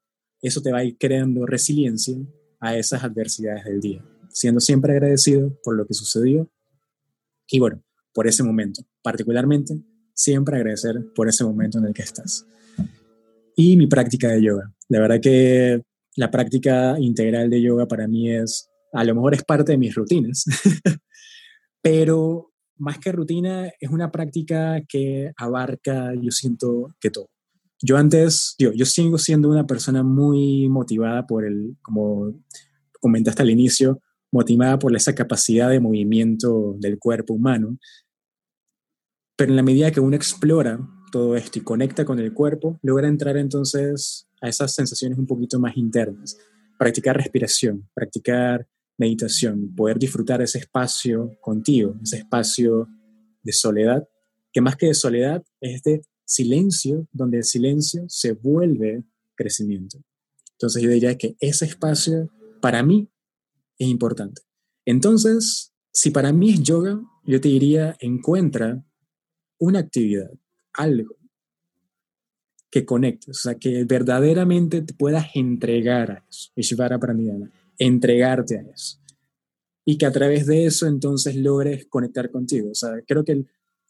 eso 0.43 0.61
te 0.61 0.73
va 0.73 0.79
a 0.79 0.85
ir 0.85 0.97
creando 0.99 1.47
resiliencia 1.47 2.17
a 2.61 2.77
esas 2.77 3.05
adversidades 3.05 3.65
del 3.65 3.81
día, 3.81 4.05
siendo 4.29 4.61
siempre 4.61 4.93
agradecido 4.93 5.59
por 5.63 5.77
lo 5.77 5.87
que 5.87 5.95
sucedió 5.95 6.51
y 7.49 7.59
bueno, 7.59 7.83
por 8.13 8.27
ese 8.27 8.43
momento, 8.43 8.83
particularmente, 9.03 9.79
siempre 10.15 10.57
agradecer 10.57 11.13
por 11.15 11.29
ese 11.29 11.45
momento 11.45 11.79
en 11.79 11.87
el 11.87 11.95
que 11.95 12.03
estás. 12.03 12.47
Y 13.55 13.77
mi 13.77 13.87
práctica 13.87 14.29
de 14.29 14.43
yoga. 14.43 14.73
La 14.89 15.01
verdad 15.01 15.21
que 15.21 15.83
la 16.17 16.31
práctica 16.31 16.97
integral 16.99 17.51
de 17.51 17.63
yoga 17.63 17.87
para 17.87 18.09
mí 18.09 18.31
es 18.31 18.69
a 18.93 19.05
lo 19.05 19.15
mejor 19.15 19.35
es 19.35 19.45
parte 19.45 19.73
de 19.73 19.79
mis 19.79 19.95
rutinas, 19.95 20.45
pero 21.83 22.53
más 22.79 22.99
que 22.99 23.13
rutina 23.13 23.71
es 23.79 23.91
una 23.91 24.11
práctica 24.11 24.81
que 24.89 25.33
abarca, 25.37 26.15
yo 26.15 26.31
siento 26.31 26.95
que 27.01 27.11
todo. 27.11 27.29
Yo 27.83 27.97
antes, 27.99 28.55
yo, 28.59 28.73
sigo 28.87 29.19
siendo 29.19 29.49
una 29.51 29.67
persona 29.67 30.03
muy 30.03 30.69
motivada 30.69 31.27
por 31.27 31.45
el, 31.45 31.77
como 31.83 32.33
comentaste 33.01 33.43
al 33.43 33.51
inicio, 33.51 34.01
motivada 34.33 34.79
por 34.79 34.95
esa 34.97 35.15
capacidad 35.15 35.71
de 35.71 35.81
movimiento 35.81 36.75
del 36.79 36.99
cuerpo 36.99 37.35
humano. 37.35 37.79
Pero 39.37 39.51
en 39.51 39.57
la 39.57 39.63
medida 39.63 39.91
que 39.91 40.01
uno 40.01 40.17
explora 40.17 40.81
todo 41.13 41.37
esto 41.37 41.59
y 41.59 41.63
conecta 41.63 42.05
con 42.05 42.19
el 42.19 42.33
cuerpo, 42.33 42.79
logra 42.83 43.09
entrar 43.09 43.37
entonces 43.37 44.27
a 44.41 44.49
esas 44.49 44.75
sensaciones 44.75 45.19
un 45.19 45.27
poquito 45.27 45.61
más 45.61 45.77
internas. 45.77 46.39
Practicar 46.79 47.17
respiración, 47.17 47.89
practicar 47.95 48.67
meditación, 48.99 49.75
poder 49.75 49.99
disfrutar 49.99 50.41
ese 50.41 50.59
espacio 50.59 51.37
contigo, 51.41 51.95
ese 52.03 52.19
espacio 52.19 52.89
de 53.43 53.53
soledad, 53.53 54.09
que 54.53 54.63
más 54.63 54.77
que 54.77 54.87
de 54.87 54.95
soledad 54.95 55.45
es 55.61 55.83
de 55.83 56.01
silencio, 56.27 57.09
donde 57.13 57.39
el 57.39 57.45
silencio 57.45 58.05
se 58.09 58.33
vuelve 58.33 59.05
crecimiento. 59.35 59.99
Entonces 60.53 60.83
yo 60.83 60.91
diría 60.91 61.17
que 61.17 61.37
ese 61.41 61.65
espacio 61.65 62.31
para 62.61 62.83
mí 62.83 63.09
es 63.79 63.89
importante. 63.89 64.43
Entonces, 64.85 65.73
si 65.93 66.11
para 66.11 66.33
mí 66.33 66.51
es 66.51 66.63
yoga, 66.63 67.01
yo 67.25 67.41
te 67.41 67.49
diría, 67.49 67.97
encuentra 68.01 68.85
una 69.59 69.79
actividad, 69.79 70.31
algo 70.75 71.17
que 72.71 72.85
conectes, 72.85 73.39
o 73.39 73.41
sea, 73.41 73.55
que 73.55 73.85
verdaderamente 73.85 74.83
te 74.83 74.93
puedas 74.93 75.29
entregar 75.35 76.11
a 76.11 76.25
eso. 76.29 76.51
Ishvara 76.57 76.99
Pranidhana 76.99 77.51
entregarte 77.79 78.59
a 78.59 78.63
eso. 78.63 78.99
Y 79.85 79.99
que 79.99 80.07
a 80.07 80.13
través 80.13 80.47
de 80.47 80.67
eso 80.67 80.87
entonces 80.87 81.37
logres 81.37 81.87
conectar 81.87 82.31
contigo. 82.31 82.71
O 82.71 82.75
sea, 82.75 82.91
creo 83.07 83.25
que 83.25 83.45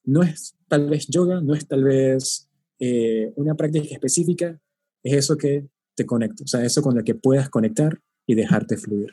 no 0.07 0.23
es 0.23 0.57
tal 0.69 0.89
vez 0.89 1.07
yoga, 1.09 1.41
no 1.41 1.55
es 1.55 1.67
tal 1.67 1.85
vez 1.85 2.49
eh, 2.79 3.33
una 3.37 3.55
práctica 3.55 3.87
específica, 3.91 4.59
es 5.03 5.13
eso 5.13 5.37
que 5.37 5.67
te 5.95 6.07
conecta, 6.07 6.45
o 6.45 6.47
sea, 6.47 6.65
eso 6.65 6.83
con 6.83 6.97
lo 6.97 7.05
que 7.05 7.15
puedas 7.15 7.51
conectar 7.51 8.01
y 8.27 8.35
dejarte 8.35 8.77
fluir. 8.77 9.11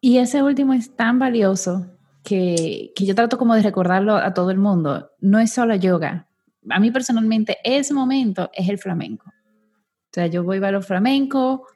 Y 0.00 0.18
ese 0.18 0.42
último 0.42 0.72
es 0.72 0.96
tan 0.96 1.18
valioso 1.18 1.86
que, 2.24 2.92
que, 2.96 3.04
yo 3.04 3.14
trato 3.14 3.38
como 3.38 3.54
de 3.54 3.62
recordarlo 3.62 4.16
a 4.16 4.32
todo 4.32 4.50
el 4.50 4.58
mundo. 4.58 5.10
No 5.20 5.38
es 5.38 5.52
solo 5.52 5.74
yoga. 5.74 6.28
A 6.70 6.80
mí 6.80 6.90
personalmente 6.90 7.58
ese 7.64 7.92
momento 7.92 8.50
es 8.54 8.68
el 8.68 8.78
flamenco. 8.78 9.28
O 9.28 10.12
sea, 10.12 10.26
yo 10.26 10.42
voy 10.42 10.62
a 10.62 10.70
lo 10.70 10.82
flamenco, 10.82 11.66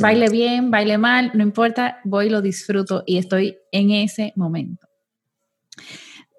baile 0.00 0.28
bien, 0.30 0.70
baile 0.70 0.98
mal, 0.98 1.30
no 1.34 1.42
importa, 1.42 2.00
voy, 2.04 2.30
lo 2.30 2.40
disfruto 2.40 3.02
y 3.06 3.18
estoy 3.18 3.56
en 3.70 3.90
ese 3.90 4.32
momento. 4.36 4.88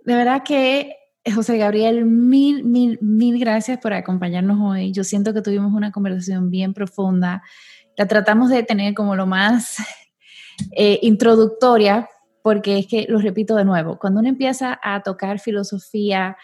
De 0.09 0.15
verdad 0.15 0.41
que, 0.43 0.95
José 1.35 1.59
Gabriel, 1.59 2.03
mil, 2.03 2.63
mil, 2.63 2.97
mil 2.99 3.39
gracias 3.39 3.77
por 3.77 3.93
acompañarnos 3.93 4.57
hoy. 4.59 4.91
Yo 4.91 5.03
siento 5.03 5.35
que 5.35 5.43
tuvimos 5.43 5.71
una 5.71 5.91
conversación 5.91 6.49
bien 6.49 6.73
profunda. 6.73 7.43
La 7.95 8.07
tratamos 8.07 8.49
de 8.49 8.63
tener 8.63 8.95
como 8.95 9.15
lo 9.15 9.27
más 9.27 9.77
eh, 10.75 10.97
introductoria, 11.03 12.09
porque 12.41 12.79
es 12.79 12.87
que, 12.87 13.05
lo 13.07 13.19
repito 13.19 13.55
de 13.55 13.65
nuevo, 13.65 13.99
cuando 13.99 14.19
uno 14.19 14.29
empieza 14.29 14.79
a 14.81 15.03
tocar 15.03 15.37
filosofía, 15.37 16.35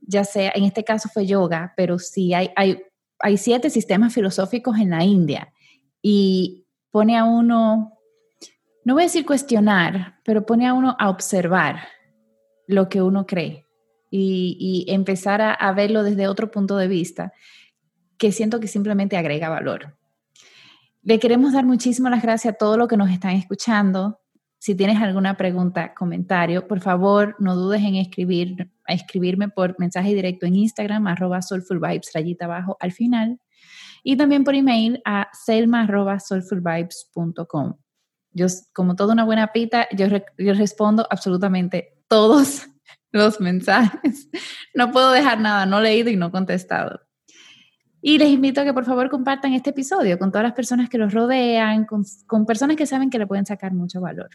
ya 0.00 0.24
sea, 0.24 0.50
en 0.52 0.64
este 0.64 0.82
caso 0.82 1.08
fue 1.08 1.24
yoga, 1.24 1.72
pero 1.76 2.00
sí 2.00 2.34
hay, 2.34 2.50
hay, 2.56 2.82
hay 3.20 3.36
siete 3.36 3.70
sistemas 3.70 4.12
filosóficos 4.12 4.76
en 4.78 4.90
la 4.90 5.04
India 5.04 5.52
y 6.02 6.66
pone 6.90 7.16
a 7.16 7.22
uno, 7.22 7.92
no 8.84 8.94
voy 8.94 9.04
a 9.04 9.06
decir 9.06 9.24
cuestionar, 9.24 10.18
pero 10.24 10.44
pone 10.44 10.66
a 10.66 10.74
uno 10.74 10.96
a 10.98 11.10
observar 11.10 11.94
lo 12.66 12.88
que 12.88 13.02
uno 13.02 13.26
cree 13.26 13.66
y, 14.10 14.86
empezar 14.88 15.42
a, 15.42 15.72
verlo 15.72 16.02
desde 16.04 16.28
otro 16.28 16.50
punto 16.50 16.76
de 16.76 16.88
vista 16.88 17.32
que 18.16 18.32
siento 18.32 18.60
que 18.60 18.68
simplemente 18.68 19.16
agrega 19.16 19.48
valor. 19.48 19.96
Le 21.02 21.18
queremos 21.18 21.52
dar 21.52 21.64
muchísimas 21.64 22.22
gracias 22.22 22.54
a 22.54 22.56
todos 22.56 22.78
los 22.78 22.86
que 22.88 22.96
nos 22.96 23.10
están 23.10 23.32
escuchando. 23.32 24.20
Si 24.58 24.76
tienes 24.76 25.02
alguna 25.02 25.36
pregunta, 25.36 25.94
comentario, 25.94 26.68
por 26.68 26.80
favor, 26.80 27.36
no 27.38 27.56
dudes 27.56 27.82
en 27.82 27.96
escribir, 27.96 28.70
escribirme 28.86 29.48
por 29.48 29.78
mensaje 29.78 30.14
directo 30.14 30.46
en 30.46 30.56
Instagram, 30.56 31.06
arroba 31.08 31.42
soulfulvibes, 31.42 32.12
rayita 32.14 32.46
abajo 32.46 32.78
al 32.80 32.92
final 32.92 33.40
y 34.04 34.16
también 34.16 34.44
por 34.44 34.54
email 34.54 35.02
a 35.04 35.28
selma.soulfulvibes.com. 35.32 37.74
Yo, 38.30 38.46
como 38.72 38.94
toda 38.96 39.12
una 39.12 39.24
buena 39.24 39.52
pita, 39.52 39.86
yo, 39.96 40.06
yo 40.38 40.54
respondo 40.54 41.06
absolutamente 41.10 41.93
todos 42.08 42.66
los 43.12 43.40
mensajes. 43.40 44.28
No 44.74 44.90
puedo 44.90 45.12
dejar 45.12 45.40
nada 45.40 45.66
no 45.66 45.80
leído 45.80 46.10
y 46.10 46.16
no 46.16 46.30
contestado. 46.30 47.00
Y 48.00 48.18
les 48.18 48.28
invito 48.28 48.60
a 48.60 48.64
que 48.64 48.74
por 48.74 48.84
favor 48.84 49.08
compartan 49.08 49.54
este 49.54 49.70
episodio 49.70 50.18
con 50.18 50.30
todas 50.30 50.42
las 50.42 50.52
personas 50.52 50.90
que 50.90 50.98
los 50.98 51.14
rodean, 51.14 51.86
con, 51.86 52.04
con, 52.26 52.44
personas 52.44 52.76
que 52.76 52.86
saben 52.86 53.08
que 53.08 53.18
le 53.18 53.26
pueden 53.26 53.46
sacar 53.46 53.72
mucho 53.72 54.02
valor. 54.02 54.28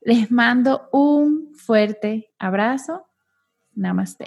Les 0.00 0.30
mando 0.30 0.88
un 0.90 1.52
fuerte 1.54 2.32
abrazo. 2.38 3.06
Namaste. 3.74 4.26